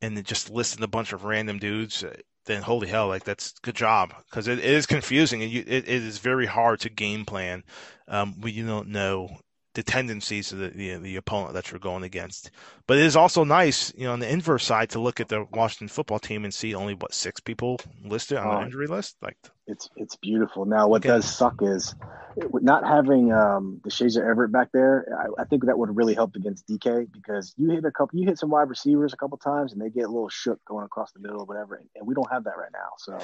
and 0.02 0.18
then 0.18 0.24
just 0.24 0.50
listing 0.50 0.84
a 0.84 0.88
bunch 0.88 1.14
of 1.14 1.24
random 1.24 1.60
dudes, 1.60 2.04
uh, 2.04 2.14
then 2.46 2.62
holy 2.62 2.88
hell, 2.88 3.08
like 3.08 3.24
that's 3.24 3.54
good 3.62 3.76
job 3.76 4.14
because 4.30 4.48
it, 4.48 4.60
it 4.60 4.66
is 4.66 4.86
confusing 4.86 5.44
and 5.44 5.52
you, 5.52 5.64
it, 5.68 5.88
it 5.88 6.04
is 6.04 6.18
very 6.18 6.46
hard 6.46 6.80
to 6.82 6.90
game 6.90 7.26
plan 7.26 7.64
um, 8.08 8.40
when 8.42 8.54
you 8.54 8.66
don't 8.66 8.90
know 8.90 9.30
the 9.78 9.84
tendencies 9.84 10.52
of 10.52 10.58
the, 10.58 10.70
the, 10.70 10.96
the 10.96 11.16
opponent 11.18 11.54
that 11.54 11.70
you're 11.70 11.80
going 11.80 12.02
against. 12.04 12.50
But 12.88 12.98
it 12.98 13.04
is 13.06 13.16
also 13.16 13.44
nice, 13.44 13.94
you 13.96 14.06
know, 14.06 14.14
on 14.14 14.20
the 14.20 14.28
inverse 14.28 14.66
side 14.66 14.90
to 14.90 15.00
look 15.00 15.20
at 15.20 15.28
the 15.30 15.46
Washington 15.54 15.88
football 15.88 16.18
team 16.18 16.46
and 16.46 16.52
see 16.54 16.74
only 16.74 16.96
what 16.96 17.14
six 17.14 17.40
people 17.40 17.80
listed 18.04 18.40
on 18.40 18.48
Oh. 18.48 18.58
the 18.58 18.66
injury 18.66 18.88
list. 18.88 19.18
Like, 19.22 19.38
It's 19.68 19.88
it's 19.96 20.16
beautiful. 20.16 20.66
Now, 20.66 20.88
what 20.88 21.02
Okay. 21.06 21.10
does 21.10 21.26
suck 21.26 21.58
is 21.62 21.94
not 22.54 22.88
having 22.88 23.32
um, 23.32 23.80
Deshazor 23.86 24.28
Everett 24.28 24.52
back 24.52 24.70
there. 24.74 25.06
I, 25.16 25.42
I 25.44 25.46
think 25.46 25.66
that 25.68 25.78
would 25.78 25.96
really 25.96 26.16
help 26.16 26.36
against 26.36 26.68
DK 26.68 27.12
because 27.12 27.54
you 27.56 27.70
hit 27.70 27.86
a 27.86 27.92
couple, 27.92 28.20
you 28.20 28.28
hit 28.28 28.40
some 28.40 28.50
wide 28.50 28.70
receivers 28.70 29.14
a 29.14 29.18
couple 29.18 29.38
times, 29.38 29.74
and 29.74 29.82
they 29.82 29.92
get 29.92 30.06
a 30.06 30.08
little 30.08 30.30
shook 30.30 30.64
going 30.66 30.86
across 30.86 31.12
the 31.12 31.20
middle 31.20 31.42
or 31.42 31.46
whatever, 31.46 31.76
and, 31.76 31.88
and 31.96 32.08
we 32.08 32.16
don't 32.16 32.32
have 32.32 32.46
that 32.46 32.58
right 32.58 32.72
now. 32.74 32.90
So 32.98 33.20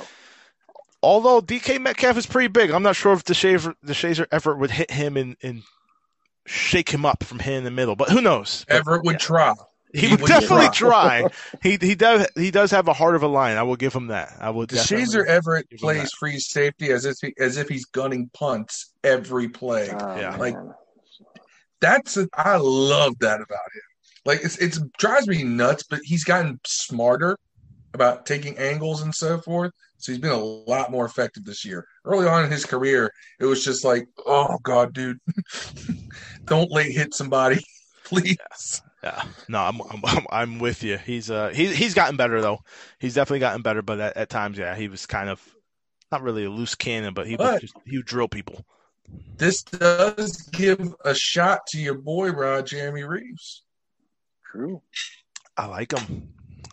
although 1.01 1.41
DK 1.41 1.81
Metcalf 1.81 2.15
is 2.17 2.27
pretty 2.27 2.47
big, 2.49 2.69
I'm 2.69 2.83
not 2.83 2.95
sure 2.95 3.13
if 3.13 3.23
the 3.23 3.33
Shaver 3.33 3.73
Deshazor 3.83 4.27
Everett 4.31 4.59
would 4.59 4.71
hit 4.71 4.91
him 4.91 5.17
in, 5.17 5.35
and 5.41 5.63
shake 6.45 6.89
him 6.89 7.05
up 7.05 7.23
from 7.23 7.39
here 7.39 7.57
in 7.57 7.63
the 7.63 7.71
middle. 7.71 7.95
But 7.95 8.09
who 8.09 8.21
knows? 8.21 8.65
But 8.67 8.77
Everett 8.77 9.03
would 9.05 9.19
try. 9.19 9.53
he 9.93 10.01
he 10.01 10.07
would 10.11 10.21
would 10.21 10.27
definitely 10.27 10.69
try. 10.69 11.21
try. 11.21 11.29
he 11.61 11.77
he 11.79 11.95
does 11.95 12.27
he 12.35 12.51
does 12.51 12.71
have 12.71 12.87
a 12.87 12.93
heart 12.93 13.15
of 13.15 13.23
a 13.23 13.27
lion. 13.27 13.57
I 13.57 13.63
will 13.63 13.75
give 13.75 13.93
him 13.93 14.07
that. 14.07 14.33
I 14.39 14.49
will. 14.49 14.65
The 14.65 14.75
definitely 14.77 15.05
Shazer 15.05 15.25
Everett 15.27 15.69
give 15.69 15.79
plays 15.79 16.03
that. 16.03 16.11
free 16.19 16.39
safety 16.39 16.89
as 16.91 17.05
if 17.05 17.17
he, 17.21 17.33
as 17.39 17.57
if 17.57 17.69
he's 17.69 17.85
gunning 17.85 18.29
punts 18.33 18.93
every 19.03 19.47
play. 19.49 19.89
uh, 19.89 20.17
Yeah. 20.19 20.35
Like- 20.37 20.55
man. 20.55 20.73
That's 21.81 22.15
a, 22.15 22.29
I 22.33 22.55
love 22.57 23.19
that 23.19 23.41
about 23.41 23.59
him. 23.75 23.81
Like 24.25 24.39
it's 24.41 24.57
it's 24.57 24.79
drives 24.97 25.27
me 25.27 25.43
nuts, 25.43 25.83
but 25.83 25.99
he's 26.03 26.23
gotten 26.23 26.59
smarter 26.65 27.37
about 27.93 28.25
taking 28.25 28.57
angles 28.57 29.01
and 29.01 29.13
so 29.13 29.39
forth. 29.39 29.71
So 29.97 30.11
he's 30.11 30.19
been 30.19 30.31
a 30.31 30.37
lot 30.37 30.91
more 30.91 31.05
effective 31.05 31.45
this 31.45 31.63
year. 31.63 31.85
Early 32.05 32.27
on 32.27 32.43
in 32.45 32.51
his 32.51 32.65
career, 32.65 33.11
it 33.39 33.45
was 33.45 33.63
just 33.63 33.85
like, 33.85 34.05
oh 34.25 34.57
god, 34.63 34.93
dude, 34.93 35.19
don't 36.45 36.71
late 36.71 36.91
hit 36.91 37.13
somebody, 37.13 37.59
please. 38.03 38.81
Yeah, 39.03 39.23
no, 39.49 39.59
I'm, 39.59 39.81
I'm 40.05 40.25
I'm 40.29 40.59
with 40.59 40.81
you. 40.83 40.97
He's 40.97 41.29
uh 41.29 41.49
he 41.49 41.73
he's 41.73 41.93
gotten 41.93 42.15
better 42.17 42.41
though. 42.41 42.59
He's 42.99 43.13
definitely 43.15 43.39
gotten 43.39 43.61
better, 43.61 43.81
but 43.81 43.99
at, 43.99 44.17
at 44.17 44.29
times, 44.29 44.57
yeah, 44.57 44.75
he 44.75 44.87
was 44.87 45.05
kind 45.05 45.29
of 45.29 45.41
not 46.11 46.21
really 46.21 46.45
a 46.45 46.49
loose 46.49 46.75
cannon, 46.75 47.13
but 47.13 47.25
he 47.27 47.33
would 47.33 47.39
But- 47.39 47.61
just 47.61 47.75
he 47.85 47.97
would 47.97 48.05
drill 48.05 48.27
people. 48.27 48.65
This 49.37 49.63
does 49.63 50.37
give 50.53 50.95
a 51.03 51.13
shot 51.13 51.67
to 51.67 51.77
your 51.77 51.95
boy, 51.95 52.31
Rod 52.31 52.65
Jeremy 52.65 53.03
Reaves. 53.03 53.63
True. 54.49 54.81
I 55.57 55.65
like 55.65 55.91
him. 55.91 56.29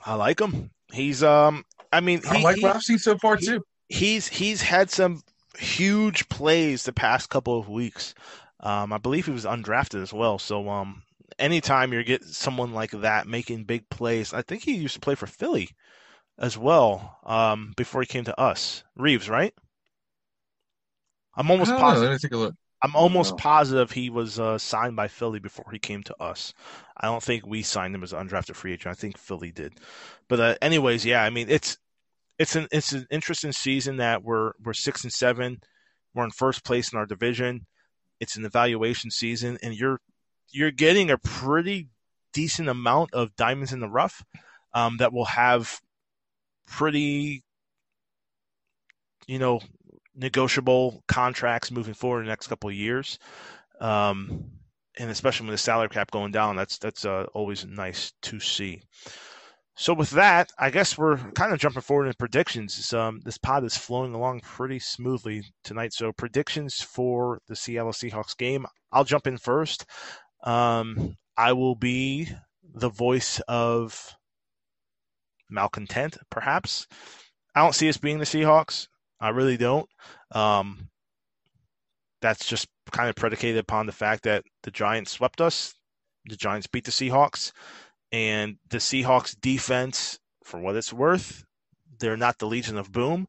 I 0.06 0.14
like 0.14 0.40
him. 0.40 0.70
He's 0.92 1.22
um. 1.22 1.64
I 1.92 2.00
mean, 2.00 2.22
I 2.26 2.40
like 2.42 2.56
he- 2.56 2.62
what 2.62 2.74
I've 2.74 2.82
seen 2.82 2.98
so 2.98 3.16
far 3.18 3.36
he- 3.36 3.46
too. 3.46 3.64
he's 3.88 4.28
he's 4.28 4.62
had 4.62 4.90
some 4.90 5.22
huge 5.58 6.28
plays 6.28 6.84
the 6.84 6.92
past 6.92 7.30
couple 7.30 7.58
of 7.58 7.68
weeks. 7.68 8.14
Um, 8.60 8.92
I 8.92 8.98
believe 8.98 9.26
he 9.26 9.32
was 9.32 9.44
undrafted 9.44 10.02
as 10.02 10.12
well. 10.12 10.38
So 10.38 10.68
um, 10.68 11.02
anytime 11.38 11.92
you 11.92 12.02
get 12.04 12.24
someone 12.24 12.72
like 12.74 12.90
that 12.92 13.26
making 13.26 13.64
big 13.64 13.88
plays, 13.90 14.32
I 14.34 14.42
think 14.42 14.62
he 14.62 14.74
used 14.74 14.94
to 14.94 15.00
play 15.00 15.14
for 15.14 15.26
Philly 15.26 15.70
as 16.38 16.58
well. 16.58 17.18
Um, 17.24 17.74
before 17.76 18.02
he 18.02 18.06
came 18.06 18.24
to 18.24 18.40
us, 18.40 18.84
Reaves, 18.96 19.28
right? 19.28 19.54
I'm 21.36 21.50
almost 21.50 21.70
know. 21.70 21.78
positive. 21.78 22.10
Let 22.10 22.14
me 22.14 22.18
take 22.18 22.32
a 22.32 22.36
look. 22.36 22.54
I'm 22.82 22.96
almost 22.96 23.36
positive 23.36 23.90
he 23.90 24.08
was 24.08 24.40
uh, 24.40 24.56
signed 24.58 24.96
by 24.96 25.08
Philly 25.08 25.38
before 25.38 25.66
he 25.70 25.78
came 25.78 26.02
to 26.04 26.22
us. 26.22 26.54
I 26.96 27.06
don't 27.06 27.22
think 27.22 27.46
we 27.46 27.62
signed 27.62 27.94
him 27.94 28.02
as 28.02 28.12
an 28.12 28.26
undrafted 28.26 28.56
free 28.56 28.72
agent. 28.72 28.92
I 28.92 28.94
think 28.94 29.18
Philly 29.18 29.52
did. 29.52 29.74
But 30.28 30.40
uh, 30.40 30.54
anyways, 30.62 31.04
yeah, 31.04 31.22
I 31.22 31.30
mean 31.30 31.48
it's 31.50 31.76
it's 32.38 32.56
an 32.56 32.68
it's 32.72 32.92
an 32.92 33.06
interesting 33.10 33.52
season 33.52 33.98
that 33.98 34.22
we're 34.22 34.52
we're 34.64 34.72
six 34.72 35.04
and 35.04 35.12
seven. 35.12 35.60
We're 36.14 36.24
in 36.24 36.30
first 36.30 36.64
place 36.64 36.92
in 36.92 36.98
our 36.98 37.06
division. 37.06 37.66
It's 38.18 38.36
an 38.36 38.44
evaluation 38.44 39.10
season, 39.10 39.58
and 39.62 39.74
you're 39.74 40.00
you're 40.50 40.70
getting 40.70 41.10
a 41.10 41.18
pretty 41.18 41.88
decent 42.32 42.68
amount 42.68 43.12
of 43.12 43.36
diamonds 43.36 43.72
in 43.72 43.80
the 43.80 43.88
rough 43.88 44.24
um, 44.74 44.96
that 44.98 45.12
will 45.12 45.26
have 45.26 45.80
pretty, 46.66 47.42
you 49.26 49.38
know, 49.38 49.60
negotiable 50.14 51.02
contracts 51.08 51.70
moving 51.70 51.94
forward 51.94 52.20
in 52.20 52.26
the 52.26 52.32
next 52.32 52.48
couple 52.48 52.70
of 52.70 52.76
years. 52.76 53.18
Um, 53.80 54.50
and 54.98 55.10
especially 55.10 55.46
with 55.46 55.54
the 55.54 55.58
salary 55.58 55.88
cap 55.88 56.10
going 56.10 56.32
down, 56.32 56.56
that's 56.56 56.78
that's 56.78 57.04
uh, 57.04 57.26
always 57.32 57.64
nice 57.64 58.12
to 58.22 58.40
see. 58.40 58.82
So 59.76 59.94
with 59.94 60.10
that, 60.10 60.50
I 60.58 60.68
guess 60.68 60.98
we're 60.98 61.16
kind 61.16 61.54
of 61.54 61.58
jumping 61.58 61.80
forward 61.80 62.06
in 62.06 62.12
predictions. 62.18 62.76
This, 62.76 62.92
Um, 62.92 63.20
this 63.24 63.38
pod 63.38 63.64
is 63.64 63.78
flowing 63.78 64.12
along 64.12 64.40
pretty 64.40 64.78
smoothly 64.78 65.44
tonight. 65.64 65.94
So 65.94 66.12
predictions 66.12 66.82
for 66.82 67.40
the 67.48 67.56
Seattle 67.56 67.92
Seahawks 67.92 68.36
game. 68.36 68.66
I'll 68.92 69.04
jump 69.04 69.26
in 69.26 69.38
first. 69.38 69.86
Um, 70.42 71.16
I 71.36 71.54
will 71.54 71.76
be 71.76 72.28
the 72.62 72.90
voice 72.90 73.40
of 73.48 74.14
malcontent, 75.48 76.18
perhaps. 76.28 76.86
I 77.54 77.62
don't 77.62 77.74
see 77.74 77.88
us 77.88 77.96
being 77.96 78.18
the 78.18 78.26
Seahawks. 78.26 78.88
I 79.20 79.30
really 79.30 79.56
don't. 79.56 79.88
Um, 80.32 80.88
that's 82.22 82.46
just 82.46 82.68
kind 82.90 83.08
of 83.08 83.16
predicated 83.16 83.58
upon 83.58 83.86
the 83.86 83.92
fact 83.92 84.24
that 84.24 84.44
the 84.62 84.70
Giants 84.70 85.12
swept 85.12 85.40
us. 85.40 85.74
The 86.26 86.36
Giants 86.36 86.66
beat 86.66 86.84
the 86.84 86.90
Seahawks, 86.90 87.52
and 88.12 88.56
the 88.68 88.78
Seahawks 88.78 89.38
defense, 89.40 90.18
for 90.44 90.60
what 90.60 90.76
it's 90.76 90.92
worth, 90.92 91.44
they're 91.98 92.16
not 92.16 92.38
the 92.38 92.46
Legion 92.46 92.76
of 92.76 92.92
Boom, 92.92 93.26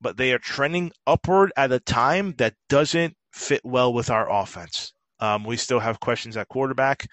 but 0.00 0.16
they 0.16 0.32
are 0.32 0.38
trending 0.38 0.92
upward 1.06 1.52
at 1.56 1.72
a 1.72 1.80
time 1.80 2.34
that 2.38 2.54
doesn't 2.68 3.16
fit 3.32 3.62
well 3.64 3.92
with 3.92 4.10
our 4.10 4.30
offense. 4.30 4.92
Um, 5.20 5.44
we 5.44 5.56
still 5.56 5.80
have 5.80 6.00
questions 6.00 6.36
at 6.36 6.48
quarterback. 6.48 7.06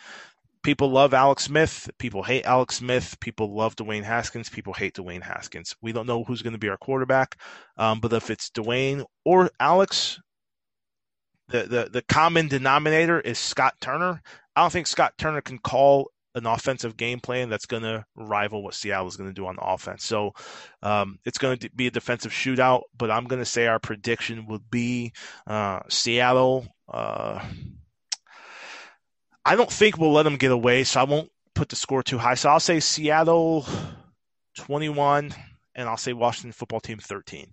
People 0.61 0.91
love 0.91 1.13
Alex 1.13 1.43
Smith. 1.43 1.89
People 1.99 2.23
hate 2.23 2.45
Alex 2.45 2.75
Smith. 2.77 3.17
People 3.21 3.55
love 3.55 3.75
Dwayne 3.75 4.03
Haskins. 4.03 4.49
People 4.49 4.73
hate 4.73 4.95
Dwayne 4.95 5.21
Haskins. 5.21 5.75
We 5.81 5.91
don't 5.91 6.07
know 6.07 6.23
who's 6.23 6.41
going 6.41 6.53
to 6.53 6.59
be 6.59 6.69
our 6.69 6.77
quarterback. 6.77 7.37
Um, 7.77 7.99
but 7.99 8.11
if 8.13 8.29
it's 8.29 8.49
Dwayne 8.49 9.05
or 9.23 9.49
Alex, 9.59 10.19
the, 11.47 11.63
the, 11.63 11.89
the 11.91 12.01
common 12.01 12.47
denominator 12.47 13.19
is 13.19 13.39
Scott 13.39 13.75
Turner. 13.79 14.21
I 14.55 14.61
don't 14.61 14.71
think 14.71 14.87
Scott 14.87 15.13
Turner 15.17 15.41
can 15.41 15.59
call 15.59 16.11
an 16.35 16.45
offensive 16.45 16.97
game 16.97 17.19
plan 17.19 17.49
that's 17.49 17.65
going 17.65 17.83
to 17.83 18.05
rival 18.15 18.63
what 18.63 18.75
Seattle 18.75 19.07
is 19.07 19.15
going 19.15 19.29
to 19.29 19.33
do 19.33 19.47
on 19.47 19.55
the 19.55 19.63
offense. 19.63 20.03
So 20.03 20.33
um, 20.83 21.19
it's 21.25 21.37
going 21.37 21.57
to 21.59 21.69
be 21.71 21.87
a 21.87 21.91
defensive 21.91 22.31
shootout, 22.31 22.81
but 22.97 23.09
I'm 23.09 23.25
going 23.25 23.41
to 23.41 23.45
say 23.45 23.67
our 23.67 23.79
prediction 23.79 24.45
would 24.47 24.69
be 24.69 25.13
uh, 25.47 25.79
Seattle. 25.89 26.67
Uh, 26.87 27.43
I 29.49 29.55
don't 29.55 29.71
think 29.71 29.97
we'll 29.97 30.13
let 30.13 30.23
them 30.23 30.37
get 30.37 30.51
away, 30.51 30.83
so 30.83 31.01
I 31.01 31.05
won't 31.05 31.31
put 31.55 31.69
the 31.69 31.75
score 31.75 32.03
too 32.03 32.19
high. 32.19 32.35
So 32.35 32.49
I'll 32.49 32.59
say 32.59 32.79
Seattle 32.79 33.65
21, 34.57 35.33
and 35.73 35.89
I'll 35.89 35.97
say 35.97 36.13
Washington 36.13 36.51
football 36.51 36.79
team 36.79 36.99
13. 36.99 37.51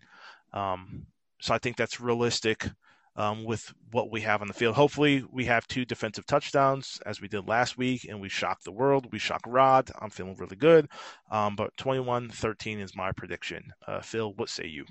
Um, 0.52 1.06
so 1.40 1.54
I 1.54 1.59
think 1.59 1.78
that's 1.78 1.98
realistic 1.98 2.68
um, 3.16 3.44
with 3.44 3.72
what 3.92 4.11
we 4.11 4.20
have 4.20 4.42
on 4.42 4.46
the 4.46 4.52
field. 4.52 4.74
Hopefully, 4.74 5.24
we 5.32 5.46
have 5.46 5.66
two 5.68 5.87
defensive 5.87 6.26
touchdowns 6.26 7.00
as 7.06 7.22
we 7.22 7.28
did 7.28 7.48
last 7.48 7.78
week, 7.78 8.04
and 8.06 8.20
we 8.20 8.28
shock 8.28 8.62
the 8.62 8.72
world. 8.72 9.11
We 9.11 9.18
shock 9.18 9.40
Rod. 9.46 9.90
I'm 9.98 10.11
feeling 10.11 10.37
really 10.37 10.56
good. 10.56 10.90
Um, 11.30 11.56
but 11.56 11.74
21 11.78 12.28
13 12.28 12.78
is 12.78 12.94
my 12.94 13.11
prediction. 13.12 13.72
Uh, 13.88 14.02
Phil, 14.02 14.35
what 14.35 14.50
say 14.50 14.66
you? 14.66 14.85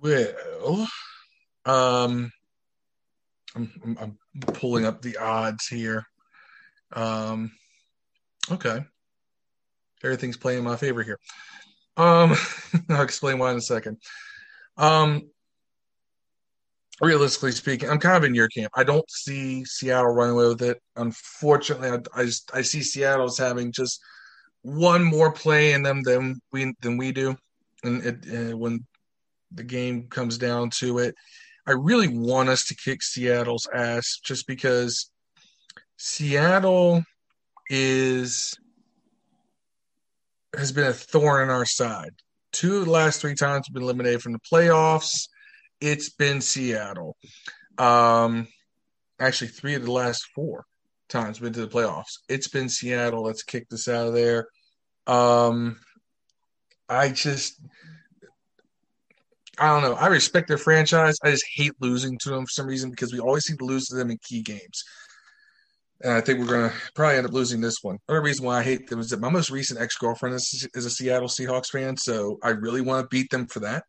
Well, 0.00 0.88
um, 1.66 2.32
I'm, 3.56 3.96
I'm, 4.00 4.18
pulling 4.54 4.84
up 4.84 5.00
the 5.00 5.16
odds 5.16 5.66
here. 5.66 6.04
Um, 6.92 7.50
okay, 8.50 8.84
everything's 10.04 10.36
playing 10.36 10.58
in 10.58 10.64
my 10.64 10.76
favor 10.76 11.02
here. 11.02 11.18
Um, 11.96 12.34
I'll 12.90 13.02
explain 13.02 13.38
why 13.38 13.50
in 13.50 13.56
a 13.56 13.62
second. 13.62 13.96
Um, 14.76 15.30
realistically 17.00 17.52
speaking, 17.52 17.88
I'm 17.88 17.98
kind 17.98 18.16
of 18.16 18.24
in 18.24 18.34
your 18.34 18.48
camp. 18.48 18.72
I 18.76 18.84
don't 18.84 19.10
see 19.10 19.64
Seattle 19.64 20.12
running 20.12 20.34
away 20.34 20.48
with 20.48 20.62
it. 20.62 20.80
Unfortunately, 20.96 21.88
I, 21.88 22.20
I 22.20 22.24
just 22.24 22.50
I 22.54 22.62
see 22.62 22.82
Seattle 22.82 23.26
as 23.26 23.38
having 23.38 23.72
just 23.72 24.00
one 24.62 25.02
more 25.02 25.32
play 25.32 25.72
in 25.72 25.82
them 25.82 26.02
than 26.02 26.40
we 26.52 26.74
than 26.82 26.98
we 26.98 27.12
do, 27.12 27.36
and 27.84 28.04
it, 28.04 28.52
uh, 28.52 28.56
when 28.56 28.86
the 29.52 29.64
game 29.64 30.08
comes 30.08 30.36
down 30.36 30.70
to 30.70 30.98
it, 30.98 31.14
I 31.66 31.72
really 31.72 32.08
want 32.08 32.48
us 32.48 32.64
to 32.66 32.76
kick 32.76 33.02
Seattle's 33.02 33.68
ass 33.74 34.18
just 34.22 34.46
because 34.46 35.10
Seattle 35.96 37.02
is 37.68 38.54
has 40.56 40.72
been 40.72 40.86
a 40.86 40.92
thorn 40.92 41.42
in 41.42 41.50
our 41.50 41.66
side. 41.66 42.12
Two 42.52 42.78
of 42.78 42.84
the 42.86 42.90
last 42.90 43.20
three 43.20 43.34
times 43.34 43.66
we've 43.68 43.74
been 43.74 43.82
eliminated 43.82 44.22
from 44.22 44.32
the 44.32 44.38
playoffs. 44.40 45.28
It's 45.80 46.08
been 46.10 46.40
Seattle. 46.40 47.16
Um, 47.78 48.46
actually, 49.20 49.48
three 49.48 49.74
of 49.74 49.84
the 49.84 49.92
last 49.92 50.24
four 50.34 50.64
times 51.08 51.40
we've 51.40 51.52
been 51.52 51.60
to 51.60 51.66
the 51.66 51.74
playoffs. 51.74 52.18
It's 52.28 52.48
been 52.48 52.68
Seattle. 52.68 53.24
Let's 53.24 53.42
kick 53.42 53.68
this 53.68 53.88
out 53.88 54.06
of 54.06 54.14
there. 54.14 54.48
Um, 55.06 55.78
I 56.88 57.10
just 57.10 57.60
I 59.58 59.68
don't 59.68 59.82
know. 59.82 59.94
I 59.94 60.08
respect 60.08 60.48
their 60.48 60.58
franchise. 60.58 61.16
I 61.22 61.30
just 61.30 61.46
hate 61.54 61.72
losing 61.80 62.18
to 62.18 62.30
them 62.30 62.44
for 62.44 62.50
some 62.50 62.66
reason 62.66 62.90
because 62.90 63.12
we 63.12 63.20
always 63.20 63.44
seem 63.44 63.56
to 63.58 63.64
lose 63.64 63.86
to 63.86 63.96
them 63.96 64.10
in 64.10 64.18
key 64.18 64.42
games. 64.42 64.84
And 66.02 66.12
I 66.12 66.20
think 66.20 66.38
we're 66.38 66.46
going 66.46 66.70
to 66.70 66.76
probably 66.94 67.16
end 67.16 67.26
up 67.26 67.32
losing 67.32 67.62
this 67.62 67.78
one. 67.82 67.98
Another 68.06 68.22
reason 68.22 68.44
why 68.44 68.58
I 68.58 68.62
hate 68.62 68.88
them 68.88 69.00
is 69.00 69.10
that 69.10 69.20
my 69.20 69.30
most 69.30 69.50
recent 69.50 69.80
ex 69.80 69.96
girlfriend 69.96 70.34
is, 70.34 70.68
is, 70.74 70.84
a 70.84 70.90
Seattle 70.90 71.28
Seahawks 71.28 71.70
fan, 71.70 71.96
so 71.96 72.38
I 72.42 72.50
really 72.50 72.82
want 72.82 73.04
to 73.04 73.08
beat 73.08 73.30
them 73.30 73.46
for 73.46 73.60
that. 73.60 73.84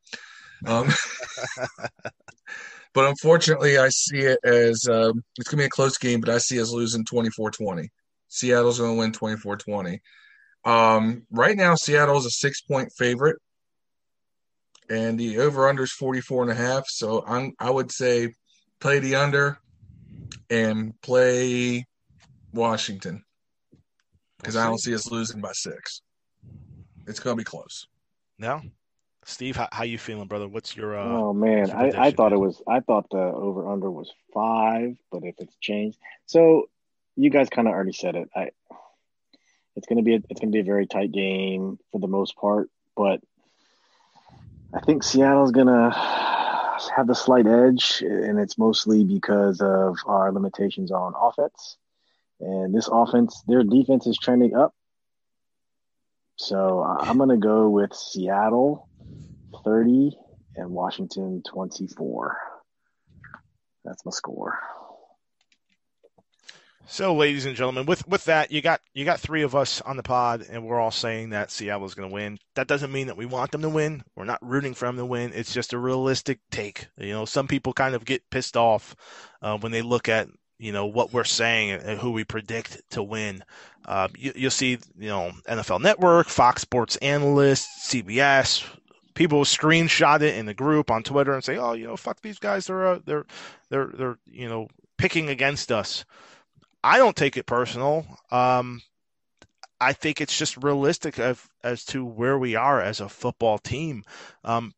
Um, 0.66 0.88
but 2.94 3.10
unfortunately, 3.10 3.78
I 3.78 3.90
see 3.90 4.20
it 4.20 4.40
as 4.46 4.88
um, 4.90 5.22
it's 5.38 5.50
going 5.50 5.58
to 5.58 5.64
be 5.64 5.66
a 5.66 5.70
close 5.70 5.98
game, 5.98 6.22
but 6.22 6.30
I 6.30 6.38
see 6.38 6.62
us 6.62 6.72
losing 6.72 7.04
24 7.04 7.52
20. 7.52 7.90
Seattle's 8.30 8.80
going 8.80 8.96
to 8.96 9.00
win 9.00 9.12
24 9.12 9.58
20. 9.58 10.02
Um, 10.64 11.24
right 11.30 11.58
now, 11.58 11.76
Seattle 11.76 12.18
is 12.18 12.26
a 12.26 12.32
six 12.32 12.62
point 12.62 12.90
favorite, 12.98 13.38
and 14.90 15.20
the 15.20 15.40
over 15.40 15.68
under 15.68 15.84
is 15.84 15.92
44 15.92 16.44
and 16.44 16.52
a 16.52 16.56
half. 16.56 16.84
So 16.88 17.24
I'm, 17.26 17.54
I 17.60 17.70
would 17.70 17.92
say 17.92 18.34
play 18.80 19.00
the 19.00 19.16
under 19.16 19.60
and 20.50 20.94
play 21.02 21.86
Washington 22.54 23.24
because 24.38 24.56
I 24.56 24.66
don't 24.66 24.80
see 24.80 24.96
us 24.96 25.12
losing 25.12 25.42
by 25.42 25.52
six. 25.54 26.02
It's 27.06 27.20
going 27.20 27.36
to 27.36 27.42
be 27.42 27.46
close. 27.46 27.88
No, 28.40 28.62
Steve, 29.26 29.58
how, 29.58 29.68
how 29.72 29.84
you 29.84 29.98
feeling, 29.98 30.28
brother? 30.28 30.48
What's 30.48 30.76
your? 30.76 30.98
Uh, 30.98 31.04
oh 31.04 31.34
man, 31.34 31.68
your 31.68 31.78
I, 31.78 32.08
I 32.08 32.12
thought 32.12 32.32
it 32.32 32.40
was. 32.40 32.62
I 32.68 32.80
thought 32.80 33.10
the 33.12 33.18
over 33.18 33.70
under 33.70 33.92
was 33.92 34.10
five, 34.34 34.96
but 35.12 35.24
if 35.24 35.36
it's 35.40 35.56
changed, 35.60 35.98
so 36.26 36.70
you 37.18 37.30
guys 37.30 37.50
kind 37.50 37.68
of 37.68 37.74
already 37.74 37.92
said 37.92 38.16
it. 38.16 38.30
I. 38.34 38.52
It's 39.76 39.86
gonna 39.86 40.02
be 40.02 40.16
a, 40.16 40.20
it's 40.30 40.40
gonna 40.40 40.52
be 40.52 40.62
a 40.62 40.64
very 40.64 40.88
tight 40.88 41.12
game 41.12 41.78
for 41.92 42.00
the 42.00 42.08
most 42.08 42.38
part, 42.38 42.70
but 42.96 43.20
I 44.74 44.82
think 44.82 45.04
Seattle's 45.04 45.52
gonna 45.52 45.92
have 46.96 47.08
the 47.08 47.16
slight 47.16 47.48
edge, 47.48 48.02
and 48.02 48.40
it's 48.40 48.58
mostly 48.58 49.04
because 49.04 49.62
of 49.62 49.98
our 50.06 50.32
limitations 50.32 50.92
on 50.92 51.14
offense. 51.20 51.78
And 52.40 52.74
this 52.76 52.90
offense, 52.92 53.42
their 53.48 53.64
defense 53.64 54.06
is 54.08 54.18
trending 54.18 54.56
up. 54.56 54.74
So 56.36 56.82
I'm 56.82 57.18
to 57.30 57.38
go 57.38 57.70
with 57.70 57.94
Seattle 57.96 58.88
30 59.64 60.18
and 60.56 60.70
Washington 60.70 61.42
24. 61.50 62.38
That's 63.86 64.06
my 64.06 64.12
score. 64.12 64.60
So, 66.90 67.14
ladies 67.14 67.46
and 67.46 67.54
gentlemen, 67.54 67.86
with 67.86 68.08
with 68.08 68.24
that, 68.26 68.50
you 68.50 68.62
got 68.62 68.80
you 68.94 69.04
got 69.04 69.20
three 69.20 69.42
of 69.42 69.56
us 69.56 69.82
on 69.82 69.98
the 69.98 70.04
pod, 70.04 70.46
and 70.50 70.64
we're 70.64 70.80
all 70.80 70.90
saying 70.90 71.32
that 71.32 71.52
Seattle 71.52 71.86
is 71.86 71.94
going 71.94 72.08
to 72.08 72.14
win. 72.14 72.40
That 72.56 72.68
doesn't 72.68 72.94
mean 72.94 73.08
that 73.08 73.18
we 73.18 73.26
want 73.26 73.52
them 73.52 73.62
to 73.64 73.70
win. 73.70 74.06
We're 74.16 74.24
not 74.24 74.40
rooting 74.42 74.74
for 74.74 74.86
them 74.86 74.96
to 74.96 75.06
win. 75.06 75.34
It's 75.36 75.54
just 75.54 75.74
a 75.74 75.78
realistic 75.78 76.40
take. 76.50 76.88
You 76.98 77.12
know, 77.12 77.26
some 77.26 77.46
people 77.46 77.74
kind 77.74 77.94
of 77.94 78.06
get 78.06 78.30
pissed 78.30 78.56
off 78.56 78.96
uh, 79.42 79.58
when 79.58 79.74
they 79.74 79.82
look 79.82 80.08
at 80.08 80.30
you 80.60 80.72
know 80.72 80.86
what 80.86 81.12
we're 81.12 81.26
saying 81.26 81.72
and 81.72 82.00
who 82.00 82.12
we 82.12 82.24
predict 82.24 82.82
to 82.92 83.04
win. 83.04 83.44
Uh, 83.84 84.08
you, 84.18 84.32
will 84.44 84.50
see, 84.50 84.80
you 84.98 85.10
know, 85.10 85.34
NFL 85.50 85.82
Network, 85.82 86.30
Fox 86.30 86.62
Sports 86.62 86.96
analysts, 86.98 87.92
CBS. 87.92 88.66
People 89.14 89.44
screenshot 89.44 90.22
it 90.22 90.36
in 90.36 90.46
the 90.46 90.54
group 90.54 90.90
on 90.90 91.04
Twitter 91.04 91.34
and 91.34 91.44
say, 91.44 91.58
"Oh, 91.58 91.74
you 91.74 91.86
know, 91.86 91.98
fuck 91.98 92.22
these 92.22 92.40
guys. 92.40 92.68
They're 92.68 92.88
uh, 92.88 93.00
they're 93.04 93.26
they're 93.70 93.92
they're 93.94 94.18
you 94.26 94.48
know 94.48 94.70
picking 94.98 95.28
against 95.28 95.70
us." 95.70 96.06
I 96.88 96.98
don't 97.00 97.16
take 97.16 97.36
it 97.36 97.46
personal. 97.46 98.06
Um, 98.32 98.82
I 99.80 99.92
think 99.92 100.22
it's 100.22 100.38
just 100.38 100.64
realistic 100.64 101.20
of, 101.20 101.50
as 101.62 101.84
to 101.86 102.06
where 102.06 102.40
we 102.40 102.56
are 102.56 102.82
as 102.82 103.02
a 103.02 103.10
football 103.10 103.58
team. 103.58 104.06
Um, 104.46 104.74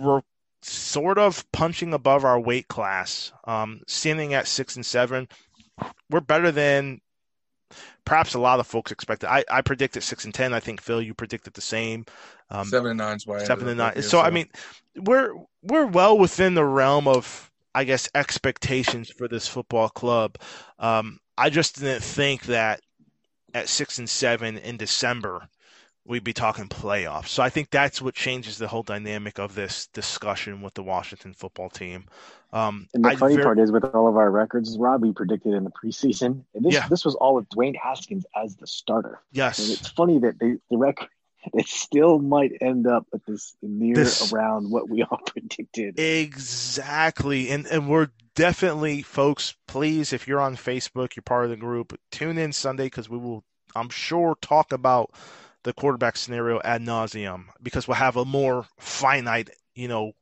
we're 0.00 0.22
sort 0.62 1.18
of 1.18 1.44
punching 1.52 1.92
above 1.92 2.24
our 2.24 2.40
weight 2.40 2.68
class, 2.68 3.30
um, 3.44 3.82
sitting 3.86 4.32
at 4.32 4.48
six 4.48 4.74
and 4.76 4.86
seven. 4.86 5.28
We're 6.08 6.20
better 6.20 6.50
than 6.50 7.02
perhaps 8.06 8.32
a 8.32 8.40
lot 8.40 8.58
of 8.58 8.66
folks 8.66 8.90
expected. 8.90 9.28
I, 9.28 9.44
I 9.50 9.60
predicted 9.60 10.02
six 10.02 10.24
and 10.24 10.32
ten. 10.32 10.54
I 10.54 10.60
think 10.60 10.80
Phil, 10.80 11.02
you 11.02 11.12
predicted 11.12 11.52
the 11.52 11.60
same. 11.60 12.06
Um, 12.48 12.68
seven 12.68 12.92
and 12.92 12.98
nine's 12.98 13.26
why 13.26 13.44
seven 13.44 13.68
and 13.68 13.76
nine. 13.76 13.96
So, 13.96 14.00
so 14.00 14.20
I 14.20 14.30
mean, 14.30 14.48
we're 14.96 15.34
we're 15.62 15.86
well 15.86 16.16
within 16.16 16.54
the 16.54 16.64
realm 16.64 17.06
of 17.06 17.50
I 17.74 17.84
guess 17.84 18.08
expectations 18.14 19.10
for 19.10 19.28
this 19.28 19.46
football 19.46 19.90
club. 19.90 20.38
Um, 20.78 21.20
I 21.36 21.50
just 21.50 21.80
didn't 21.80 22.02
think 22.02 22.44
that 22.44 22.80
at 23.52 23.68
six 23.68 23.98
and 23.98 24.08
seven 24.08 24.58
in 24.58 24.76
December 24.76 25.48
we'd 26.06 26.24
be 26.24 26.32
talking 26.32 26.68
playoffs. 26.68 27.28
So 27.28 27.42
I 27.42 27.48
think 27.48 27.70
that's 27.70 28.02
what 28.02 28.14
changes 28.14 28.58
the 28.58 28.68
whole 28.68 28.82
dynamic 28.82 29.38
of 29.38 29.54
this 29.54 29.86
discussion 29.88 30.60
with 30.60 30.74
the 30.74 30.82
Washington 30.82 31.32
football 31.32 31.70
team. 31.70 32.04
Um, 32.52 32.88
and 32.94 33.04
the 33.04 33.08
I 33.08 33.16
funny 33.16 33.34
very, 33.34 33.44
part 33.44 33.58
is, 33.58 33.72
with 33.72 33.84
all 33.84 34.06
of 34.06 34.16
our 34.16 34.30
records, 34.30 34.76
Rob, 34.78 35.02
we 35.02 35.12
predicted 35.12 35.54
in 35.54 35.64
the 35.64 35.70
preseason, 35.70 36.44
and 36.54 36.64
this 36.64 36.74
yeah. 36.74 36.86
this 36.88 37.04
was 37.04 37.14
all 37.16 37.34
with 37.34 37.48
Dwayne 37.48 37.74
Haskins 37.74 38.26
as 38.36 38.54
the 38.56 38.66
starter. 38.66 39.20
Yes, 39.32 39.58
and 39.58 39.70
it's 39.70 39.88
funny 39.88 40.18
that 40.18 40.38
they, 40.38 40.58
the 40.70 40.76
record 40.76 41.08
it 41.54 41.68
still 41.68 42.18
might 42.18 42.52
end 42.60 42.86
up 42.86 43.06
at 43.12 43.24
this 43.26 43.54
near 43.62 43.94
this, 43.94 44.32
around 44.32 44.70
what 44.70 44.88
we 44.88 45.02
all 45.10 45.20
predicted. 45.26 45.98
Exactly, 45.98 47.50
and 47.50 47.66
and 47.66 47.88
we're 47.88 48.08
definitely, 48.34 49.02
folks. 49.02 49.54
Please, 49.66 50.12
if 50.12 50.26
you're 50.26 50.40
on 50.40 50.56
Facebook, 50.56 51.16
you're 51.16 51.22
part 51.22 51.44
of 51.44 51.50
the 51.50 51.56
group. 51.56 51.98
Tune 52.10 52.38
in 52.38 52.52
Sunday 52.52 52.84
because 52.84 53.08
we 53.08 53.18
will, 53.18 53.44
I'm 53.74 53.90
sure, 53.90 54.36
talk 54.40 54.72
about 54.72 55.12
the 55.62 55.72
quarterback 55.72 56.16
scenario 56.16 56.60
ad 56.64 56.82
nauseum 56.82 57.46
because 57.62 57.88
we'll 57.88 57.96
have 57.96 58.16
a 58.16 58.24
more 58.24 58.66
finite, 58.78 59.50
you 59.74 59.88
know, 59.88 60.12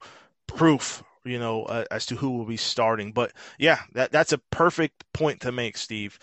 proof, 0.46 1.02
you 1.24 1.38
know, 1.38 1.64
uh, 1.64 1.85
as 1.90 2.06
to 2.06 2.16
who 2.16 2.30
will 2.30 2.44
be 2.44 2.56
starting. 2.56 3.12
But 3.12 3.32
yeah, 3.58 3.80
that 3.92 4.12
that's 4.12 4.32
a 4.32 4.38
perfect 4.38 5.04
point 5.12 5.40
to 5.40 5.52
make, 5.52 5.76
Steve. 5.76 6.18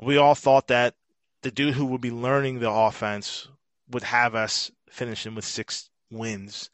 We 0.00 0.16
all 0.16 0.34
thought 0.34 0.68
that 0.68 0.94
the 1.42 1.50
dude 1.50 1.74
who 1.74 1.86
would 1.86 2.00
be 2.00 2.10
learning 2.10 2.58
the 2.58 2.70
offense 2.70 3.48
would 3.94 4.02
have 4.02 4.34
us 4.34 4.70
finishing 4.90 5.34
with 5.34 5.44
six 5.44 5.90
wins. 6.10 6.70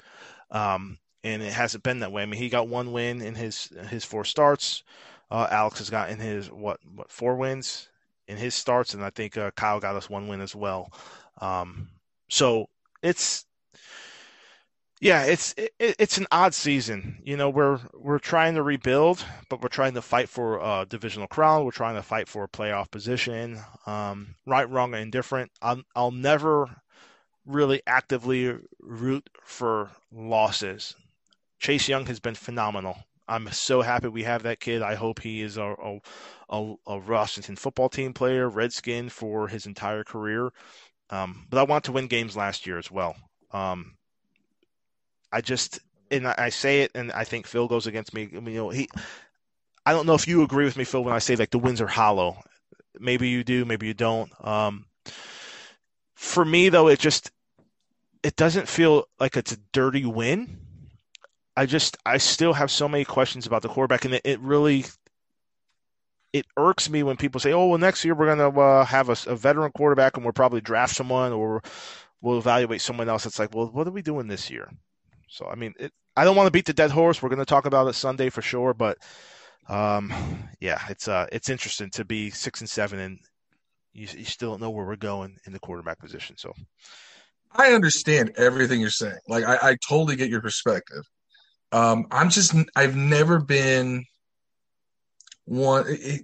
Um, 0.51 0.99
and 1.23 1.43
it 1.43 1.53
hasn't 1.53 1.85
been 1.85 2.01
that 2.01 2.13
way. 2.13 2.23
I 2.23 2.27
mean, 2.27 2.41
he 2.41 2.49
got 2.49 2.69
one 2.69 2.93
win 2.93 3.21
in 3.23 3.35
his 3.35 3.69
his 3.89 4.05
four 4.05 4.25
starts. 4.25 4.83
Uh, 5.31 5.47
Alex 5.51 5.79
has 5.79 5.91
gotten 5.91 6.19
his 6.19 6.51
what 6.51 6.81
what 6.95 7.11
four 7.11 7.37
wins 7.37 7.89
in 8.27 8.37
his 8.37 8.55
starts, 8.55 8.95
and 8.95 9.05
I 9.05 9.11
think 9.11 9.37
uh, 9.37 9.51
Kyle 9.53 9.81
got 9.81 9.97
us 9.97 10.11
one 10.11 10.29
win 10.29 10.41
as 10.41 10.55
well. 10.57 10.93
Um, 11.41 11.89
so 12.29 12.69
it's 13.03 13.45
yeah, 15.01 15.25
it's 15.25 15.55
it, 15.57 15.73
it's 15.79 16.19
an 16.19 16.27
odd 16.31 16.55
season. 16.55 17.23
You 17.25 17.37
know, 17.37 17.49
we're 17.49 17.81
we're 17.95 18.19
trying 18.19 18.55
to 18.55 18.63
rebuild, 18.63 19.25
but 19.49 19.63
we're 19.63 19.69
trying 19.69 19.95
to 19.95 20.03
fight 20.03 20.29
for 20.29 20.59
a 20.59 20.87
divisional 20.89 21.27
crown. 21.27 21.65
We're 21.65 21.71
trying 21.71 21.95
to 21.95 22.03
fight 22.03 22.29
for 22.29 22.45
a 22.45 22.49
playoff 22.49 22.91
position. 22.91 23.59
Um, 23.87 24.35
right, 24.47 24.69
wrong, 24.69 24.93
and 24.95 25.03
indifferent. 25.03 25.53
I'll 25.63 25.83
I'll 25.97 26.11
never 26.11 26.80
really 27.51 27.83
actively 27.87 28.57
root 28.81 29.29
for 29.43 29.91
losses. 30.13 30.95
Chase 31.59 31.89
Young 31.89 32.07
has 32.07 32.21
been 32.21 32.35
phenomenal. 32.35 32.99
I'm 33.29 33.51
so 33.53 33.83
happy 33.83 34.09
we 34.09 34.25
have 34.25 34.43
that 34.43 34.61
kid. 34.61 34.83
I 34.83 34.95
hope 34.97 35.21
he 35.21 35.41
is 35.43 35.57
a, 35.57 35.63
a, 35.63 36.01
a, 36.49 36.75
a 36.87 36.99
Washington 36.99 37.57
football 37.57 37.89
team 37.89 38.13
player, 38.13 38.49
Redskin 38.49 39.09
for 39.09 39.47
his 39.47 39.67
entire 39.67 40.03
career. 40.03 40.51
Um, 41.11 41.47
but 41.49 41.59
I 41.59 41.63
want 41.63 41.85
to 41.85 41.93
win 41.93 42.09
games 42.09 42.37
last 42.37 42.67
year 42.67 42.79
as 42.79 42.91
well. 42.91 43.15
Um, 43.53 43.97
I 45.33 45.41
just 45.41 45.81
and 46.11 46.27
I 46.27 46.49
say 46.49 46.83
it, 46.83 46.91
and 46.95 47.13
I 47.13 47.25
think 47.25 47.47
Phil 47.47 47.69
goes 47.69 47.87
against 47.87 48.13
me. 48.13 48.29
I 48.37 48.41
mean, 48.41 48.55
you 48.55 48.61
know, 48.61 48.71
he. 48.71 48.89
I 49.87 49.93
don't 49.93 50.07
know 50.07 50.15
if 50.15 50.27
you 50.27 50.43
agree 50.43 50.65
with 50.65 50.77
me, 50.77 50.85
Phil, 50.85 51.05
when 51.05 51.15
I 51.15 51.21
say 51.21 51.37
like 51.37 51.51
the 51.51 51.59
wins 51.59 51.81
are 51.81 51.87
hollow. 51.87 52.39
Maybe 52.99 53.29
you 53.29 53.45
do, 53.45 53.65
maybe 53.65 53.87
you 53.87 53.95
don't. 53.95 54.31
Um, 54.45 54.87
for 56.15 56.45
me, 56.45 56.69
though, 56.69 56.89
it 56.89 56.99
just 56.99 57.31
it 58.23 58.37
doesn't 58.37 58.69
feel 58.69 59.05
like 59.19 59.37
it's 59.37 59.53
a 59.53 59.59
dirty 59.73 60.05
win. 60.05 60.59
I 61.57 61.67
just 61.67 61.97
I 62.07 62.19
still 62.19 62.53
have 62.53 62.71
so 62.71 62.89
many 62.89 63.05
questions 63.05 63.47
about 63.47 63.63
the 63.63 63.69
quarterback, 63.69 64.05
and 64.05 64.15
it, 64.15 64.23
it 64.25 64.41
really 64.41 64.85
it 66.33 66.47
irks 66.57 66.89
me 66.89 67.03
when 67.03 67.17
people 67.17 67.41
say, 67.41 67.53
"Oh, 67.53 67.67
well, 67.67 67.79
next 67.79 68.05
year 68.05 68.15
we're 68.15 68.35
going 68.35 68.53
to 68.53 68.61
uh, 68.61 68.85
have 68.85 69.09
a, 69.09 69.17
a, 69.27 69.37
veteran 69.37 69.73
quarterback, 69.73 70.17
and 70.17 70.25
we'll 70.25 70.33
probably 70.33 70.61
draft 70.61 70.95
someone, 70.95 71.33
or 71.33 71.63
we'll 72.21 72.39
evaluate 72.39 72.81
someone 72.81 73.09
else." 73.09 73.27
It's 73.27 73.39
like, 73.39 73.55
well, 73.55 73.67
what 73.67 73.87
are 73.87 73.93
we 73.93 74.03
doing 74.03 74.29
this 74.29 74.51
year? 74.51 74.71
So, 75.29 75.47
I 75.47 75.55
mean, 75.55 75.75
it, 75.79 75.93
I 76.17 76.25
don't 76.25 76.37
want 76.37 76.47
to 76.47 76.53
beat 76.53 76.67
the 76.67 76.73
dead 76.73 76.91
horse. 76.91 77.23
We're 77.23 77.29
going 77.29 77.41
to 77.41 77.45
talk 77.45 77.67
about 77.67 77.89
it 77.89 77.95
Sunday 77.95 78.31
for 78.31 78.43
sure, 78.43 78.75
but 78.75 78.99
um, 79.69 80.13
yeah, 80.61 80.81
it's 80.89 81.09
uh, 81.09 81.27
it's 81.33 81.49
interesting 81.49 81.91
to 81.91 82.05
be 82.05 82.31
six 82.31 82.61
and 82.61 82.71
seven, 82.71 83.01
and 83.01 83.19
you, 83.93 84.07
you 84.17 84.25
still 84.25 84.53
don't 84.53 84.61
know 84.61 84.71
where 84.71 84.87
we're 84.87 84.97
going 84.97 85.37
in 85.47 85.53
the 85.53 85.61
quarterback 85.61 85.99
position. 85.99 86.37
So, 86.37 86.53
I 87.53 87.73
understand 87.73 88.33
everything 88.37 88.81
you're 88.81 88.91
saying. 88.91 89.19
Like, 89.29 89.45
I, 89.45 89.71
I 89.71 89.77
totally 89.89 90.17
get 90.17 90.31
your 90.31 90.41
perspective. 90.41 91.03
Um, 91.73 92.07
I'm 92.11 92.31
just, 92.31 92.55
I've 92.77 92.97
never 92.97 93.41
been 93.41 94.05
one. 95.45 95.85
It, 95.89 96.23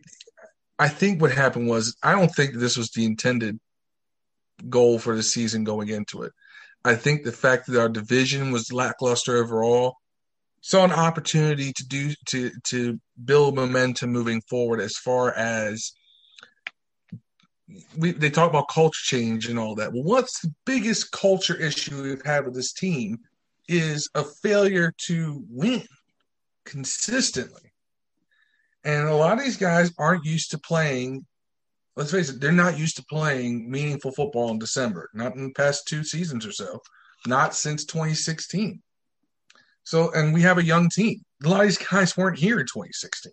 I 0.78 0.88
think 0.88 1.20
what 1.20 1.32
happened 1.32 1.68
was 1.68 1.96
I 2.02 2.12
don't 2.12 2.28
think 2.28 2.54
this 2.54 2.76
was 2.76 2.90
the 2.90 3.04
intended 3.04 3.58
goal 4.68 4.98
for 4.98 5.16
the 5.16 5.22
season 5.22 5.64
going 5.64 5.88
into 5.88 6.22
it. 6.22 6.32
I 6.84 6.94
think 6.94 7.24
the 7.24 7.32
fact 7.32 7.66
that 7.66 7.80
our 7.80 7.88
division 7.88 8.52
was 8.52 8.72
lackluster 8.72 9.36
overall 9.36 9.96
saw 10.60 10.84
an 10.84 10.92
opportunity 10.92 11.72
to 11.72 11.86
do 11.86 12.12
to 12.26 12.50
to 12.64 12.98
build 13.24 13.54
momentum 13.54 14.10
moving 14.10 14.40
forward 14.48 14.80
as 14.80 14.96
far 14.96 15.32
as 15.32 15.92
we, 17.96 18.12
they 18.12 18.30
talk 18.30 18.48
about 18.48 18.68
culture 18.68 19.02
change 19.02 19.48
and 19.48 19.58
all 19.58 19.74
that. 19.74 19.92
Well, 19.92 20.04
what's 20.04 20.40
the 20.40 20.54
biggest 20.64 21.10
culture 21.10 21.56
issue 21.56 22.02
we've 22.02 22.24
had 22.24 22.44
with 22.44 22.54
this 22.54 22.72
team 22.72 23.18
is 23.68 24.08
a 24.14 24.22
failure 24.22 24.92
to 25.06 25.44
win 25.50 25.86
consistently. 26.64 27.72
And 28.84 29.08
a 29.08 29.14
lot 29.14 29.38
of 29.38 29.44
these 29.44 29.56
guys 29.56 29.92
aren't 29.98 30.24
used 30.24 30.50
to 30.52 30.58
playing. 30.58 31.26
Let's 31.96 32.12
face 32.12 32.28
it, 32.28 32.40
they're 32.40 32.52
not 32.52 32.78
used 32.78 32.96
to 32.96 33.04
playing 33.04 33.70
meaningful 33.70 34.12
football 34.12 34.50
in 34.50 34.58
December, 34.58 35.10
not 35.14 35.34
in 35.34 35.44
the 35.44 35.54
past 35.54 35.88
two 35.88 36.04
seasons 36.04 36.46
or 36.46 36.52
so, 36.52 36.80
not 37.26 37.54
since 37.54 37.84
2016. 37.84 38.82
So, 39.82 40.12
and 40.12 40.34
we 40.34 40.42
have 40.42 40.58
a 40.58 40.64
young 40.64 40.88
team. 40.88 41.24
A 41.44 41.48
lot 41.48 41.60
of 41.60 41.66
these 41.66 41.78
guys 41.78 42.16
weren't 42.16 42.38
here 42.38 42.60
in 42.60 42.66
2016. 42.66 43.32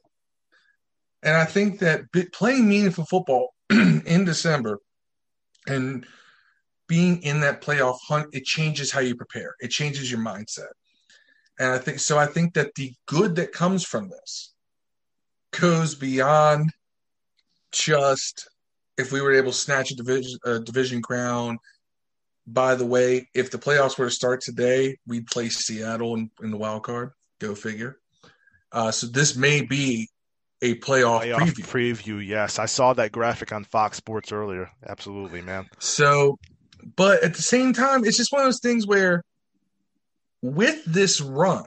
And 1.23 1.35
I 1.35 1.45
think 1.45 1.79
that 1.79 2.03
playing 2.33 2.67
meaningful 2.67 3.05
football 3.05 3.52
in 4.05 4.25
December 4.25 4.79
and 5.67 6.05
being 6.87 7.21
in 7.23 7.39
that 7.41 7.61
playoff 7.61 7.97
hunt, 8.07 8.27
it 8.33 8.43
changes 8.43 8.91
how 8.91 8.99
you 8.99 9.15
prepare. 9.15 9.55
It 9.59 9.71
changes 9.71 10.11
your 10.11 10.19
mindset. 10.19 10.71
And 11.59 11.71
I 11.71 11.77
think 11.77 11.99
so. 11.99 12.17
I 12.17 12.25
think 12.25 12.53
that 12.53 12.75
the 12.75 12.93
good 13.05 13.35
that 13.37 13.51
comes 13.51 13.83
from 13.83 14.09
this 14.09 14.53
goes 15.59 15.95
beyond 15.95 16.71
just 17.71 18.47
if 18.97 19.11
we 19.11 19.21
were 19.21 19.33
able 19.33 19.51
to 19.51 19.57
snatch 19.57 19.91
a 19.91 19.95
division, 19.95 20.37
a 20.45 20.59
division 20.59 21.01
crown. 21.01 21.57
By 22.45 22.75
the 22.75 22.85
way, 22.85 23.29
if 23.33 23.49
the 23.49 23.57
playoffs 23.57 23.97
were 23.97 24.05
to 24.05 24.11
start 24.11 24.41
today, 24.41 24.97
we'd 25.07 25.27
play 25.27 25.49
Seattle 25.49 26.15
in, 26.15 26.29
in 26.41 26.51
the 26.51 26.57
wild 26.57 26.83
card. 26.83 27.11
Go 27.39 27.55
figure. 27.55 27.99
Uh, 28.71 28.91
so 28.91 29.07
this 29.07 29.35
may 29.35 29.61
be 29.61 30.09
a 30.63 30.75
playoff, 30.75 31.21
playoff 31.21 31.39
preview. 31.39 31.65
preview. 31.65 32.25
Yes, 32.25 32.57
I 32.57 32.65
saw 32.65 32.93
that 32.93 33.11
graphic 33.11 33.51
on 33.51 33.65
Fox 33.65 33.97
Sports 33.97 34.31
earlier. 34.31 34.71
Absolutely, 34.87 35.41
man. 35.41 35.67
So, 35.79 36.39
but 36.95 37.21
at 37.21 37.35
the 37.35 37.41
same 37.41 37.73
time, 37.73 38.05
it's 38.05 38.17
just 38.17 38.31
one 38.31 38.41
of 38.41 38.47
those 38.47 38.61
things 38.61 38.87
where, 38.87 39.23
with 40.41 40.83
this 40.85 41.19
run, 41.19 41.65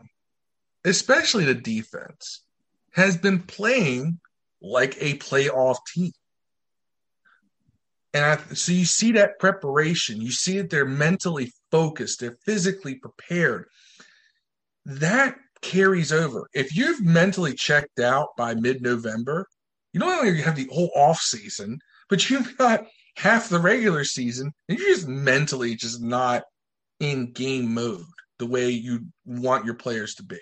especially 0.84 1.44
the 1.44 1.54
defense, 1.54 2.42
has 2.94 3.18
been 3.18 3.40
playing 3.40 4.18
like 4.62 4.96
a 5.00 5.18
playoff 5.18 5.76
team. 5.94 6.12
And 8.14 8.24
I, 8.24 8.54
so 8.54 8.72
you 8.72 8.86
see 8.86 9.12
that 9.12 9.38
preparation, 9.38 10.22
you 10.22 10.30
see 10.30 10.56
that 10.56 10.70
they're 10.70 10.86
mentally 10.86 11.52
focused, 11.70 12.20
they're 12.20 12.38
physically 12.46 12.94
prepared. 12.94 13.66
That 14.86 15.36
carries 15.62 16.12
over. 16.12 16.48
If 16.54 16.76
you've 16.76 17.04
mentally 17.04 17.54
checked 17.54 18.00
out 18.00 18.28
by 18.36 18.54
mid 18.54 18.82
November, 18.82 19.46
you 19.92 20.00
not 20.00 20.18
only 20.18 20.40
have 20.42 20.56
the 20.56 20.68
whole 20.72 20.90
off 20.94 21.20
season, 21.20 21.78
but 22.08 22.28
you've 22.28 22.56
got 22.56 22.86
half 23.16 23.48
the 23.48 23.58
regular 23.58 24.04
season, 24.04 24.52
and 24.68 24.78
you're 24.78 24.94
just 24.94 25.08
mentally 25.08 25.74
just 25.74 26.02
not 26.02 26.42
in 27.00 27.32
game 27.32 27.72
mode 27.72 28.04
the 28.38 28.46
way 28.46 28.68
you 28.68 29.06
want 29.24 29.64
your 29.64 29.74
players 29.74 30.14
to 30.14 30.22
be. 30.22 30.38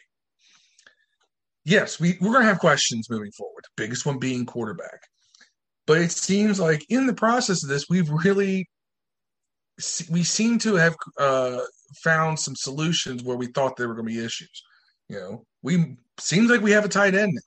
Yes, 1.64 1.98
we, 1.98 2.18
we're 2.20 2.32
going 2.32 2.42
to 2.42 2.48
have 2.48 2.58
questions 2.58 3.08
moving 3.08 3.32
forward, 3.32 3.64
the 3.64 3.82
biggest 3.82 4.04
one 4.04 4.18
being 4.18 4.44
quarterback. 4.44 5.00
But 5.86 5.98
it 5.98 6.10
seems 6.10 6.60
like 6.60 6.84
in 6.88 7.06
the 7.06 7.14
process 7.14 7.62
of 7.62 7.68
this, 7.68 7.86
we've 7.88 8.10
really 8.10 8.68
we 10.08 10.22
seem 10.22 10.58
to 10.60 10.76
have 10.76 10.94
uh, 11.18 11.58
found 12.02 12.38
some 12.38 12.54
solutions 12.54 13.24
where 13.24 13.36
we 13.36 13.48
thought 13.48 13.76
there 13.76 13.88
were 13.88 13.94
going 13.94 14.06
to 14.06 14.14
be 14.14 14.24
issues. 14.24 14.62
You 15.08 15.16
know, 15.16 15.46
we 15.62 15.96
seems 16.18 16.50
like 16.50 16.60
we 16.60 16.72
have 16.72 16.84
a 16.84 16.88
tight 16.88 17.14
end 17.14 17.32
now. 17.34 17.40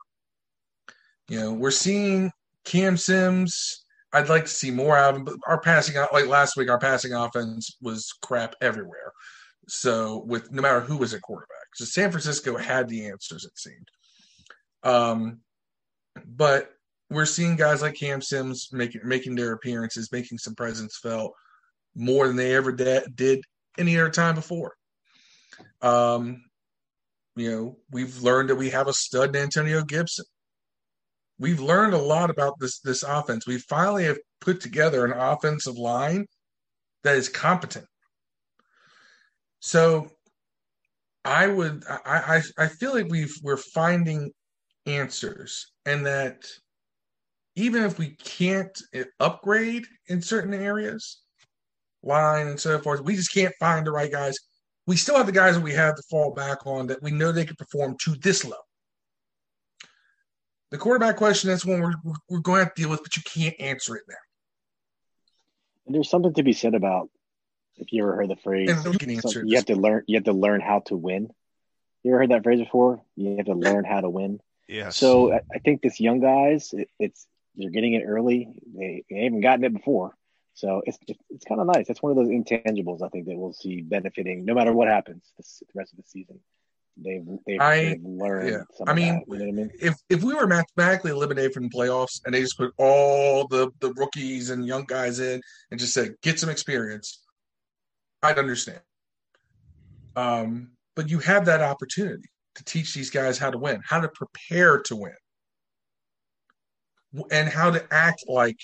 You 1.30 1.40
know, 1.40 1.54
we're 1.54 1.72
seeing 1.72 2.32
Cam 2.66 2.98
Sims. 2.98 3.84
I'd 4.14 4.30
like 4.30 4.46
to 4.46 4.52
see 4.52 4.72
more 4.72 4.98
out 4.98 5.12
of 5.12 5.16
him, 5.18 5.26
but 5.26 5.36
our 5.48 5.60
passing 5.60 5.96
like 6.14 6.28
last 6.28 6.56
week, 6.56 6.70
our 6.70 6.80
passing 6.80 7.14
offense 7.14 7.78
was 7.82 8.14
crap 8.22 8.56
everywhere. 8.62 9.12
So 9.68 10.24
with 10.26 10.52
no 10.52 10.62
matter 10.62 10.80
who 10.80 10.98
was 10.98 11.14
at 11.14 11.22
quarterback, 11.22 11.68
so 11.76 11.86
San 11.86 12.12
Francisco 12.12 12.58
had 12.58 12.88
the 12.88 13.08
answers. 13.08 13.44
It 13.44 13.58
seemed. 13.58 13.88
Um, 14.84 15.42
but 16.26 16.72
we're 17.10 17.26
seeing 17.26 17.56
guys 17.56 17.82
like 17.82 17.96
Cam 17.96 18.22
Sims 18.22 18.70
making 18.72 19.02
making 19.04 19.36
their 19.36 19.54
appearances, 19.54 20.12
making 20.12 20.38
some 20.38 20.56
presence 20.56 20.98
felt 20.98 21.34
more 21.96 22.28
than 22.28 22.36
they 22.36 22.56
ever 22.56 22.72
de- 22.72 23.08
did 23.16 23.42
any 23.78 24.00
other 24.00 24.10
time 24.10 24.36
before. 24.36 24.76
Um, 25.82 26.44
you 27.38 27.52
know, 27.52 27.78
we've 27.92 28.22
learned 28.22 28.50
that 28.50 28.56
we 28.56 28.70
have 28.72 28.88
a 28.88 28.94
stud 28.94 29.36
in 29.36 29.42
Antonio 29.42 29.84
Gibson. 29.84 30.26
We've 31.40 31.60
learned 31.60 31.94
a 31.94 32.00
lot 32.00 32.30
about 32.30 32.60
this 32.60 32.80
this 32.80 33.04
offense. 33.04 33.46
We 33.46 33.60
finally 33.60 34.06
have 34.06 34.18
put 34.42 34.60
together 34.60 35.06
an 35.06 35.14
offensive 35.14 35.78
line 35.78 36.26
that 37.04 37.16
is 37.16 37.30
competent. 37.30 37.86
So 39.60 40.10
I 41.24 41.48
would 41.48 41.84
I 41.88 42.42
I, 42.58 42.66
I 42.66 42.68
feel 42.68 42.94
like 42.94 43.08
we've 43.10 43.36
we're 43.44 43.58
finding 43.58 44.32
answers 44.88 45.68
and 45.86 46.06
that 46.06 46.46
even 47.56 47.84
if 47.84 48.00
we 48.00 48.16
can't 48.16 48.78
upgrade 49.20 49.86
in 50.08 50.22
certain 50.22 50.54
areas, 50.54 51.22
line 52.04 52.48
and 52.48 52.60
so 52.60 52.80
forth, 52.80 53.02
we 53.02 53.16
just 53.16 53.34
can't 53.34 53.54
find 53.60 53.86
the 53.86 53.92
right 53.92 54.12
guys 54.12 54.38
we 54.88 54.96
still 54.96 55.18
have 55.18 55.26
the 55.26 55.32
guys 55.32 55.56
that 55.56 55.64
we 55.64 55.74
have 55.74 55.96
to 55.96 56.04
fall 56.04 56.34
back 56.34 56.66
on 56.66 56.88
that 56.88 57.04
we 57.04 57.12
know 57.12 57.32
they 57.32 57.46
can 57.46 57.58
perform 57.58 57.96
to 58.00 58.16
this 58.16 58.44
level. 58.44 58.66
The 60.72 60.78
quarterback 60.78 61.18
question, 61.18 61.50
that's 61.50 61.66
one 61.66 61.82
we're, 61.82 61.94
we're 62.30 62.40
going 62.40 62.60
to 62.60 62.64
have 62.66 62.74
to 62.74 62.82
deal 62.82 62.90
with, 62.90 63.04
but 63.04 63.16
you 63.16 63.24
can't 63.24 63.56
answer 63.60 63.96
it 63.96 64.04
now. 64.10 64.16
And 65.86 65.96
there's 65.96 66.10
something 66.10 66.34
to 66.34 66.44
be 66.44 66.54
said 66.54 66.74
about 66.74 67.10
if 67.78 67.94
you 67.94 68.04
ever 68.04 68.16
heard 68.16 68.30
the 68.30 68.36
phrase, 68.38 68.70
you 69.46 69.56
have 69.56 69.66
to 69.66 69.76
learn. 69.76 70.04
You 70.08 70.18
have 70.18 70.26
to 70.26 70.34
learn 70.34 70.62
how 70.62 70.80
to 70.88 70.98
win. 70.98 71.30
You 72.04 72.12
ever 72.12 72.20
heard 72.20 72.32
that 72.32 72.44
phrase 72.44 72.60
before? 72.60 73.02
You 73.16 73.38
have 73.38 73.46
to 73.46 73.54
learn 73.54 73.86
how 73.86 74.02
to 74.02 74.10
win. 74.10 74.40
Yeah. 74.68 74.90
So 74.90 75.34
I, 75.34 75.42
I 75.54 75.60
think 75.60 75.82
this 75.82 76.00
young 76.00 76.20
guys, 76.20 76.74
it, 76.74 76.90
it's 77.00 77.28
they're 77.56 77.70
getting 77.70 77.94
it 77.94 78.04
early. 78.06 78.50
They, 78.76 79.04
they 79.10 79.24
haven't 79.24 79.42
gotten 79.42 79.64
it 79.64 79.74
before. 79.74 80.17
So 80.58 80.82
it's 80.88 80.98
it's, 81.08 81.20
it's 81.30 81.46
kind 81.46 81.62
of 81.62 81.68
nice. 81.68 81.88
It's 81.88 82.02
one 82.02 82.10
of 82.10 82.16
those 82.16 82.30
intangibles 82.30 83.04
I 83.04 83.10
think 83.10 83.28
that 83.28 83.38
we'll 83.38 83.54
see 83.54 83.82
benefiting 83.82 84.44
no 84.44 84.56
matter 84.56 84.74
what 84.74 84.88
happens 84.88 85.32
this, 85.38 85.62
the 85.72 85.80
rest 85.80 85.94
of 85.94 85.98
the 85.98 86.04
season. 86.08 86.40
They've 86.98 87.24
they've, 87.46 87.62
I, 87.62 87.84
they've 87.84 88.04
learned. 88.04 88.50
Yeah. 88.50 88.84
I 88.88 88.96
mean, 88.96 89.24
that, 89.28 89.38
you 89.38 89.38
know 89.38 89.50
I 89.50 89.52
mean, 89.52 89.72
if 89.80 89.94
if 90.10 90.24
we 90.24 90.34
were 90.34 90.48
mathematically 90.48 91.12
eliminated 91.12 91.54
from 91.54 91.66
the 91.66 91.70
playoffs 91.70 92.22
and 92.26 92.34
they 92.34 92.42
just 92.42 92.58
put 92.58 92.74
all 92.80 93.48
the 93.48 93.70
the 93.82 93.94
rookies 93.94 94.50
and 94.50 94.66
young 94.66 94.86
guys 94.86 95.20
in 95.20 95.40
and 95.70 95.80
just 95.80 95.94
said 95.94 96.16
get 96.24 96.40
some 96.40 96.50
experience, 96.50 97.24
I'd 98.24 98.40
understand. 98.40 98.82
Um, 100.16 100.72
but 100.96 101.08
you 101.08 101.20
have 101.20 101.46
that 101.46 101.62
opportunity 101.62 102.32
to 102.56 102.64
teach 102.64 102.96
these 102.96 103.12
guys 103.12 103.38
how 103.38 103.52
to 103.52 103.60
win, 103.60 103.84
how 103.86 104.00
to 104.00 104.10
prepare 104.10 104.80
to 104.80 104.96
win, 104.96 105.14
and 107.30 107.48
how 107.48 107.70
to 107.70 107.94
act 107.94 108.24
like 108.28 108.58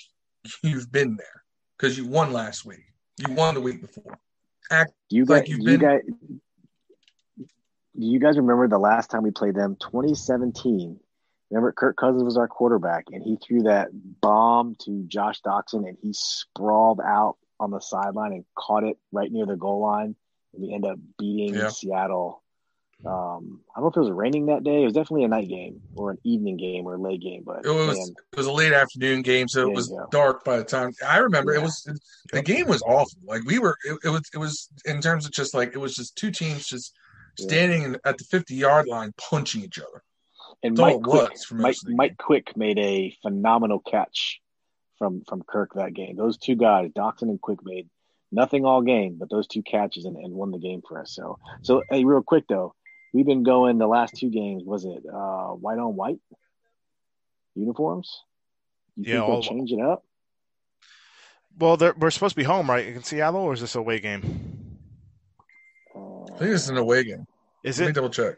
you've 0.63 0.91
been 0.91 1.17
there 1.17 1.42
because 1.83 1.97
you 1.97 2.05
won 2.05 2.31
last 2.31 2.63
week. 2.63 2.85
You 3.17 3.33
won 3.33 3.55
the 3.55 3.61
week 3.61 3.81
before. 3.81 4.17
Act 4.71 4.93
you 5.09 5.25
guys, 5.25 5.39
like 5.41 5.49
you've 5.49 5.59
you 5.59 5.77
been. 5.77 5.79
Guys, 5.81 6.01
you 7.93 8.19
guys 8.19 8.37
remember 8.37 8.69
the 8.69 8.77
last 8.77 9.11
time 9.11 9.23
we 9.23 9.31
played 9.31 9.53
them, 9.53 9.75
2017? 9.75 10.97
Remember, 11.51 11.73
Kirk 11.73 11.97
Cousins 11.97 12.23
was 12.23 12.37
our 12.37 12.47
quarterback, 12.47 13.05
and 13.11 13.21
he 13.21 13.35
threw 13.35 13.63
that 13.63 13.89
bomb 13.91 14.75
to 14.85 15.03
Josh 15.07 15.41
Doctson, 15.41 15.85
and 15.85 15.97
he 16.01 16.13
sprawled 16.13 17.01
out 17.05 17.35
on 17.59 17.69
the 17.69 17.81
sideline 17.81 18.31
and 18.31 18.45
caught 18.57 18.85
it 18.85 18.97
right 19.11 19.29
near 19.29 19.45
the 19.45 19.57
goal 19.57 19.81
line, 19.81 20.15
and 20.53 20.63
we 20.63 20.73
end 20.73 20.85
up 20.85 20.97
beating 21.19 21.53
yeah. 21.53 21.67
Seattle 21.67 22.42
um, 23.05 23.59
I 23.75 23.79
don't 23.79 23.83
know 23.83 23.89
if 23.89 23.97
it 23.97 23.99
was 23.99 24.11
raining 24.11 24.45
that 24.45 24.63
day. 24.63 24.81
It 24.81 24.85
was 24.85 24.93
definitely 24.93 25.25
a 25.25 25.27
night 25.27 25.49
game 25.49 25.81
or 25.95 26.11
an 26.11 26.19
evening 26.23 26.55
game 26.55 26.85
or 26.85 26.95
a 26.95 26.97
late 26.97 27.21
game, 27.21 27.43
but 27.45 27.65
it 27.65 27.69
was 27.69 27.97
man, 27.97 28.15
it 28.31 28.37
was 28.37 28.47
a 28.47 28.51
late 28.51 28.71
afternoon 28.71 29.23
game, 29.23 29.49
so 29.49 29.61
it 29.61 29.73
was 29.73 29.93
dark 30.09 30.45
by 30.45 30.57
the 30.57 30.63
time 30.63 30.91
I 31.05 31.17
remember. 31.17 31.51
Yeah. 31.51 31.59
It 31.59 31.63
was 31.63 31.99
the 32.31 32.41
game 32.41 32.67
was 32.67 32.81
awful. 32.83 33.19
Like 33.25 33.43
we 33.43 33.59
were, 33.59 33.77
it, 33.83 33.99
it, 34.05 34.09
was 34.09 34.21
it 34.33 34.37
was 34.37 34.69
in 34.85 35.01
terms 35.01 35.25
of 35.25 35.33
just 35.33 35.53
like 35.53 35.73
it 35.73 35.79
was 35.79 35.95
just 35.95 36.15
two 36.15 36.31
teams 36.31 36.65
just 36.65 36.93
standing 37.37 37.91
yeah. 37.91 37.97
at 38.05 38.17
the 38.17 38.23
fifty 38.23 38.55
yard 38.55 38.87
line 38.87 39.13
punching 39.17 39.63
each 39.63 39.79
other. 39.79 40.01
And 40.61 40.77
Mike 40.77 41.01
Quick, 41.01 41.33
Mike, 41.51 41.75
Mike 41.85 42.17
Quick 42.17 42.55
made 42.55 42.79
a 42.79 43.13
phenomenal 43.21 43.79
catch 43.79 44.39
from 44.97 45.23
from 45.27 45.43
Kirk 45.43 45.73
that 45.75 45.93
game. 45.93 46.15
Those 46.15 46.37
two 46.37 46.55
guys, 46.55 46.91
Doctson 46.91 47.23
and 47.23 47.41
Quick, 47.41 47.59
made 47.65 47.89
nothing 48.31 48.63
all 48.65 48.81
game, 48.81 49.17
but 49.19 49.29
those 49.29 49.47
two 49.47 49.61
catches 49.61 50.05
and, 50.05 50.15
and 50.15 50.33
won 50.33 50.51
the 50.51 50.57
game 50.57 50.81
for 50.87 51.01
us. 51.01 51.13
So 51.13 51.37
so 51.63 51.83
hey, 51.89 52.05
real 52.05 52.23
quick 52.23 52.45
though 52.47 52.75
we've 53.13 53.25
been 53.25 53.43
going 53.43 53.77
the 53.77 53.87
last 53.87 54.15
two 54.15 54.29
games. 54.29 54.63
Was 54.65 54.85
it 54.85 55.03
uh, 55.11 55.49
white 55.49 55.77
on 55.79 55.95
white 55.95 56.19
uniforms? 57.55 58.21
You 58.95 59.03
yeah, 59.05 59.13
think 59.21 59.27
they'll 59.27 59.41
change 59.41 59.71
it 59.71 59.79
up. 59.79 60.03
Well, 61.57 61.77
we're 61.97 62.09
supposed 62.11 62.33
to 62.33 62.37
be 62.37 62.43
home, 62.43 62.69
right? 62.69 62.87
In 62.87 63.03
Seattle, 63.03 63.41
or 63.41 63.53
is 63.53 63.61
this 63.61 63.75
a 63.75 63.79
away 63.79 63.99
game? 63.99 64.79
Uh, 65.95 66.23
I 66.23 66.37
think 66.37 66.51
it's 66.51 66.67
an 66.67 66.77
away 66.77 67.03
game. 67.03 67.25
Is 67.63 67.79
Let 67.79 67.83
it? 67.83 67.87
Let 67.87 67.89
me 67.89 67.93
double 67.93 68.09
check. 68.09 68.35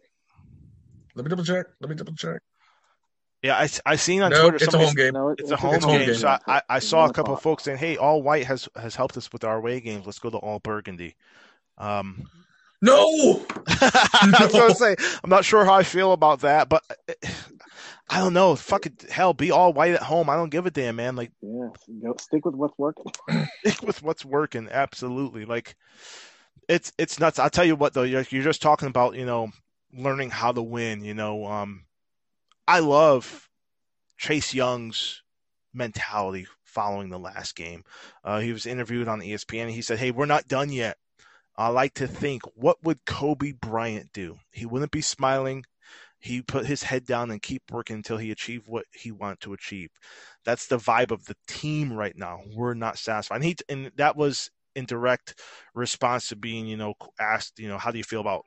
Let 1.16 1.24
me 1.26 1.30
double 1.30 1.44
check. 1.46 1.66
Let 1.80 1.90
me 1.90 1.96
double 1.96 2.16
check. 2.16 2.42
Yeah, 3.42 3.58
I, 3.58 3.70
I 3.86 3.96
seen 3.96 4.22
on 4.22 4.32
No, 4.32 4.50
Twitter. 4.50 4.66
it's 4.66 4.74
a 4.74 4.78
home 4.78 4.94
game. 4.96 5.14
No, 5.14 5.30
It's 5.30 5.52
a 5.52 5.56
home 5.56 5.76
It's 5.76 5.86
a 5.86 5.88
home 5.88 5.98
game. 6.00 6.06
game. 6.08 6.16
So 6.16 6.28
I, 6.28 6.40
I, 6.48 6.62
I 6.70 6.80
saw 6.80 7.06
a 7.06 7.14
couple 7.14 7.34
of 7.34 7.42
folks 7.42 7.64
saying, 7.64 7.78
"Hey, 7.78 7.96
all 7.96 8.22
white 8.24 8.46
has 8.46 8.68
has 8.76 8.96
helped 8.96 9.16
us 9.18 9.32
with 9.32 9.44
our 9.44 9.58
away 9.58 9.80
games. 9.80 10.06
Let's 10.06 10.20
go 10.20 10.30
to 10.30 10.38
all 10.38 10.60
burgundy." 10.60 11.16
Um, 11.78 12.28
No. 12.82 13.46
I 13.68 14.38
was 14.42 14.52
gonna 14.52 14.76
say 14.76 14.96
I'm 15.24 15.30
not 15.30 15.46
sure 15.46 15.66
how 15.66 15.74
I 15.74 15.84
feel 15.84 16.12
about 16.12 16.42
that, 16.42 16.70
but 16.70 16.84
I 18.10 18.20
don't 18.20 18.34
know. 18.34 18.56
Fucking 18.56 18.98
hell, 19.10 19.34
be 19.34 19.52
all 19.52 19.74
white 19.74 19.94
at 19.94 20.04
home. 20.04 20.30
I 20.30 20.36
don't 20.36 20.52
give 20.52 20.66
a 20.66 20.72
damn, 20.72 20.98
man. 20.98 21.16
Like 21.16 21.32
Yeah, 21.42 21.70
go 22.04 22.16
stick 22.20 22.46
with 22.46 22.56
what's 22.56 22.78
working. 22.78 23.06
stick 23.66 23.82
with 23.82 24.04
what's 24.04 24.24
working. 24.24 24.68
Absolutely. 24.70 25.46
Like 25.46 25.76
it's 26.70 26.92
it's 26.98 27.20
nuts. 27.20 27.40
I'll 27.40 27.50
tell 27.50 27.66
you 27.66 27.76
what 27.76 27.94
though. 27.94 28.04
You're, 28.04 28.26
you're 28.30 28.44
just 28.44 28.62
talking 28.62 28.88
about 28.88 29.16
you 29.16 29.26
know 29.26 29.50
learning 29.94 30.30
how 30.30 30.52
to 30.52 30.62
win. 30.62 31.04
You 31.04 31.14
know, 31.14 31.46
um, 31.46 31.86
I 32.68 32.80
love 32.80 33.50
Chase 34.18 34.54
Young's 34.54 35.24
mentality 35.74 36.48
following 36.64 37.10
the 37.10 37.20
last 37.20 37.56
game. 37.56 37.84
Uh, 38.24 38.40
he 38.40 38.52
was 38.52 38.66
interviewed 38.66 39.08
on 39.08 39.22
ESPN. 39.22 39.64
And 39.64 39.72
he 39.72 39.82
said, 39.82 40.00
"Hey, 40.00 40.12
we're 40.12 40.26
not 40.26 40.48
done 40.48 40.72
yet. 40.72 40.98
I 41.58 41.70
like 41.70 41.94
to 41.96 42.08
think, 42.08 42.44
what 42.56 42.84
would 42.84 43.06
Kobe 43.06 43.54
Bryant 43.54 44.12
do? 44.14 44.38
He 44.52 44.66
wouldn't 44.66 44.92
be 44.92 45.02
smiling. 45.02 45.64
He 46.20 46.42
put 46.42 46.66
his 46.66 46.84
head 46.84 47.06
down 47.06 47.32
and 47.32 47.42
keep 47.42 47.64
working 47.72 47.98
until 47.98 48.18
he 48.18 48.32
achieved 48.32 48.68
what 48.68 48.86
he 48.92 49.12
wanted 49.12 49.42
to 49.42 49.54
achieve. 49.54 49.90
That's 50.44 50.68
the 50.68 50.78
vibe 50.78 51.12
of 51.12 51.26
the 51.26 51.36
team 51.48 51.94
right 51.94 52.18
now. 52.18 52.42
We're 52.56 52.74
not 52.74 52.98
satisfied. 52.98 53.36
And 53.36 53.44
he 53.46 53.56
and 53.70 53.92
that 53.98 54.18
was 54.18 54.50
in 54.76 54.86
direct 54.86 55.40
response 55.74 56.30
to 56.30 56.36
being, 56.36 56.68
you 56.68 56.78
know, 56.78 56.96
asked, 57.20 57.60
you 57.60 57.68
know, 57.68 57.78
how 57.78 57.92
do 57.92 57.98
you 57.98 58.04
feel 58.04 58.22
about 58.22 58.44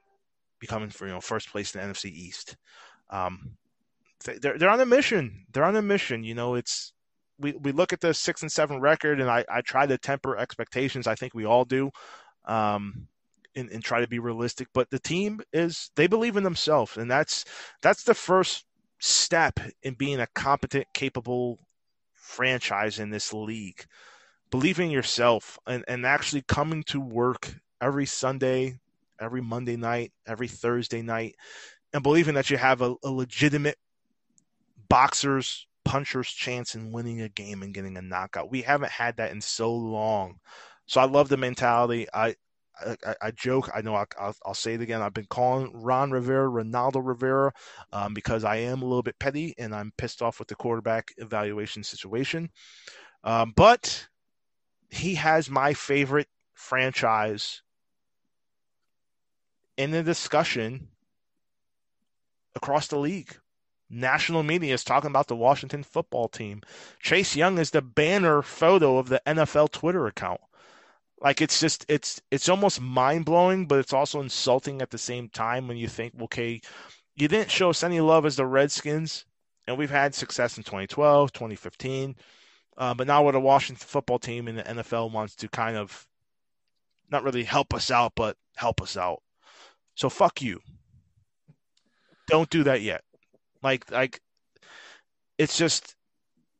becoming 0.61 0.90
for 0.90 1.06
you 1.06 1.12
know 1.12 1.20
first 1.20 1.50
place 1.50 1.74
in 1.74 1.80
the 1.80 1.86
NFC 1.86 2.11
East? 2.11 2.56
Um, 3.11 3.56
they're 4.24 4.59
they're 4.59 4.70
on 4.70 4.80
a 4.80 4.86
mission. 4.86 5.46
They're 5.52 5.64
on 5.64 5.76
a 5.76 5.82
mission. 5.82 6.24
You 6.24 6.34
know, 6.34 6.56
it's 6.56 6.92
we, 7.38 7.52
we 7.52 7.72
look 7.72 7.92
at 7.92 8.00
the 8.00 8.12
six 8.12 8.42
and 8.42 8.50
seven 8.50 8.80
record, 8.80 9.20
and 9.20 9.30
I, 9.30 9.44
I 9.48 9.61
try 9.61 9.86
to 9.86 9.96
temper 9.96 10.36
expectations. 10.36 11.06
I 11.06 11.14
think 11.14 11.34
we 11.34 11.44
all 11.44 11.64
do, 11.64 11.90
um, 12.49 13.07
and, 13.55 13.70
and 13.70 13.84
try 13.84 14.01
to 14.01 14.09
be 14.09 14.18
realistic. 14.18 14.68
But 14.74 14.90
the 14.90 14.99
team 14.99 15.40
is 15.53 15.90
they 15.94 16.07
believe 16.07 16.36
in 16.36 16.42
themselves, 16.42 16.96
and 16.96 17.11
that's 17.11 17.44
that's 17.82 18.03
the 18.03 18.14
first 18.14 18.64
step 18.99 19.61
in 19.82 19.94
being 19.94 20.20
a 20.20 20.26
competent, 20.34 20.86
capable 20.94 21.61
franchise 22.14 22.99
in 22.99 23.11
this 23.11 23.32
league. 23.32 23.84
Believing 24.51 24.86
in 24.86 24.92
yourself 24.92 25.59
and, 25.66 25.84
and 25.86 26.07
actually 26.07 26.42
coming 26.42 26.82
to 26.84 27.01
work 27.01 27.55
every 27.82 28.07
Sunday, 28.07 28.78
every 29.20 29.42
Monday 29.42 29.76
night, 29.76 30.12
every 30.26 30.49
Thursday 30.49 31.03
night, 31.03 31.36
and 31.92 32.03
believing 32.03 32.34
that 32.34 32.49
you 32.49 32.57
have 32.57 32.80
a, 32.80 32.94
a 33.05 33.11
legitimate 33.11 33.76
boxer's 34.88 35.66
puncher's 35.84 36.30
chance 36.30 36.74
in 36.74 36.92
winning 36.92 37.20
a 37.20 37.28
game 37.28 37.62
and 37.62 37.74
getting 37.74 37.96
a 37.96 38.03
knockout. 38.03 38.51
We 38.51 38.62
haven't 38.62 38.90
had 38.90 39.16
that 39.16 39.32
in 39.32 39.40
so 39.40 39.74
long. 39.74 40.38
So 40.89 41.01
I 41.01 41.05
love 41.05 41.28
the 41.28 41.36
mentality. 41.36 42.09
I 42.12 42.34
I, 42.80 43.14
I 43.20 43.30
joke. 43.32 43.70
I 43.74 43.82
know 43.82 43.95
I, 43.95 44.05
will 44.20 44.34
I'll 44.45 44.55
say 44.55 44.74
it 44.74 44.80
again. 44.80 45.03
I've 45.03 45.14
been 45.14 45.26
calling 45.26 45.70
Ron 45.72 46.11
Rivera 46.11 46.49
Ronaldo 46.49 47.05
Rivera 47.05 47.53
um, 47.93 48.14
because 48.14 48.45
I 48.45 48.57
am 48.57 48.82
a 48.82 48.84
little 48.84 49.03
bit 49.03 49.18
petty 49.18 49.55
and 49.59 49.74
I'm 49.74 49.93
pissed 49.97 50.22
off 50.22 50.39
with 50.39 50.49
the 50.49 50.55
quarterback 50.55 51.12
evaluation 51.16 51.82
situation. 51.82 52.51
Um, 53.24 53.53
but 53.57 54.07
he 54.91 55.16
has 55.16 55.51
my 55.51 55.74
favorite 55.74 56.28
franchise 56.55 57.62
in 59.76 59.91
the 59.91 60.03
discussion 60.03 60.89
across 62.55 62.86
the 62.89 62.99
league. 62.99 63.36
National 63.91 64.43
media 64.43 64.74
is 64.74 64.84
talking 64.84 65.11
about 65.11 65.28
the 65.28 65.36
Washington 65.36 65.82
football 65.82 66.28
team. 66.28 66.62
Chase 67.01 67.34
Young 67.34 67.59
is 67.59 67.70
the 67.70 67.82
banner 67.82 68.43
photo 68.43 68.99
of 68.99 69.09
the 69.09 69.22
NFL 69.26 69.72
Twitter 69.72 70.07
account. 70.07 70.41
Like 71.20 71.40
it's 71.40 71.60
just 71.60 71.84
it's 71.88 72.20
it's 72.30 72.48
almost 72.48 72.80
mind 72.80 73.24
blowing, 73.24 73.66
but 73.66 73.80
it's 73.80 73.92
also 73.92 74.20
insulting 74.20 74.80
at 74.82 74.90
the 74.90 74.98
same 74.98 75.28
time 75.28 75.66
when 75.66 75.76
you 75.76 75.88
think, 75.88 76.14
okay, 76.22 76.60
you 77.16 77.26
didn't 77.28 77.50
show 77.50 77.70
us 77.70 77.82
any 77.82 78.00
love 78.00 78.24
as 78.24 78.36
the 78.36 78.46
Redskins, 78.46 79.24
and 79.66 79.76
we've 79.76 79.90
had 79.90 80.14
success 80.14 80.56
in 80.56 80.62
2012, 80.62 81.32
2015, 81.32 82.14
uh, 82.76 82.94
but 82.94 83.08
now 83.08 83.24
with 83.24 83.34
a 83.34 83.40
Washington 83.40 83.84
football 83.84 84.20
team 84.20 84.46
and 84.46 84.58
the 84.58 84.62
NFL 84.62 85.10
wants 85.10 85.34
to 85.36 85.48
kind 85.48 85.76
of 85.76 86.06
not 87.10 87.24
really 87.24 87.44
help 87.44 87.74
us 87.74 87.90
out, 87.90 88.12
but 88.14 88.36
help 88.56 88.80
us 88.80 88.96
out. 88.96 89.22
So 89.94 90.08
fuck 90.08 90.40
you. 90.40 90.60
Don't 92.28 92.50
do 92.50 92.62
that 92.64 92.82
yet. 92.82 93.02
Like 93.62 93.90
like 93.90 94.20
it's 95.38 95.56
just 95.58 95.96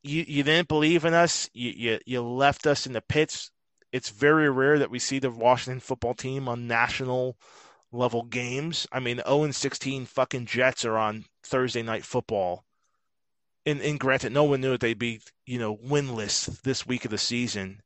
you 0.03 0.25
you 0.27 0.43
didn't 0.43 0.69
believe 0.69 1.05
in 1.05 1.15
us. 1.15 1.49
You 1.53 1.71
you, 1.71 1.99
you 2.07 2.23
left 2.23 2.67
us 2.67 2.87
in 2.87 2.93
the 2.95 3.03
pits. 3.03 3.51
It's 3.93 4.11
very 4.11 4.51
rare 4.51 4.79
that 4.79 4.91
we 4.91 4.99
see 4.99 5.19
the 5.19 5.31
Washington 5.31 5.81
football 5.81 6.15
team 6.15 6.49
on 6.49 6.67
national 6.67 7.37
level 7.91 8.23
games. 8.23 8.87
I 8.93 9.01
mean, 9.01 9.21
0 9.27 9.45
and 9.45 9.55
16 9.55 10.07
fucking 10.07 10.47
Jets 10.47 10.85
are 10.85 10.99
on 10.99 11.25
Thursday 11.43 11.83
night 11.83 12.05
football. 12.05 12.65
And, 13.65 13.81
and 13.81 14.01
granted, 14.01 14.33
no 14.33 14.45
one 14.45 14.61
knew 14.61 14.73
that 14.73 14.81
they'd 14.81 14.99
be, 14.99 15.21
you 15.47 15.59
know, 15.59 15.77
winless 15.77 16.61
this 16.63 16.87
week 16.87 17.05
of 17.05 17.11
the 17.11 17.19
season, 17.19 17.83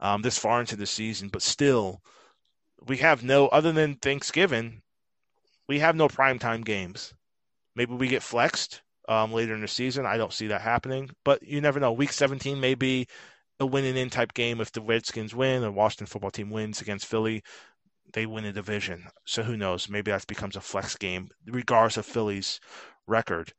um, 0.00 0.22
this 0.22 0.38
far 0.38 0.60
into 0.60 0.76
the 0.76 0.86
season. 0.86 1.28
But 1.28 1.42
still, 1.42 2.02
we 2.86 2.98
have 2.98 3.22
no, 3.22 3.48
other 3.48 3.72
than 3.72 3.96
Thanksgiving, 3.96 4.82
we 5.68 5.78
have 5.78 5.96
no 5.96 6.08
primetime 6.08 6.64
games. 6.64 7.14
Maybe 7.74 7.94
we 7.94 8.08
get 8.08 8.22
flexed 8.22 8.82
um, 9.08 9.32
later 9.32 9.54
in 9.54 9.60
the 9.60 9.68
season. 9.68 10.06
I 10.06 10.16
don't 10.16 10.32
see 10.32 10.48
that 10.48 10.60
happening, 10.60 11.10
but 11.24 11.42
you 11.42 11.60
never 11.60 11.80
know. 11.80 11.92
Week 11.92 12.12
17 12.12 12.60
may 12.60 12.74
be 12.74 13.06
a 13.62 13.66
win 13.66 13.84
and 13.84 13.96
in 13.96 14.10
type 14.10 14.34
game 14.34 14.60
if 14.60 14.72
the 14.72 14.82
Redskins 14.82 15.34
win, 15.34 15.62
the 15.62 15.72
Washington 15.72 16.06
football 16.06 16.30
team 16.30 16.50
wins 16.50 16.80
against 16.80 17.06
Philly, 17.06 17.42
they 18.12 18.26
win 18.26 18.44
a 18.44 18.52
division. 18.52 19.06
So 19.24 19.42
who 19.42 19.56
knows? 19.56 19.88
Maybe 19.88 20.10
that 20.10 20.26
becomes 20.26 20.56
a 20.56 20.60
flex 20.60 20.96
game, 20.96 21.28
regardless 21.46 21.96
of 21.96 22.06
Philly's 22.06 22.60
record. 23.06 23.52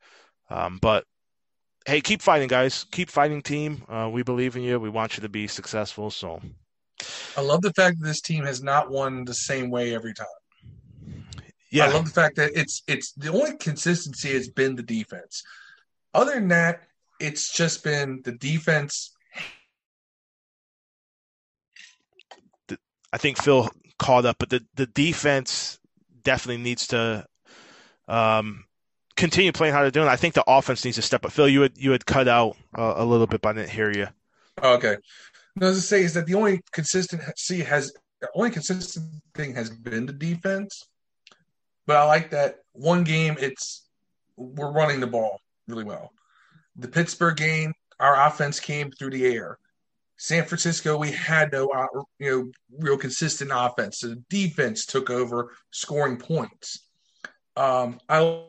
Um, 0.49 0.77
but 0.81 1.05
hey, 1.85 2.01
keep 2.01 2.21
fighting, 2.21 2.47
guys. 2.47 2.85
Keep 2.91 3.09
fighting, 3.09 3.41
team. 3.41 3.83
Uh, 3.89 4.09
we 4.11 4.23
believe 4.23 4.55
in 4.55 4.63
you. 4.63 4.79
We 4.79 4.89
want 4.89 5.17
you 5.17 5.21
to 5.21 5.29
be 5.29 5.47
successful. 5.47 6.11
So 6.11 6.41
I 7.35 7.41
love 7.41 7.61
the 7.61 7.73
fact 7.73 7.99
that 7.99 8.05
this 8.05 8.21
team 8.21 8.45
has 8.45 8.61
not 8.61 8.91
won 8.91 9.25
the 9.25 9.33
same 9.33 9.69
way 9.69 9.95
every 9.95 10.13
time. 10.13 10.27
yeah, 11.71 11.85
I 11.85 11.91
love 11.91 12.05
the 12.05 12.11
fact 12.11 12.35
that 12.37 12.51
it's 12.55 12.83
it's 12.87 13.13
the 13.13 13.31
only 13.31 13.57
consistency 13.57 14.33
has 14.33 14.49
been 14.49 14.75
the 14.75 14.83
defense. 14.83 15.43
Other 16.13 16.35
than 16.35 16.49
that, 16.49 16.83
it's 17.19 17.51
just 17.53 17.83
been 17.83 18.21
the 18.23 18.33
defense. 18.33 19.12
I 23.13 23.17
think 23.17 23.41
Phil 23.41 23.69
caught 23.99 24.25
up, 24.25 24.37
but 24.39 24.49
the, 24.49 24.65
the 24.73 24.87
defense 24.87 25.79
definitely 26.23 26.63
needs 26.63 26.87
to 26.87 27.25
um, 28.07 28.65
continue 29.15 29.51
playing 29.51 29.75
how 29.75 29.81
they're 29.81 29.91
doing. 29.91 30.07
I 30.07 30.15
think 30.15 30.33
the 30.33 30.43
offense 30.47 30.83
needs 30.83 30.95
to 30.95 31.03
step 31.03 31.23
up. 31.23 31.31
Phil, 31.31 31.47
you 31.47 31.61
had 31.61 31.77
you 31.77 31.91
had 31.91 32.07
cut 32.07 32.27
out 32.27 32.57
uh, 32.75 32.95
a 32.97 33.05
little 33.05 33.27
bit, 33.27 33.41
but 33.41 33.49
I 33.49 33.53
didn't 33.53 33.69
hear 33.69 33.91
you. 33.91 34.07
Okay, 34.61 34.97
no, 35.55 35.69
I 35.69 35.73
say 35.73 36.03
is 36.03 36.15
that 36.15 36.25
the 36.25 36.33
only 36.33 36.61
consistency 36.71 37.61
has 37.61 37.93
the 38.19 38.29
only 38.33 38.49
consistent 38.49 39.05
thing 39.35 39.53
has 39.53 39.69
been 39.69 40.07
the 40.07 40.13
defense. 40.13 40.87
But 41.85 41.97
I 41.97 42.05
like 42.05 42.31
that 42.31 42.61
one 42.71 43.03
game. 43.03 43.35
It's 43.39 43.87
we're 44.37 44.71
running 44.71 44.99
the 44.99 45.07
ball 45.07 45.39
really 45.67 45.83
well. 45.83 46.11
The 46.77 46.87
Pittsburgh 46.87 47.37
game, 47.37 47.73
our 47.99 48.27
offense 48.27 48.59
came 48.59 48.89
through 48.89 49.11
the 49.11 49.25
air. 49.25 49.59
San 50.17 50.45
Francisco, 50.45 50.97
we 50.97 51.11
had 51.11 51.51
no, 51.51 51.67
uh, 51.69 51.87
you 52.19 52.29
know, 52.29 52.51
real 52.79 52.97
consistent 52.97 53.51
offense. 53.53 53.99
So 53.99 54.09
the 54.09 54.23
defense 54.29 54.85
took 54.85 55.09
over 55.09 55.51
scoring 55.71 56.17
points. 56.17 56.87
Um, 57.55 57.99
I 58.07 58.45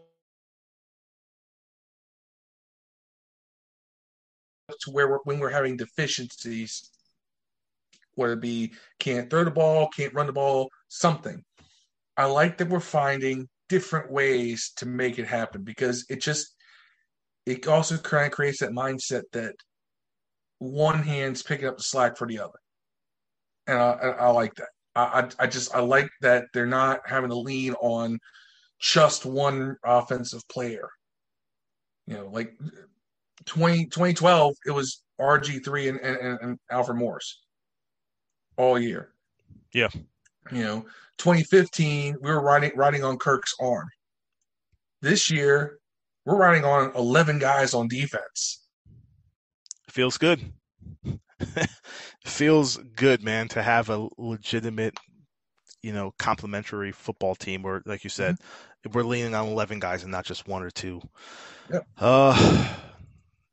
to 4.81 4.91
where 4.91 5.09
we're, 5.09 5.19
when 5.25 5.39
we're 5.39 5.51
having 5.51 5.77
deficiencies, 5.77 6.91
whether 8.15 8.35
it 8.35 8.41
be 8.41 8.73
can't 8.99 9.29
throw 9.29 9.45
the 9.45 9.51
ball, 9.51 9.89
can't 9.89 10.15
run 10.15 10.27
the 10.27 10.33
ball, 10.33 10.71
something. 10.89 11.43
I 12.17 12.27
like 12.27 12.59
that 12.59 12.69
we're 12.69 12.81
finding 12.81 13.49
different 13.69 14.11
ways 14.11 14.73
to 14.77 14.87
make 14.87 15.19
it 15.19 15.27
happen 15.27 15.63
because 15.63 16.07
it 16.09 16.21
just 16.21 16.55
it 17.47 17.67
also 17.67 17.99
kind 17.99 18.27
of 18.27 18.33
creates 18.33 18.61
that 18.61 18.71
mindset 18.71 19.23
that 19.33 19.55
one 20.59 21.03
hand's 21.03 21.43
picking 21.43 21.67
up 21.67 21.77
the 21.77 21.83
slack 21.83 22.17
for 22.17 22.27
the 22.27 22.39
other, 22.41 22.59
and 23.67 23.79
I, 23.79 23.91
I, 23.91 24.09
I 24.11 24.29
like 24.31 24.55
that. 24.57 24.69
I, 24.95 25.03
I 25.03 25.45
I 25.45 25.47
just 25.47 25.75
I 25.75 25.81
like 25.81 26.09
that 26.23 26.47
they're 26.53 26.67
not 26.67 27.01
having 27.07 27.31
to 27.31 27.37
lean 27.39 27.75
on 27.75 28.19
just 28.81 29.27
one 29.27 29.77
offensive 29.85 30.47
player. 30.49 30.89
You 32.07 32.15
know, 32.15 32.29
like 32.29 32.53
20, 33.47 33.87
2012, 33.87 34.55
it 34.67 34.71
was 34.73 35.03
RG3 35.21 35.89
and, 35.91 36.01
and, 36.01 36.39
and 36.43 36.59
Alfred 36.71 36.99
Morris 36.99 37.41
all 38.57 38.79
year. 38.79 39.13
Yeah. 39.73 39.89
You 40.53 40.63
know, 40.63 40.81
2015, 41.19 42.17
we 42.21 42.31
were 42.31 42.41
riding 42.43 42.73
riding 42.77 43.05
on 43.05 43.17
Kirk's 43.19 43.55
arm. 43.61 43.89
this 45.01 45.31
year 45.31 45.79
we're 46.25 46.37
riding 46.37 46.65
on 46.65 46.95
11 46.97 47.39
guys 47.39 47.75
on 47.75 47.89
defense. 47.89 48.64
Feels 49.95 50.19
good. 50.19 50.41
Feels 52.25 52.79
good, 52.97 53.23
man, 53.23 53.47
to 53.51 53.63
have 53.63 53.91
a 53.91 54.09
legitimate, 54.19 54.99
you 55.85 55.93
know, 55.93 56.13
complementary 56.19 56.91
football 56.91 57.37
team 57.37 57.63
where, 57.63 57.81
like 57.87 58.03
you 58.03 58.11
said, 58.11 58.35
mm-hmm. 58.35 58.91
we're 58.91 59.05
leaning 59.05 59.37
on 59.37 59.47
11 59.47 59.79
guys 59.79 60.03
and 60.03 60.11
not 60.11 60.25
just 60.25 60.49
one 60.49 60.65
or 60.65 60.71
two. 60.71 61.01
Yep. 61.73 61.87
Uh, 61.97 62.69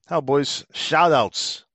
how, 0.07 0.19
boys, 0.19 0.65
shout 0.73 1.11
outs. 1.11 1.65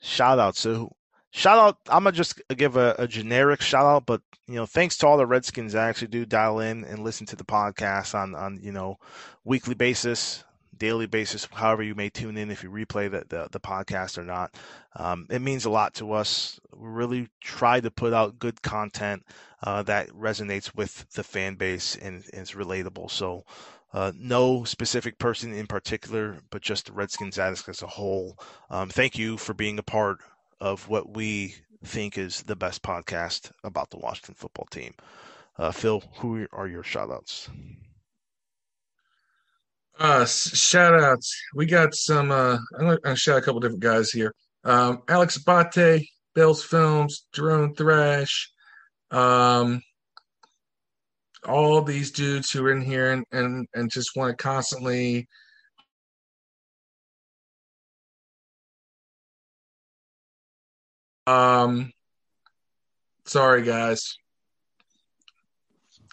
Shout 0.00 0.40
out. 0.40 0.56
So, 0.56 0.90
shout 1.30 1.56
out, 1.56 1.78
I'm 1.88 2.02
going 2.02 2.12
to 2.12 2.16
just 2.16 2.42
give 2.56 2.76
a, 2.76 2.96
a 2.98 3.06
generic 3.06 3.62
shout 3.62 3.86
out, 3.86 4.04
but 4.04 4.20
you 4.48 4.56
know, 4.56 4.66
thanks 4.66 4.96
to 4.96 5.06
all 5.06 5.16
the 5.16 5.26
Redskins 5.26 5.74
that 5.74 5.88
actually 5.88 6.08
do 6.08 6.26
dial 6.26 6.58
in 6.58 6.82
and 6.82 7.04
listen 7.04 7.24
to 7.28 7.36
the 7.36 7.44
podcast 7.44 8.16
on 8.16 8.34
on 8.34 8.58
you 8.60 8.72
know 8.72 8.98
weekly 9.44 9.74
basis, 9.74 10.42
daily 10.84 11.06
basis, 11.06 11.48
however 11.50 11.82
you 11.82 11.94
may 11.94 12.10
tune 12.10 12.36
in 12.36 12.50
if 12.50 12.62
you 12.62 12.70
replay 12.70 13.10
the 13.10 13.24
the, 13.28 13.48
the 13.50 13.60
podcast 13.60 14.18
or 14.18 14.24
not. 14.24 14.54
Um, 14.94 15.26
it 15.30 15.40
means 15.40 15.64
a 15.64 15.70
lot 15.70 15.94
to 15.94 16.12
us. 16.12 16.60
We 16.76 16.88
really 16.88 17.28
try 17.40 17.80
to 17.80 17.90
put 17.90 18.12
out 18.12 18.38
good 18.38 18.60
content 18.60 19.24
uh, 19.62 19.82
that 19.84 20.10
resonates 20.10 20.74
with 20.74 21.10
the 21.14 21.24
fan 21.24 21.54
base 21.54 21.96
and, 21.96 22.24
and 22.32 22.42
is 22.42 22.52
relatable. 22.52 23.10
So. 23.10 23.44
Uh, 23.92 24.10
no 24.18 24.64
specific 24.64 25.18
person 25.18 25.54
in 25.54 25.68
particular, 25.68 26.36
but 26.50 26.60
just 26.60 26.86
the 26.86 26.92
Redskins 26.92 27.38
as 27.38 27.80
a 27.80 27.86
whole. 27.86 28.36
Um, 28.68 28.88
thank 28.88 29.16
you 29.16 29.36
for 29.36 29.54
being 29.54 29.78
a 29.78 29.84
part 29.84 30.18
of 30.60 30.88
what 30.88 31.14
we 31.14 31.54
think 31.84 32.18
is 32.18 32.42
the 32.42 32.56
best 32.56 32.82
podcast 32.82 33.52
about 33.62 33.90
the 33.90 33.98
Washington 33.98 34.34
football 34.34 34.66
team. 34.68 34.94
Uh, 35.56 35.70
Phil, 35.70 36.02
who 36.16 36.44
are 36.52 36.66
your 36.66 36.82
shout 36.82 37.12
outs? 37.12 37.48
Uh, 39.98 40.24
shout 40.26 41.00
outs. 41.00 41.40
We 41.54 41.66
got 41.66 41.94
some, 41.94 42.30
uh, 42.30 42.58
I'm 42.78 42.86
going 42.86 42.98
to 43.04 43.16
shout 43.16 43.38
a 43.38 43.42
couple 43.42 43.60
different 43.60 43.82
guys 43.82 44.10
here. 44.10 44.34
Um, 44.64 45.02
Alex 45.08 45.38
Bate, 45.38 46.08
Bell's 46.34 46.64
Films, 46.64 47.26
Jerome 47.32 47.74
Thrash, 47.74 48.50
um, 49.10 49.82
all 51.46 51.82
these 51.82 52.10
dudes 52.10 52.50
who 52.50 52.64
are 52.64 52.72
in 52.72 52.82
here 52.82 53.12
and, 53.12 53.24
and, 53.30 53.68
and 53.74 53.90
just 53.90 54.16
want 54.16 54.36
to 54.36 54.42
constantly 54.42 55.28
Um, 61.26 61.92
sorry 63.24 63.62
guys. 63.62 64.16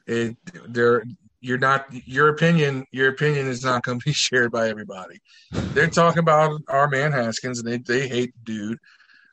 It 0.08 0.38
there 0.68 1.04
you're 1.42 1.58
not 1.58 1.88
your 2.08 2.30
opinion 2.30 2.86
your 2.92 3.10
opinion 3.10 3.48
is 3.48 3.64
not 3.64 3.84
going 3.84 4.00
to 4.00 4.06
be 4.06 4.14
shared 4.28 4.52
by 4.52 4.70
everybody. 4.70 5.20
They're 5.52 5.88
talking 5.88 6.20
about 6.20 6.62
our 6.68 6.88
man 6.88 7.12
Haskins 7.12 7.60
and 7.60 7.68
they 7.68 7.78
they 7.78 8.08
hate 8.08 8.34
the 8.34 8.42
dude. 8.46 8.78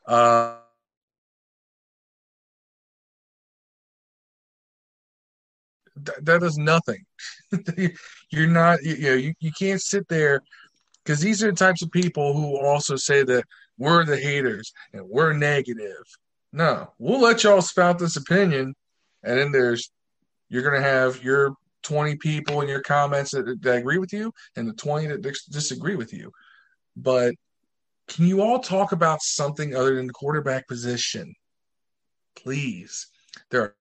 Uh, 0.07 0.57
that 6.23 6.43
is 6.43 6.59
nothing. 6.59 7.05
You're 8.31 8.47
not, 8.47 8.83
you, 8.83 8.97
know, 8.99 9.15
you, 9.15 9.35
you 9.41 9.53
can't 9.59 9.81
sit 9.81 10.09
there 10.09 10.43
because 11.05 11.21
these 11.21 11.43
are 11.43 11.51
the 11.51 11.57
types 11.57 11.83
of 11.83 11.91
people 11.91 12.35
who 12.35 12.59
also 12.59 12.97
say 12.97 13.23
that 13.25 13.45
we're 13.79 14.05
the 14.05 14.17
haters 14.17 14.73
and 14.93 15.09
we're 15.09 15.33
negative. 15.33 16.05
No, 16.53 16.93
we'll 16.99 17.21
let 17.21 17.45
y'all 17.45 17.63
spout 17.63 17.99
this 17.99 18.17
opinion, 18.17 18.75
and 19.23 19.39
then 19.39 19.53
there's 19.53 19.91
you're 20.49 20.63
gonna 20.63 20.83
have 20.83 21.23
your 21.23 21.55
20 21.83 22.17
people 22.17 22.61
in 22.61 22.69
your 22.69 22.83
comments 22.83 23.33
that, 23.33 23.63
that 23.63 23.79
agree 23.79 23.99
with 23.99 24.13
you, 24.13 24.33
and 24.57 24.69
the 24.69 24.75
20 24.75 25.07
that 25.07 25.23
disagree 25.23 25.97
with 25.97 26.13
you. 26.13 26.31
But 26.97 27.35
can 28.09 28.27
you 28.27 28.43
all 28.43 28.59
talk 28.59 28.93
about 28.93 29.23
something 29.23 29.75
other 29.75 29.97
than 29.97 30.07
the 30.07 30.13
quarterback 30.13 30.67
position, 30.67 31.35
please? 32.37 33.07
There 33.51 33.63
are 33.63 33.75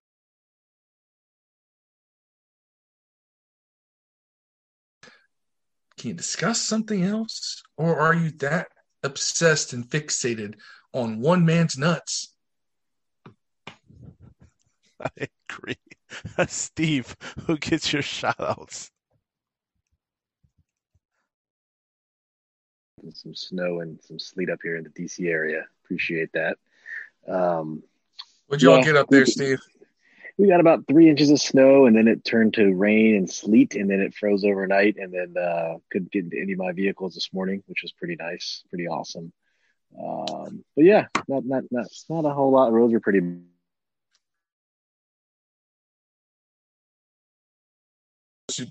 Can 5.98 6.10
you 6.10 6.14
discuss 6.14 6.62
something 6.62 7.02
else? 7.02 7.64
Or 7.76 8.00
are 8.00 8.14
you 8.14 8.30
that 8.40 8.68
obsessed 9.04 9.74
and 9.74 9.90
fixated 9.90 10.56
on 10.94 11.20
one 11.20 11.46
man's 11.46 11.78
nuts. 11.78 12.34
I 15.00 15.28
agree. 15.50 15.76
Steve, 16.48 17.16
who 17.46 17.58
gets 17.58 17.92
your 17.94 18.02
shout 18.02 18.40
outs? 18.40 18.92
Some 23.14 23.36
snow 23.36 23.80
and 23.82 24.00
some 24.02 24.20
sleet 24.20 24.50
up 24.50 24.60
here 24.62 24.76
in 24.76 24.84
the 24.84 24.90
DC 24.90 25.28
area. 25.28 25.66
Appreciate 25.84 26.30
that. 26.34 26.58
Um, 27.28 27.84
What'd 28.48 28.64
y'all 28.64 28.80
yeah, 28.80 28.86
get 28.86 28.96
up 28.98 29.08
there, 29.10 29.26
Steve? 29.26 29.60
We 30.38 30.48
got 30.48 30.60
about 30.60 30.88
three 30.88 31.10
inches 31.10 31.32
of 31.32 31.42
snow, 31.42 31.86
and 31.86 31.96
then 31.96 32.08
it 32.08 32.24
turned 32.24 32.54
to 32.56 32.74
rain 32.74 33.16
and 33.16 33.30
sleet, 33.30 33.76
and 33.76 33.90
then 33.90 34.02
it 34.02 34.14
froze 34.14 34.44
overnight, 34.44 34.98
and 34.98 35.12
then 35.14 35.42
uh, 35.42 35.76
couldn't 35.92 36.12
get 36.12 36.26
into 36.26 36.40
any 36.40 36.54
of 36.54 36.60
my 36.60 36.72
vehicles 36.74 37.16
this 37.16 37.30
morning, 37.34 37.64
which 37.68 37.82
was 37.82 37.92
pretty 37.92 38.16
nice, 38.16 38.64
pretty 38.70 38.88
awesome. 38.88 39.32
Um, 40.00 40.64
but 40.76 40.86
yeah, 40.86 41.08
not 41.28 41.46
not 41.46 41.64
not 41.72 41.88
not 42.10 42.26
a 42.26 42.34
whole 42.34 42.52
lot. 42.52 42.68
Of 42.68 42.74
roads 42.74 42.94
are 42.94 43.00
pretty. 43.00 43.22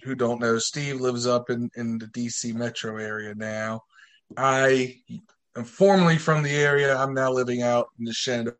Who 0.04 0.14
don't 0.14 0.40
know, 0.40 0.58
Steve 0.58 1.00
lives 1.00 1.26
up 1.26 1.50
in 1.50 1.70
in 1.76 1.98
the 1.98 2.06
DC 2.06 2.54
metro 2.54 2.96
area 2.96 3.34
now. 3.34 3.82
I 4.36 4.96
am 5.56 5.64
formerly 5.64 6.18
from 6.18 6.42
the 6.42 6.54
area. 6.54 6.96
I'm 6.96 7.14
now 7.14 7.30
living 7.30 7.62
out 7.62 7.88
in 7.98 8.04
the 8.04 8.12
Shenandoah. 8.12 8.54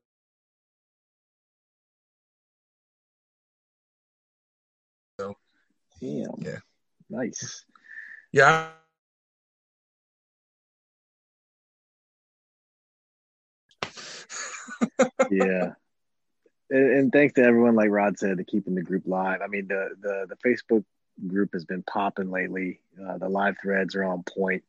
So, 5.21 5.35
Damn. 6.01 6.35
Yeah. 6.39 6.59
Nice. 7.09 7.65
Yeah. 8.33 8.69
yeah. 15.31 15.73
And, 16.69 16.93
and, 16.93 17.13
thanks 17.13 17.35
to 17.35 17.43
everyone, 17.43 17.77
like 17.77 17.91
Rod 17.91 18.19
said, 18.19 18.39
to 18.39 18.45
keeping 18.45 18.75
the 18.75 18.83
group 18.83 19.05
live. 19.07 19.41
I 19.41 19.47
mean, 19.47 19.69
the 19.69 19.91
the 20.01 20.27
the 20.29 20.37
Facebook 20.49 20.85
group 21.27 21.51
has 21.53 21.65
been 21.65 21.83
popping 21.83 22.31
lately. 22.31 22.81
Uh, 23.03 23.19
the 23.19 23.29
live 23.29 23.57
threads 23.61 23.95
are 23.95 24.05
on 24.05 24.23
point. 24.23 24.65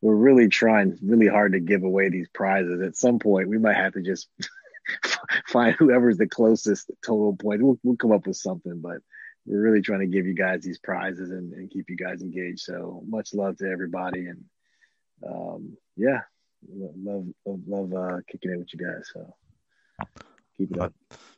We're 0.00 0.14
really 0.14 0.48
trying 0.48 0.98
really 1.02 1.26
hard 1.26 1.52
to 1.52 1.60
give 1.60 1.82
away 1.82 2.08
these 2.08 2.28
prizes. 2.28 2.80
At 2.80 2.96
some 2.96 3.18
point, 3.18 3.48
we 3.48 3.58
might 3.58 3.76
have 3.76 3.92
to 3.94 4.02
just 4.02 4.28
find 5.46 5.74
whoever's 5.74 6.18
the 6.18 6.26
closest 6.26 6.90
total 7.04 7.36
point. 7.36 7.62
We'll, 7.62 7.78
we'll 7.82 7.96
come 7.96 8.12
up 8.12 8.26
with 8.26 8.36
something, 8.36 8.80
but 8.80 8.98
we're 9.46 9.60
really 9.60 9.82
trying 9.82 10.00
to 10.00 10.06
give 10.06 10.26
you 10.26 10.34
guys 10.34 10.62
these 10.62 10.78
prizes 10.78 11.30
and, 11.30 11.52
and 11.52 11.70
keep 11.70 11.90
you 11.90 11.96
guys 11.96 12.22
engaged. 12.22 12.60
So 12.60 13.02
much 13.06 13.34
love 13.34 13.58
to 13.58 13.70
everybody, 13.70 14.26
and 14.26 14.44
um, 15.26 15.76
yeah, 15.96 16.20
love 16.68 17.26
love, 17.46 17.60
love 17.66 17.92
uh, 17.92 18.16
kicking 18.30 18.52
it 18.52 18.58
with 18.58 18.72
you 18.72 18.86
guys. 18.86 19.10
So 19.12 19.34
keep 20.60 20.76
it 20.76 20.80
up. 20.80 20.92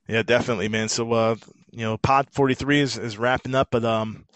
Yeah, 0.08 0.22
definitely, 0.22 0.68
man. 0.68 0.88
So, 0.88 1.12
uh, 1.12 1.36
you 1.70 1.82
know, 1.82 1.96
Pod 1.96 2.28
43 2.30 2.80
is, 2.80 2.98
is 2.98 3.18
wrapping 3.18 3.54
up, 3.54 3.68
but, 3.70 3.84
um, 3.84 4.26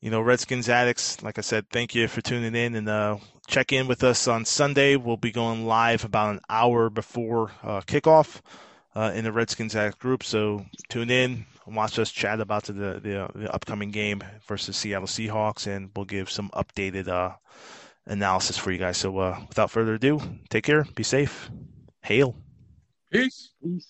you 0.00 0.10
know, 0.10 0.20
Redskins 0.20 0.68
addicts, 0.68 1.22
like 1.22 1.38
I 1.38 1.42
said, 1.42 1.68
thank 1.70 1.94
you 1.94 2.08
for 2.08 2.20
tuning 2.20 2.54
in 2.54 2.74
and 2.74 2.88
uh, 2.88 3.18
check 3.46 3.72
in 3.72 3.86
with 3.86 4.02
us 4.04 4.26
on 4.28 4.44
Sunday. 4.44 4.96
We'll 4.96 5.16
be 5.16 5.32
going 5.32 5.66
live 5.66 6.04
about 6.04 6.34
an 6.34 6.40
hour 6.48 6.88
before 6.90 7.50
uh, 7.62 7.80
kickoff 7.82 8.40
uh, 8.94 9.12
in 9.14 9.24
the 9.24 9.32
Redskins 9.32 9.76
addict 9.76 9.98
group. 9.98 10.22
So 10.24 10.64
tune 10.88 11.10
in, 11.10 11.46
watch 11.66 11.98
us 11.98 12.10
chat 12.10 12.40
about 12.40 12.64
the, 12.64 12.72
the, 12.72 13.30
the 13.34 13.54
upcoming 13.54 13.90
game 13.90 14.22
versus 14.46 14.76
Seattle 14.76 15.06
Seahawks, 15.08 15.66
and 15.66 15.90
we'll 15.94 16.06
give 16.06 16.30
some 16.30 16.50
updated 16.50 17.08
uh, 17.08 17.34
analysis 18.06 18.56
for 18.58 18.72
you 18.72 18.78
guys. 18.78 18.96
So 18.96 19.18
uh, 19.18 19.40
without 19.48 19.70
further 19.70 19.94
ado, 19.94 20.20
take 20.48 20.64
care, 20.64 20.84
be 20.94 21.02
safe, 21.02 21.50
hail. 22.02 22.36
Peace. 23.12 23.52
Peace. 23.62 23.86